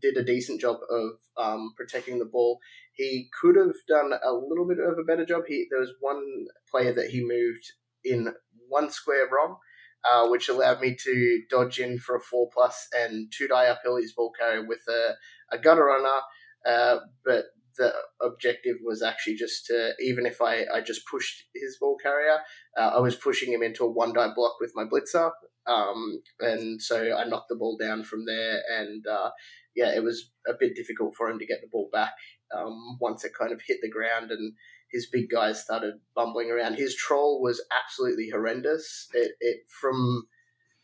[0.00, 2.58] did a decent job of um, protecting the ball.
[2.94, 5.44] He could have done a little bit of a better job.
[5.48, 7.64] He there was one player that he moved
[8.04, 8.32] in
[8.68, 9.56] one square wrong,
[10.04, 14.12] uh, which allowed me to dodge in for a four plus and two die his
[14.12, 15.14] ball carrier with a,
[15.54, 16.20] a gutter runner.
[16.66, 17.46] Uh, but
[17.76, 22.38] the objective was actually just to, even if I, I just pushed his ball carrier,
[22.76, 25.30] uh, I was pushing him into a one die block with my blitzer.
[25.66, 28.60] Um, and so I knocked the ball down from there.
[28.78, 29.30] And uh,
[29.74, 32.12] yeah, it was a bit difficult for him to get the ball back
[32.56, 34.54] um, once it kind of hit the ground and
[34.90, 36.74] his big guys started bumbling around.
[36.74, 39.08] His troll was absolutely horrendous.
[39.14, 40.26] It, it from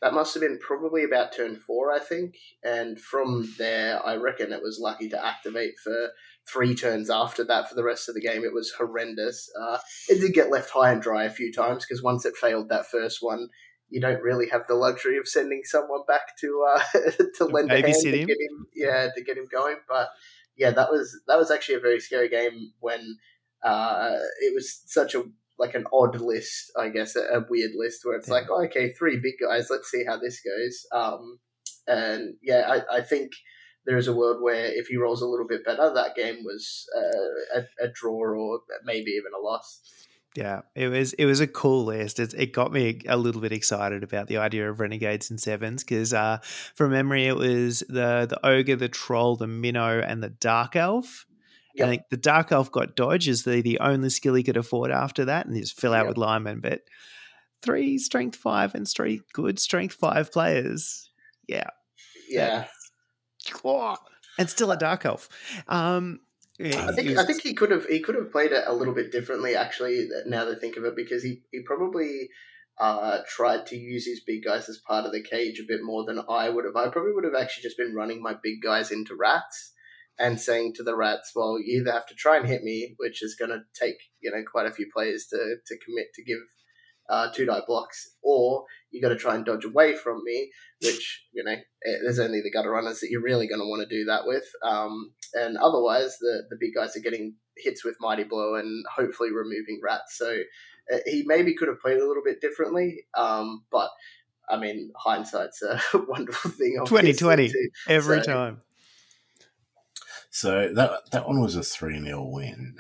[0.01, 2.37] that must have been probably about turn four, I think.
[2.63, 6.11] And from there, I reckon it was lucky to activate for
[6.51, 8.45] three turns after that for the rest of the game.
[8.45, 9.51] It was horrendous.
[9.61, 9.79] Uh,
[10.09, 12.87] it did get left high and dry a few times because once it failed that
[12.87, 13.49] first one,
[13.91, 16.83] you don't really have the luxury of sending someone back to uh,
[17.37, 19.77] to lend a hand to get him, yeah, to get him going.
[19.89, 20.09] But
[20.59, 23.17] yeah, that was that was actually a very scary game when
[23.65, 25.25] uh, it was such a
[25.59, 28.35] like an odd list, I guess, a, a weird list where it's Yeah.
[28.35, 30.87] like, oh, okay, three big guys, let's see how this goes.
[30.93, 31.41] Um,
[31.87, 33.33] and yeah, I, I think
[33.85, 36.87] there is a world where if he rolls a little bit better, that game was
[36.97, 39.81] uh, a, a draw or maybe even a loss.
[40.39, 42.21] Yeah, it was it was a cool list.
[42.21, 45.83] It, it got me a little bit excited about the idea of renegades and sevens
[45.83, 46.39] because, uh,
[46.77, 51.27] from memory, it was the the ogre, the troll, the minnow, and the dark elf.
[51.75, 51.85] Yep.
[51.85, 54.93] I think the dark elf got dodge as the the only skill he could afford
[54.93, 56.09] after that, and just fill out Yep.
[56.11, 56.61] with linemen.
[56.61, 56.83] But
[57.61, 61.11] three strength five and three good strength five players,
[61.49, 61.71] yeah,
[62.29, 62.67] Yeah,
[64.39, 65.29] and still a dark elf.
[65.67, 66.21] Um,
[66.61, 68.95] I think he I think he could have he could have played it a little
[68.95, 70.09] bit differently actually.
[70.27, 72.29] Now that I think of it, because he he probably
[72.81, 76.05] uh, tried to use his big guys as part of the cage a bit more
[76.05, 76.77] than I would have.
[76.77, 79.73] I probably would have actually just been running my big guys into rats
[80.19, 83.23] and saying to the rats, "Well, you either have to try and hit me, which
[83.23, 86.39] is going to take you know quite a few players to to commit to give."
[87.09, 90.51] Uh, two die blocks, or you got to try and dodge away from me,
[90.83, 93.81] which you know eh, there's only the gutter runners that you're really going to want
[93.81, 94.45] to do that with.
[94.63, 99.31] Um, and otherwise, the the big guys are getting hits with mighty blow and hopefully
[99.33, 100.19] removing rats.
[100.19, 100.39] So
[100.93, 103.91] uh, he maybe could have played a little bit differently, um, but
[104.51, 106.79] I mean, hindsight's a wonderful thing.
[106.81, 107.53] obviously, 2020.
[107.89, 108.63] every so- time.
[110.31, 112.77] So that that one was a 3 0 win.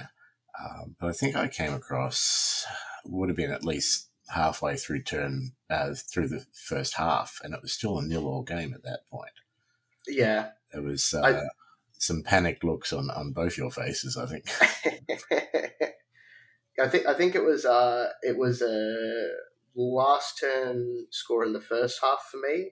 [0.60, 2.66] Um, but I think I came across,
[3.04, 7.62] would have been at least halfway through turn, uh, through the first half, and it
[7.62, 9.32] was still a nil all game at that point.
[10.06, 10.50] Yeah.
[10.72, 11.48] There was uh, I-
[11.98, 14.44] some panicked looks on, on both your faces, I think.
[16.80, 19.28] I think I think it was uh it was a
[19.74, 22.70] last turn score in the first half for me,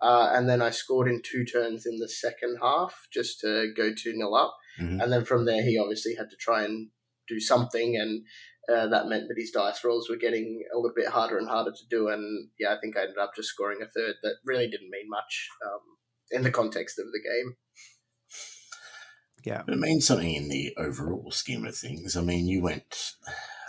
[0.00, 3.90] uh, and then I scored in two turns in the second half just to go
[3.94, 5.02] two 0 up, Mhm.
[5.02, 6.88] and then from there he obviously had to try and
[7.28, 8.24] do something, and
[8.72, 11.72] uh, that meant that his dice rolls were getting a little bit harder and harder
[11.72, 14.68] to do, and yeah, I think I ended up just scoring a third that really
[14.68, 15.80] didn't mean much um,
[16.30, 17.56] in the context of the game.
[19.44, 19.62] Yeah.
[19.64, 22.16] But it means something in the overall scheme of things.
[22.16, 23.12] I mean, you went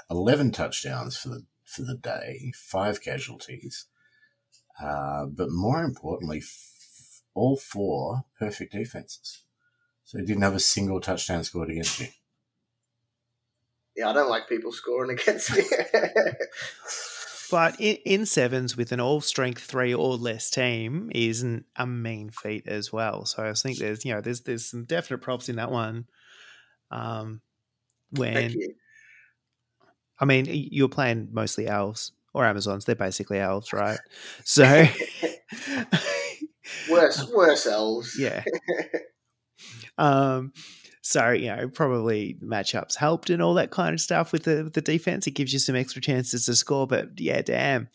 [0.09, 3.85] 11 touchdowns for the, for the day, five casualties,
[4.81, 9.43] uh, but more importantly, f- all four perfect defenses.
[10.05, 12.07] So you didn't have a single touchdown scored against you.
[13.95, 15.63] Yeah, I don't like people scoring against me.
[17.51, 22.30] But in, in sevens with an all strength three or less team isn't a mean
[22.31, 23.26] feat as well.
[23.26, 26.05] So I think there's you know there's there's some definite props in that one.
[26.91, 27.41] Um,
[28.11, 28.73] when Thank you.
[30.19, 33.99] I mean you're playing mostly elves or Amazons, they're basically elves, right?
[34.43, 34.85] So
[36.89, 38.15] Worse, worse elves.
[38.19, 38.43] yeah.
[39.97, 40.51] Um,
[41.07, 44.73] so you know, probably matchups helped and all that kind of stuff with the with
[44.73, 45.27] the defense.
[45.27, 46.88] It gives you some extra chances to score.
[46.88, 47.90] But yeah, damn,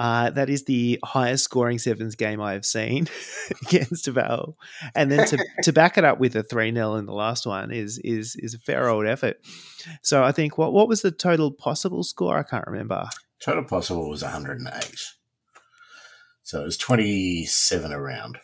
[0.00, 3.06] uh, that is the highest scoring sevens game I have seen
[3.62, 4.56] against Val.
[4.96, 7.70] And then to to back it up with a three 0 in the last one
[7.70, 9.36] is is is a fair old effort.
[10.02, 12.36] So I think what what was the total possible score?
[12.36, 13.08] I can't remember.
[13.38, 15.12] Total possible was 108.
[16.42, 18.38] So it was 27 around.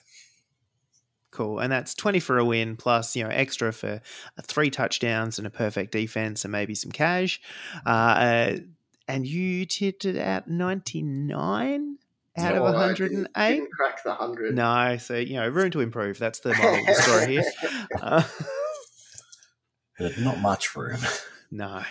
[1.33, 1.59] Cool.
[1.61, 4.01] And that's 20 for a win plus, you know, extra for
[4.39, 7.41] uh, three touchdowns and a perfect defense and maybe some cash.
[7.87, 8.57] Uh, uh,
[9.09, 11.97] and you tipped it at 99
[12.39, 13.55] out Oh, of I didn't- 108?
[13.57, 14.55] Didn't crack the hundred.
[14.55, 14.97] No.
[14.99, 16.19] So, you know, room to improve.
[16.19, 17.53] That's the moral of the story here.
[18.01, 18.23] Uh,
[20.21, 21.01] not much room.
[21.51, 21.83] no.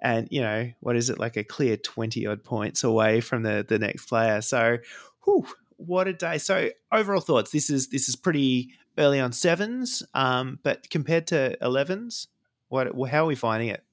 [0.00, 3.64] And, you know, what is it, like a clear 20 odd points away from the,
[3.68, 4.40] the next player.
[4.42, 4.78] So,
[5.24, 5.46] whew,
[5.76, 6.38] what a day.
[6.38, 11.56] So, overall thoughts this is this is pretty early on sevens, um, but compared to
[11.60, 12.28] 11s,
[12.68, 13.84] what, how are we finding it?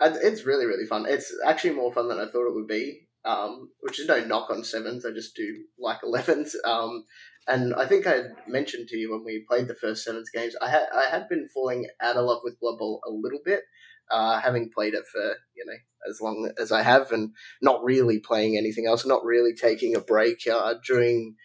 [0.00, 1.06] It's really, really fun.
[1.08, 3.06] It's actually more fun than I thought it would be.
[3.24, 5.04] Um, which is no knock on sevens.
[5.04, 6.56] I just do like elevens.
[6.64, 7.04] Um,
[7.48, 10.70] and I think I mentioned to you when we played the first sevens games, I
[10.70, 13.62] had I had been falling out of love with Blood Bowl a little bit,
[14.10, 15.74] uh, having played it for you know
[16.08, 20.00] as long as I have, and not really playing anything else, not really taking a
[20.00, 21.36] break uh, during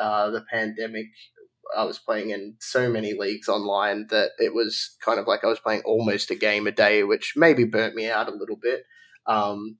[0.00, 1.06] uh, the pandemic.
[1.76, 5.48] I was playing in so many leagues online that it was kind of like I
[5.48, 8.84] was playing almost a game a day, which maybe burnt me out a little bit.
[9.26, 9.78] Um,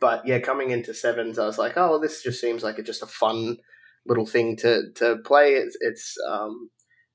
[0.00, 3.02] but yeah, coming into sevens, I was like, oh, this just seems like a, just
[3.02, 3.58] a fun
[4.06, 5.52] little thing to to play.
[5.52, 6.70] It's it's um,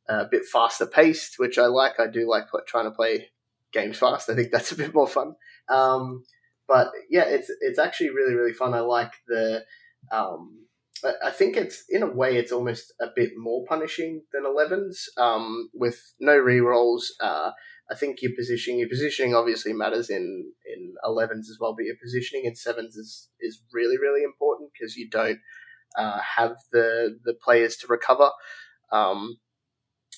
[0.10, 2.00] a bit faster paced, which I like.
[2.00, 3.30] I do like trying to play
[3.72, 4.30] games fast.
[4.30, 5.36] I think that's a bit more fun.
[5.70, 6.24] Um,
[6.68, 8.74] but yeah, it's it's actually really really fun.
[8.74, 9.64] I like the.
[10.12, 10.60] Um,
[11.26, 15.70] I- think it's in a way it's almost a bit more punishing than 11s um,
[15.74, 17.04] with no rerolls.
[17.20, 17.52] Uh,
[17.92, 21.98] I think your positioning your positioning obviously matters in in 11s as well, but your
[22.02, 25.40] positioning in sevens is is really really important because you don't
[25.98, 28.30] uh, have the the players to recover.
[28.92, 29.38] Um,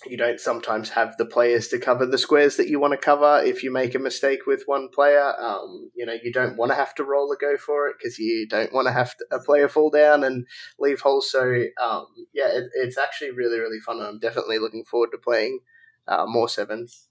[0.06, 3.42] you don't sometimes have the players to cover the squares that you want to cover
[3.44, 5.34] if you make a mistake with one player.
[5.40, 8.20] Um, you know, you don't want to have to roll a go for it because
[8.20, 10.46] you don't want to have to, a player fall down and
[10.80, 11.32] leave holes.
[11.32, 13.98] So, um, yeah, it, it's actually really, really fun.
[13.98, 15.60] and I'm definitely looking forward to playing
[16.08, 17.08] uh, more sevens.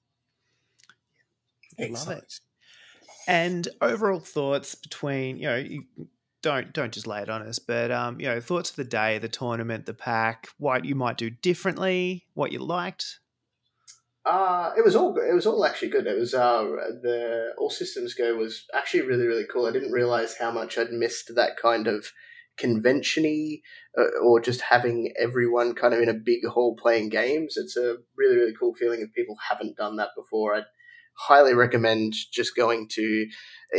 [1.79, 2.41] Love it.
[3.27, 5.85] And overall thoughts between, you know, you
[6.45, 9.19] don't don't just lay it on us, but um, you know, thoughts of the day,
[9.19, 13.19] the tournament, the pack, what you might do differently, what you liked.
[14.27, 16.07] Uh, it was all it was all actually good.
[16.07, 16.63] It was uh,
[17.03, 19.67] the all systems go was actually really really cool.
[19.67, 22.07] I didn't realize how much I'd missed that kind of
[22.61, 23.63] conventiony
[23.99, 27.57] uh, or just having everyone kind of in a big hall playing games.
[27.57, 30.55] It's a really really cool feeling if people haven't done that before.
[30.55, 30.65] I'd
[31.15, 33.27] highly recommend just going to,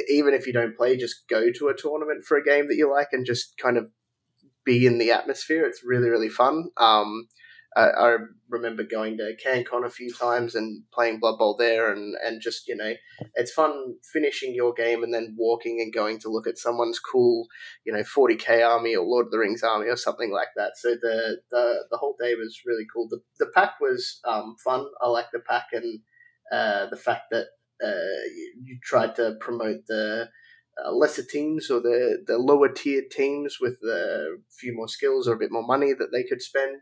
[0.10, 2.92] even if you don't play, just go to a tournament for a game that you
[2.92, 3.90] like and just kind of
[4.66, 5.66] be in the atmosphere.
[5.66, 6.70] It's really, really fun.
[6.78, 7.28] Um,
[7.76, 8.18] I, I,
[8.48, 12.68] remember going to CanCon a few times and playing Blood Bowl there, and, and just,
[12.68, 12.94] you know,
[13.34, 17.48] it's fun finishing your game and then walking and going to look at someone's cool,
[17.86, 20.78] you know, 40k army or Lord of the Rings army or something like that.
[20.78, 23.10] So the, the, the whole day was really cool.
[23.10, 24.86] The, the pack was um, fun.
[25.02, 26.00] I like the pack and
[26.52, 27.48] uh, the fact that
[27.84, 30.30] uh, you, you, tried to promote the
[30.84, 35.34] uh, lesser teams or the, the lower tier teams with a few more skills or
[35.34, 36.78] a bit more money that they could spend.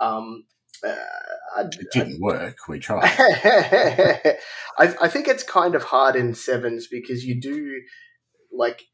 [0.00, 0.44] Um,
[0.86, 0.94] uh,
[1.58, 2.68] it didn't I, work.
[2.68, 3.04] We tried.
[3.04, 4.38] I,
[4.78, 7.80] I, think it's kind of hard in sevens because you do
[8.52, 8.84] like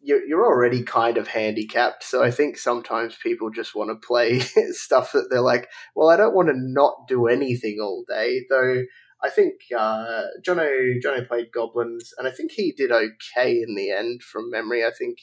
[0.00, 2.04] you're, you're already kind of handicapped.
[2.04, 4.38] So I think sometimes people just want to play
[4.70, 8.82] stuff that they're like, well, I don't want to not do anything all day, though.
[9.22, 10.68] I think uh, Jono
[11.02, 14.22] Jono played goblins, and I think he did okay in the end.
[14.22, 15.18] From memory, I think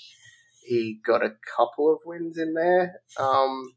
[0.65, 3.01] he got a couple of wins in there.
[3.19, 3.73] Um,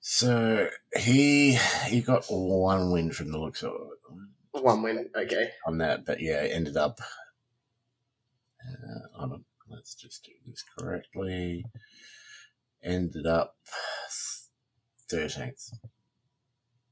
[0.00, 4.62] so he he got one win from the looks of it.
[4.62, 5.50] One win, okay.
[5.66, 7.00] On that, but yeah, ended up.
[8.62, 9.36] Uh, on a,
[9.74, 11.64] let's just do this correctly.
[12.82, 13.56] Ended up
[15.08, 15.70] thirteenth.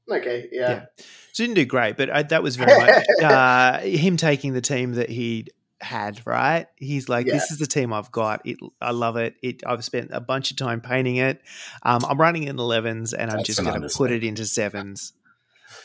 [0.09, 0.69] Okay, yeah.
[0.69, 0.85] yeah.
[1.31, 4.93] So didn't do great, but I, that was very much uh, him taking the team
[4.93, 5.47] that he
[5.81, 6.21] had.
[6.25, 6.67] Right?
[6.75, 7.33] He's like, yeah.
[7.33, 8.45] "This is the team I've got.
[8.45, 9.35] It, I love it.
[9.41, 9.63] It.
[9.65, 11.41] I've spent a bunch of time painting it.
[11.83, 15.13] Um, I'm running in 11s, and I'm just going to put it into sevens.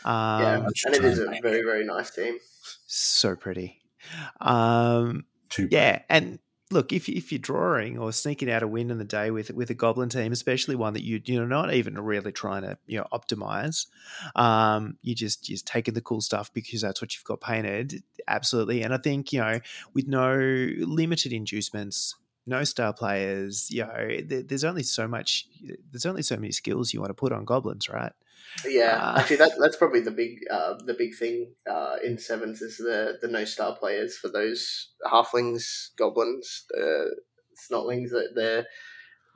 [0.04, 2.38] Um, yeah, and it is a very very nice team.
[2.86, 3.80] So pretty.
[4.40, 5.24] Um,
[5.58, 6.38] yeah, and
[6.70, 9.70] look, if if you're drawing or sneaking out a win in the day with with
[9.70, 13.06] a goblin team, especially one that you you're not even really trying to you know
[13.12, 13.86] optimize,
[14.36, 18.02] um, you just just taking the cool stuff because that's what you've got painted.
[18.28, 19.60] Absolutely, and I think you know
[19.94, 22.14] with no limited inducements,
[22.46, 25.46] no star players, you know, there's only so much.
[25.90, 28.12] There's only so many skills you want to put on goblins, right?
[28.66, 32.60] Yeah, uh, actually, that that's probably the big uh, the big thing uh, in sevens
[32.60, 37.16] is the the no star players for those halflings, goblins, the
[37.70, 38.10] snotlings.
[38.10, 38.66] That the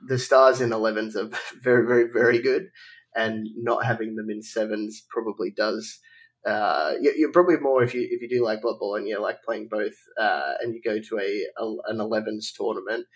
[0.07, 1.29] the stars in elevens are
[1.63, 2.69] very very very good,
[3.15, 5.99] and not having them in sevens probably does.
[6.45, 9.43] Uh, you're probably more if you if you do like Blood Bowl and you like
[9.43, 13.07] playing both, uh, and you go to a, a an elevens tournament,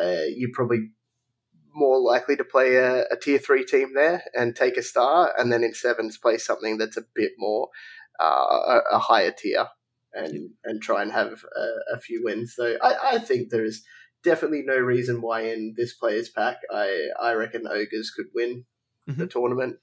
[0.00, 0.90] uh, you probably
[1.74, 5.52] more likely to play a, a, tier three team there and take a star, and
[5.52, 7.68] then in sevens play something that's a bit more
[8.20, 9.66] uh, a, a, higher tier
[10.12, 12.54] and and try and have a, a few wins.
[12.54, 13.84] So I, I, think there is
[14.22, 18.64] definitely no reason why in this players pack I I reckon ogres could win
[19.08, 19.20] mm-hmm.
[19.20, 19.78] the tournament.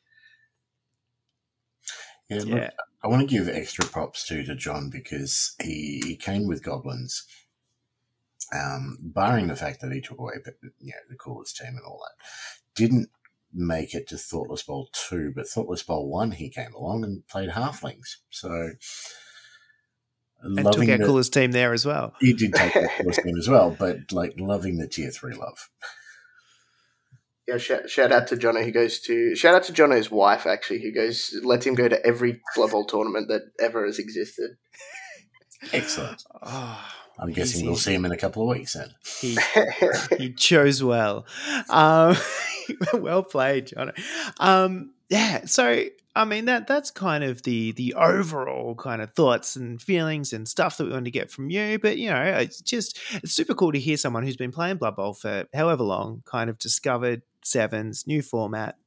[2.30, 2.70] Yeah, look, yeah.
[3.04, 7.26] I want to give extra props too to John because he, he came with goblins
[8.54, 10.34] um, barring the fact that he took away
[10.80, 12.26] you know, the coolest team and all that,
[12.76, 13.10] didn't
[13.54, 17.50] make it to Thoughtless Bowl 2, but Thoughtless Bowl 1, he came along and played
[17.50, 18.18] Halflings.
[18.30, 18.72] So.
[20.44, 22.14] And took our the, coolest team there as well.
[22.20, 25.70] He did take the coolest team as well, but like loving the tier three love.
[27.48, 30.82] Yeah, shout, shout out to Jono who goes to shout out to Jono's wife actually
[30.82, 34.52] who goes lets him go to every Blood Bowl tournament that ever has existed.
[35.74, 36.24] Excellent.
[36.42, 36.84] Oh,
[37.22, 38.96] I'm guessing we'll see him in a couple of weeks then.
[39.20, 39.38] He,
[40.18, 41.28] he chose well.
[41.70, 42.18] Um,
[42.96, 43.92] well played, John.
[44.40, 45.86] Um, yeah, so
[46.16, 50.48] I mean that that's kind of the the overall kind of thoughts and feelings and
[50.48, 51.78] stuff that we want to get from you.
[51.78, 54.96] But you know, it's just it's super cool to hear someone who's been playing Blood
[54.96, 58.78] Bowl for however long kind of discovered sevens, new format.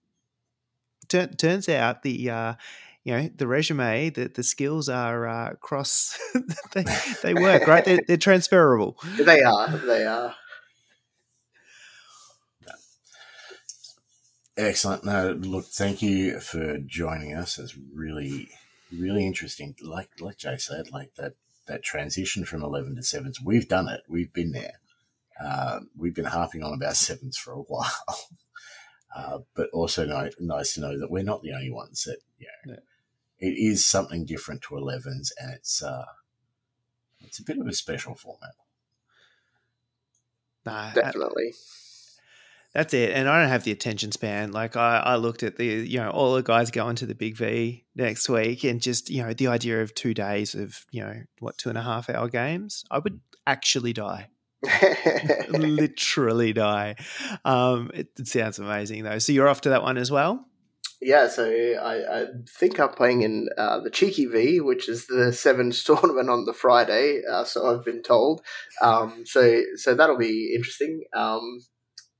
[1.08, 2.54] Tur- turns out the uh,
[3.04, 6.18] you know the resume the, the skills are uh, cross
[6.72, 6.84] they,
[7.22, 10.34] they work right they're, they're transferable they are they are
[14.56, 15.04] Excellent.
[15.04, 17.58] No, look, thank you for joining us.
[17.58, 18.48] It's really,
[18.92, 19.74] really interesting.
[19.82, 21.32] Like, like Jay said, like that,
[21.66, 24.02] that transition from 11 to sevens, we've done it.
[24.08, 24.74] We've been there.
[25.42, 27.90] Uh, we've been harping on about sevens for a while.
[29.16, 32.48] Uh, but also no, nice to know that we're not the only ones that, you
[32.66, 32.80] know, yeah.
[33.38, 36.04] It is something different to 11s and it's, uh,
[37.20, 38.54] it's a bit of a special format.
[40.64, 41.52] Nah, Definitely.
[42.74, 43.12] That's it.
[43.12, 44.50] And I don't have the attention span.
[44.50, 47.36] Like I, I looked at the, you know, all the guys going to the big
[47.36, 51.22] V next week and just, you know, the idea of two days of, you know,
[51.38, 54.28] what, two and a half hour games, I would actually die.
[55.48, 56.96] Literally die.
[57.44, 59.20] Um, it, it, sounds amazing though.
[59.20, 60.44] So you're off to that one as well?
[61.04, 65.32] Yeah, so I, I think I'm playing in uh, the Cheeky V, which is the
[65.44, 67.20] sevens tournament on the Friday.
[67.30, 68.40] Uh, so I've been told.
[68.80, 71.04] Um, so so that'll be interesting.
[71.14, 71.58] Um,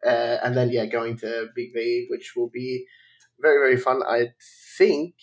[0.07, 2.85] uh, and then yeah, going to Big V, which will be
[3.41, 4.03] very very fun.
[4.07, 4.33] I
[4.77, 5.15] think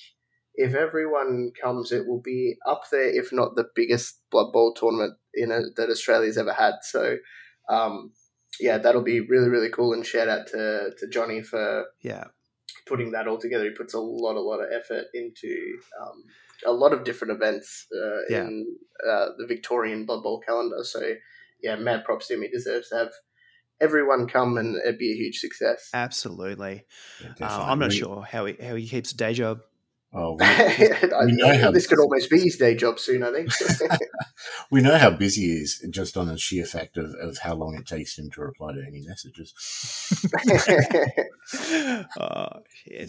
[0.55, 5.13] if everyone comes, it will be up there, if not the biggest Blood Bowl tournament
[5.35, 6.77] in a, that Australia's ever had.
[6.81, 7.17] So
[7.69, 8.11] um,
[8.59, 9.93] yeah, that'll be really really cool.
[9.93, 12.23] And shout out to to Johnny for yeah
[12.87, 13.65] putting that all together.
[13.65, 15.79] He puts a lot a lot of effort into.
[16.01, 16.23] Um,
[16.65, 18.41] a lot of different events uh, yeah.
[18.41, 18.67] in
[19.09, 20.83] uh, the Victorian Blood Bowl calendar.
[20.83, 21.01] So,
[21.61, 22.43] yeah, mad props to him.
[22.43, 23.11] He deserves to have
[23.81, 25.89] everyone come and it'd be a huge success.
[25.93, 26.85] Absolutely.
[27.39, 29.61] Yeah, uh, I'm not sure how he how he keeps a day job.
[30.13, 30.35] Oh,
[30.79, 33.23] we, we know how this could almost be his day job soon.
[33.23, 33.49] I think
[34.71, 37.75] we know how busy he is just on the sheer fact of, of how long
[37.75, 39.53] it takes him to reply to any messages.
[42.19, 42.47] oh,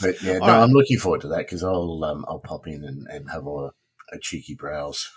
[0.01, 0.63] but yeah, no, right.
[0.63, 3.71] I'm looking forward to that because I'll um, I'll pop in and, and have a,
[4.13, 5.11] a cheeky browse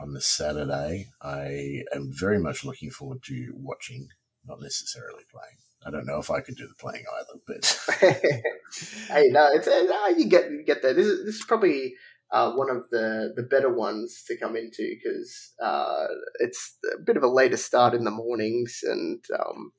[0.00, 1.06] on the Saturday.
[1.22, 4.08] I am very much looking forward to watching
[4.44, 5.58] not necessarily playing.
[5.86, 7.78] I don't know if I could do the playing either, but
[9.08, 10.94] hey, no, it's uh, you get you get there.
[10.94, 11.94] This is this is probably
[12.30, 16.06] uh, one of the the better ones to come into because uh,
[16.40, 19.72] it's a bit of a later start in the mornings, and um,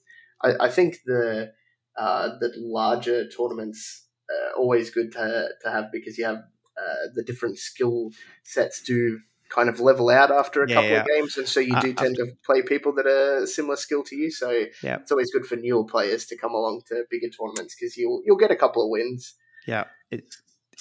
[0.44, 1.52] I, I, think the
[1.98, 7.24] uh, the larger tournaments are always good to to have because you have uh, the
[7.24, 8.10] different skill
[8.44, 9.20] sets do
[9.54, 11.02] kind of level out after a yeah, couple yeah.
[11.02, 12.26] of games, and so you do uh, tend after...
[12.26, 14.32] to play people that are similar skill to you.
[14.32, 14.50] So
[14.82, 14.98] yeah.
[14.98, 18.38] it's always good for newer players to come along to bigger tournaments because you'll you'll
[18.38, 19.36] get a couple of wins.
[19.68, 20.26] Yeah, it,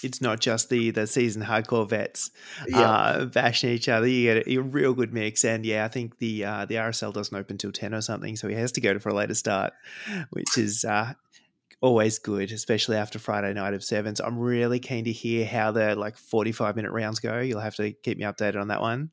[0.02, 2.30] it's not just the the seasoned hardcore vets
[2.66, 2.80] yeah.
[2.80, 4.06] uh, bashing each other.
[4.06, 7.12] You get a, a, real good mix, and yeah, I think the uh, the RSL
[7.12, 9.34] doesn't open till ten or something, so he has to go to for a later
[9.34, 9.72] start,
[10.30, 11.12] which is uh,
[11.82, 14.20] always good, especially after Friday night of sevens.
[14.20, 17.40] I'm really keen to hear how the like 45 minute rounds go.
[17.40, 19.10] You'll have to keep me updated on that one.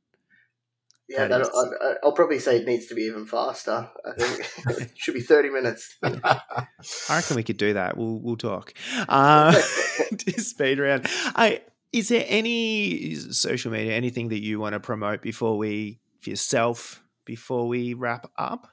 [1.09, 1.73] Yeah, I'll,
[2.03, 3.89] I'll, probably say it needs to be even faster.
[4.05, 5.97] I think it should be 30 minutes.
[6.03, 6.67] I
[7.09, 7.97] reckon we could do that.
[7.97, 8.75] We'll we'll talk.
[9.07, 9.51] Uh,
[10.37, 11.07] speed round.
[11.09, 16.29] I is there any social media, anything that you want to promote before we for
[16.29, 18.67] yourself before we wrap up?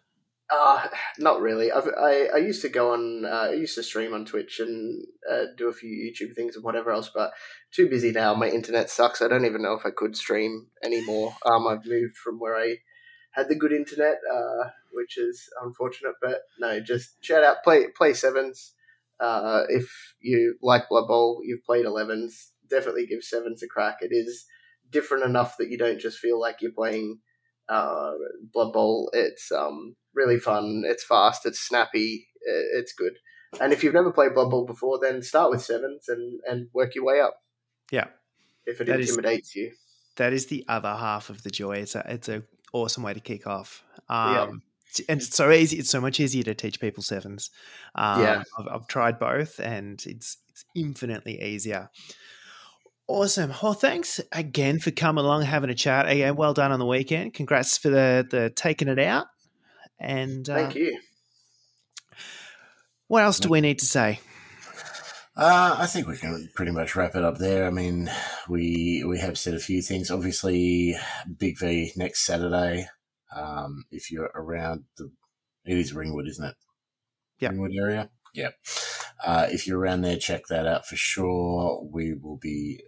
[0.49, 0.87] Uh,
[1.19, 1.73] not really.
[1.73, 3.25] I've, i I used to go on.
[3.25, 6.65] Uh, I used to stream on Twitch and uh, do a few YouTube things and
[6.65, 7.11] whatever else.
[7.13, 7.33] But
[7.73, 8.35] too busy now.
[8.35, 9.21] My internet sucks.
[9.21, 11.35] I don't even know if I could stream anymore.
[11.47, 12.77] Um, I've moved from where I
[13.33, 16.15] had the good internet, uh, which is unfortunate.
[16.23, 18.75] But no, just shout out play play sevens.
[19.19, 19.89] Uh, if
[20.21, 22.53] you like Blood Bowl, you've played elevens.
[22.69, 23.99] Definitely give sevens a crack.
[24.01, 24.45] It is
[24.91, 27.19] different enough that you don't just feel like you're playing
[27.69, 28.13] uh,
[28.53, 29.11] Blood Bowl.
[29.13, 30.83] It's um really fun.
[30.85, 31.47] It's fast.
[31.47, 32.27] It's snappy.
[32.43, 33.19] It's good.
[33.61, 36.95] And if you've never played Blood Bowl before, then start with sevens and, and work
[36.95, 37.37] your way up.
[37.93, 38.07] Yeah.
[38.67, 39.73] If it that intimidates is, you.
[40.17, 41.77] That is the other half of the joy.
[41.77, 43.85] It's a it's a awesome way to kick off.
[44.09, 44.35] Um,
[44.99, 45.05] yeah.
[45.09, 45.79] And it's so easy.
[45.79, 47.51] It's so much easier to teach people sevens.
[47.95, 51.91] Um, yeah, I've, I've tried both, and it's it's infinitely easier.
[53.07, 53.53] Awesome.
[53.63, 56.09] Well, thanks again for coming along, having a chat.
[56.09, 57.35] Again, well done on the weekend.
[57.35, 59.27] Congrats for the the taking it out.
[59.99, 60.99] And uh, thank you.
[63.09, 64.21] What else do we need to say?
[65.37, 67.67] Uh, I think we can pretty much wrap it up there.
[67.67, 68.11] I mean,
[68.49, 70.11] we we have said a few things.
[70.11, 70.97] Obviously,
[71.39, 72.89] Big V next Saturday.
[73.35, 75.11] Um, if you're around the,
[75.67, 76.55] it is Ringwood, isn't it?
[77.39, 78.11] Yeah, Ringwood area.
[78.33, 78.51] Yeah.
[79.25, 81.87] Uh, if you're around there, check that out for sure.
[81.93, 82.83] We will be.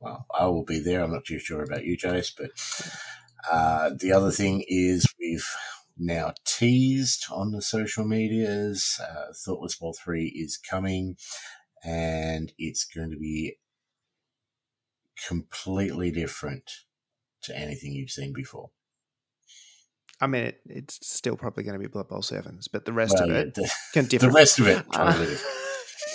[0.00, 1.04] Well, I will be there.
[1.04, 2.50] I'm not too sure about you, Jace, but
[3.50, 5.48] uh, the other thing is we've
[5.98, 9.00] now teased on the social medias.
[9.00, 11.16] Uh, Thoughtless Bowl 3 is coming
[11.84, 13.58] and it's going to be
[15.26, 16.70] completely different
[17.42, 18.70] to anything you've seen before.
[20.20, 23.16] I mean, it, it's still probably going to be Blood Bowl sevens, but the rest
[23.18, 24.26] well, of it the, can differ.
[24.26, 25.38] The rest of it, totally uh,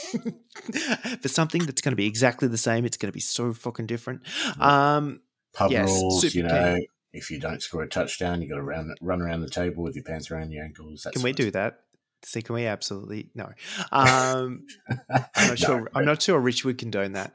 [1.21, 3.85] For something that's going to be exactly the same, it's going to be so fucking
[3.87, 4.21] different.
[4.59, 5.19] Um,
[5.53, 6.79] Pub Yes, rules, you know.
[7.13, 9.95] If you don't score a touchdown, you got to run run around the table with
[9.95, 11.07] your pants around your ankles.
[11.11, 11.79] can we do that?
[12.23, 13.51] See, can we absolutely no?
[13.91, 14.65] Um.
[14.89, 15.89] I'm not No, sure.
[15.93, 17.33] I'm not sure Rich would condone that.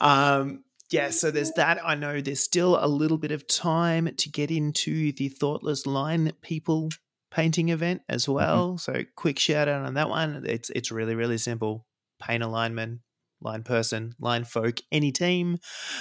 [0.00, 1.80] Um, yeah, so there's that.
[1.84, 6.32] I know there's still a little bit of time to get into the Thoughtless Line
[6.40, 6.90] People
[7.30, 8.78] painting event as well.
[8.78, 10.44] So quick shout out on that one.
[10.46, 11.86] It's it's really really simple.
[12.20, 13.00] Paint a lineman,
[13.40, 15.58] line person, line folk, any team.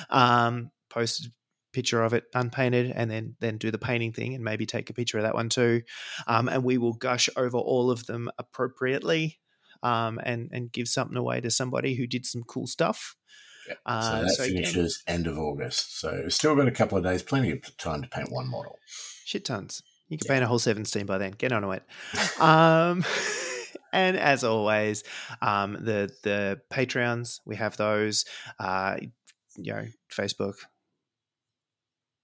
[0.09, 1.29] Um, post
[1.77, 4.93] picture of it unpainted, and then then do the painting thing, and maybe take a
[4.93, 5.83] picture of that one too.
[6.25, 9.37] Um, and we will gush over all of them appropriately
[9.83, 13.15] um, and and give something away to somebody who did some cool stuff.
[13.67, 13.75] Yeah.
[13.85, 15.99] Uh, so that so again- finishes end of August.
[15.99, 18.79] So we've still got a couple of days, plenty of time to paint one model.
[19.25, 19.83] Shit tons.
[20.09, 21.33] You can paint a whole 17 by then.
[21.37, 21.83] Get on it.
[22.41, 23.05] um,
[23.93, 25.03] and as always,
[25.41, 28.25] um, the the Patreons we have those.
[28.59, 28.97] Uh,
[29.59, 29.85] you know,
[30.15, 30.55] Facebook,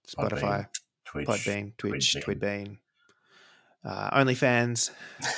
[0.07, 0.67] Podbean, Spotify,
[1.05, 2.23] Twitch, Podbean, Twitch, Twitchbean.
[2.23, 2.77] Twitbean,
[3.85, 4.91] uh, OnlyFans.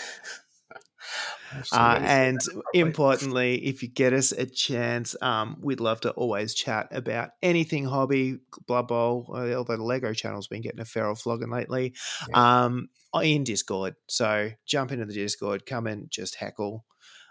[1.71, 2.41] Uh, got to say and
[2.73, 7.85] importantly, if you get us a chance, um, we'd love to always chat about anything
[7.85, 11.93] hobby, Blood Bowl, although the Lego channel's been getting a feral flogging lately,
[12.33, 12.89] um,
[13.21, 13.95] in Discord.
[14.07, 16.85] So jump into the Discord, come and just heckle.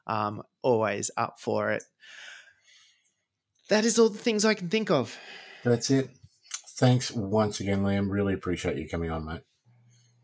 [0.07, 1.83] Um, always up for it.
[3.71, 5.17] That is all the things I can think of.
[5.65, 6.11] That's it.
[6.77, 8.11] Thanks once again, Liam.
[8.11, 9.43] Really appreciate you coming on, mate.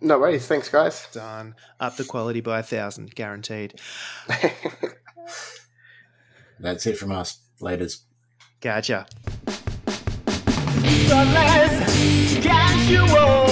[0.00, 0.46] No worries.
[0.46, 1.06] Thanks, guys.
[1.12, 1.54] Done.
[1.78, 3.78] Up the quality by a thousand, guaranteed.
[6.58, 7.40] That's it from us.
[7.60, 8.00] Laters.
[8.60, 9.06] Gotcha.
[9.44, 13.46] The less casual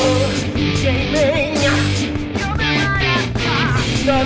[0.65, 1.55] gaming.
[4.05, 4.25] The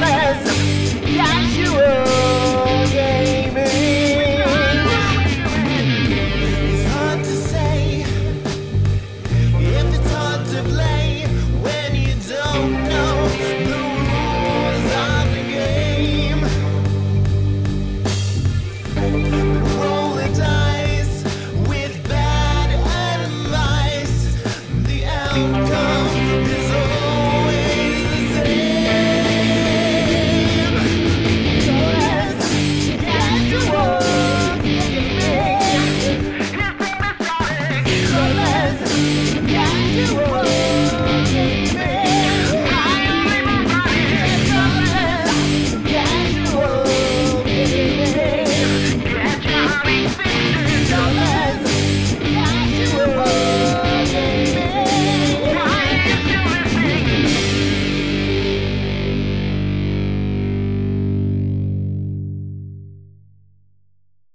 [0.00, 0.47] casual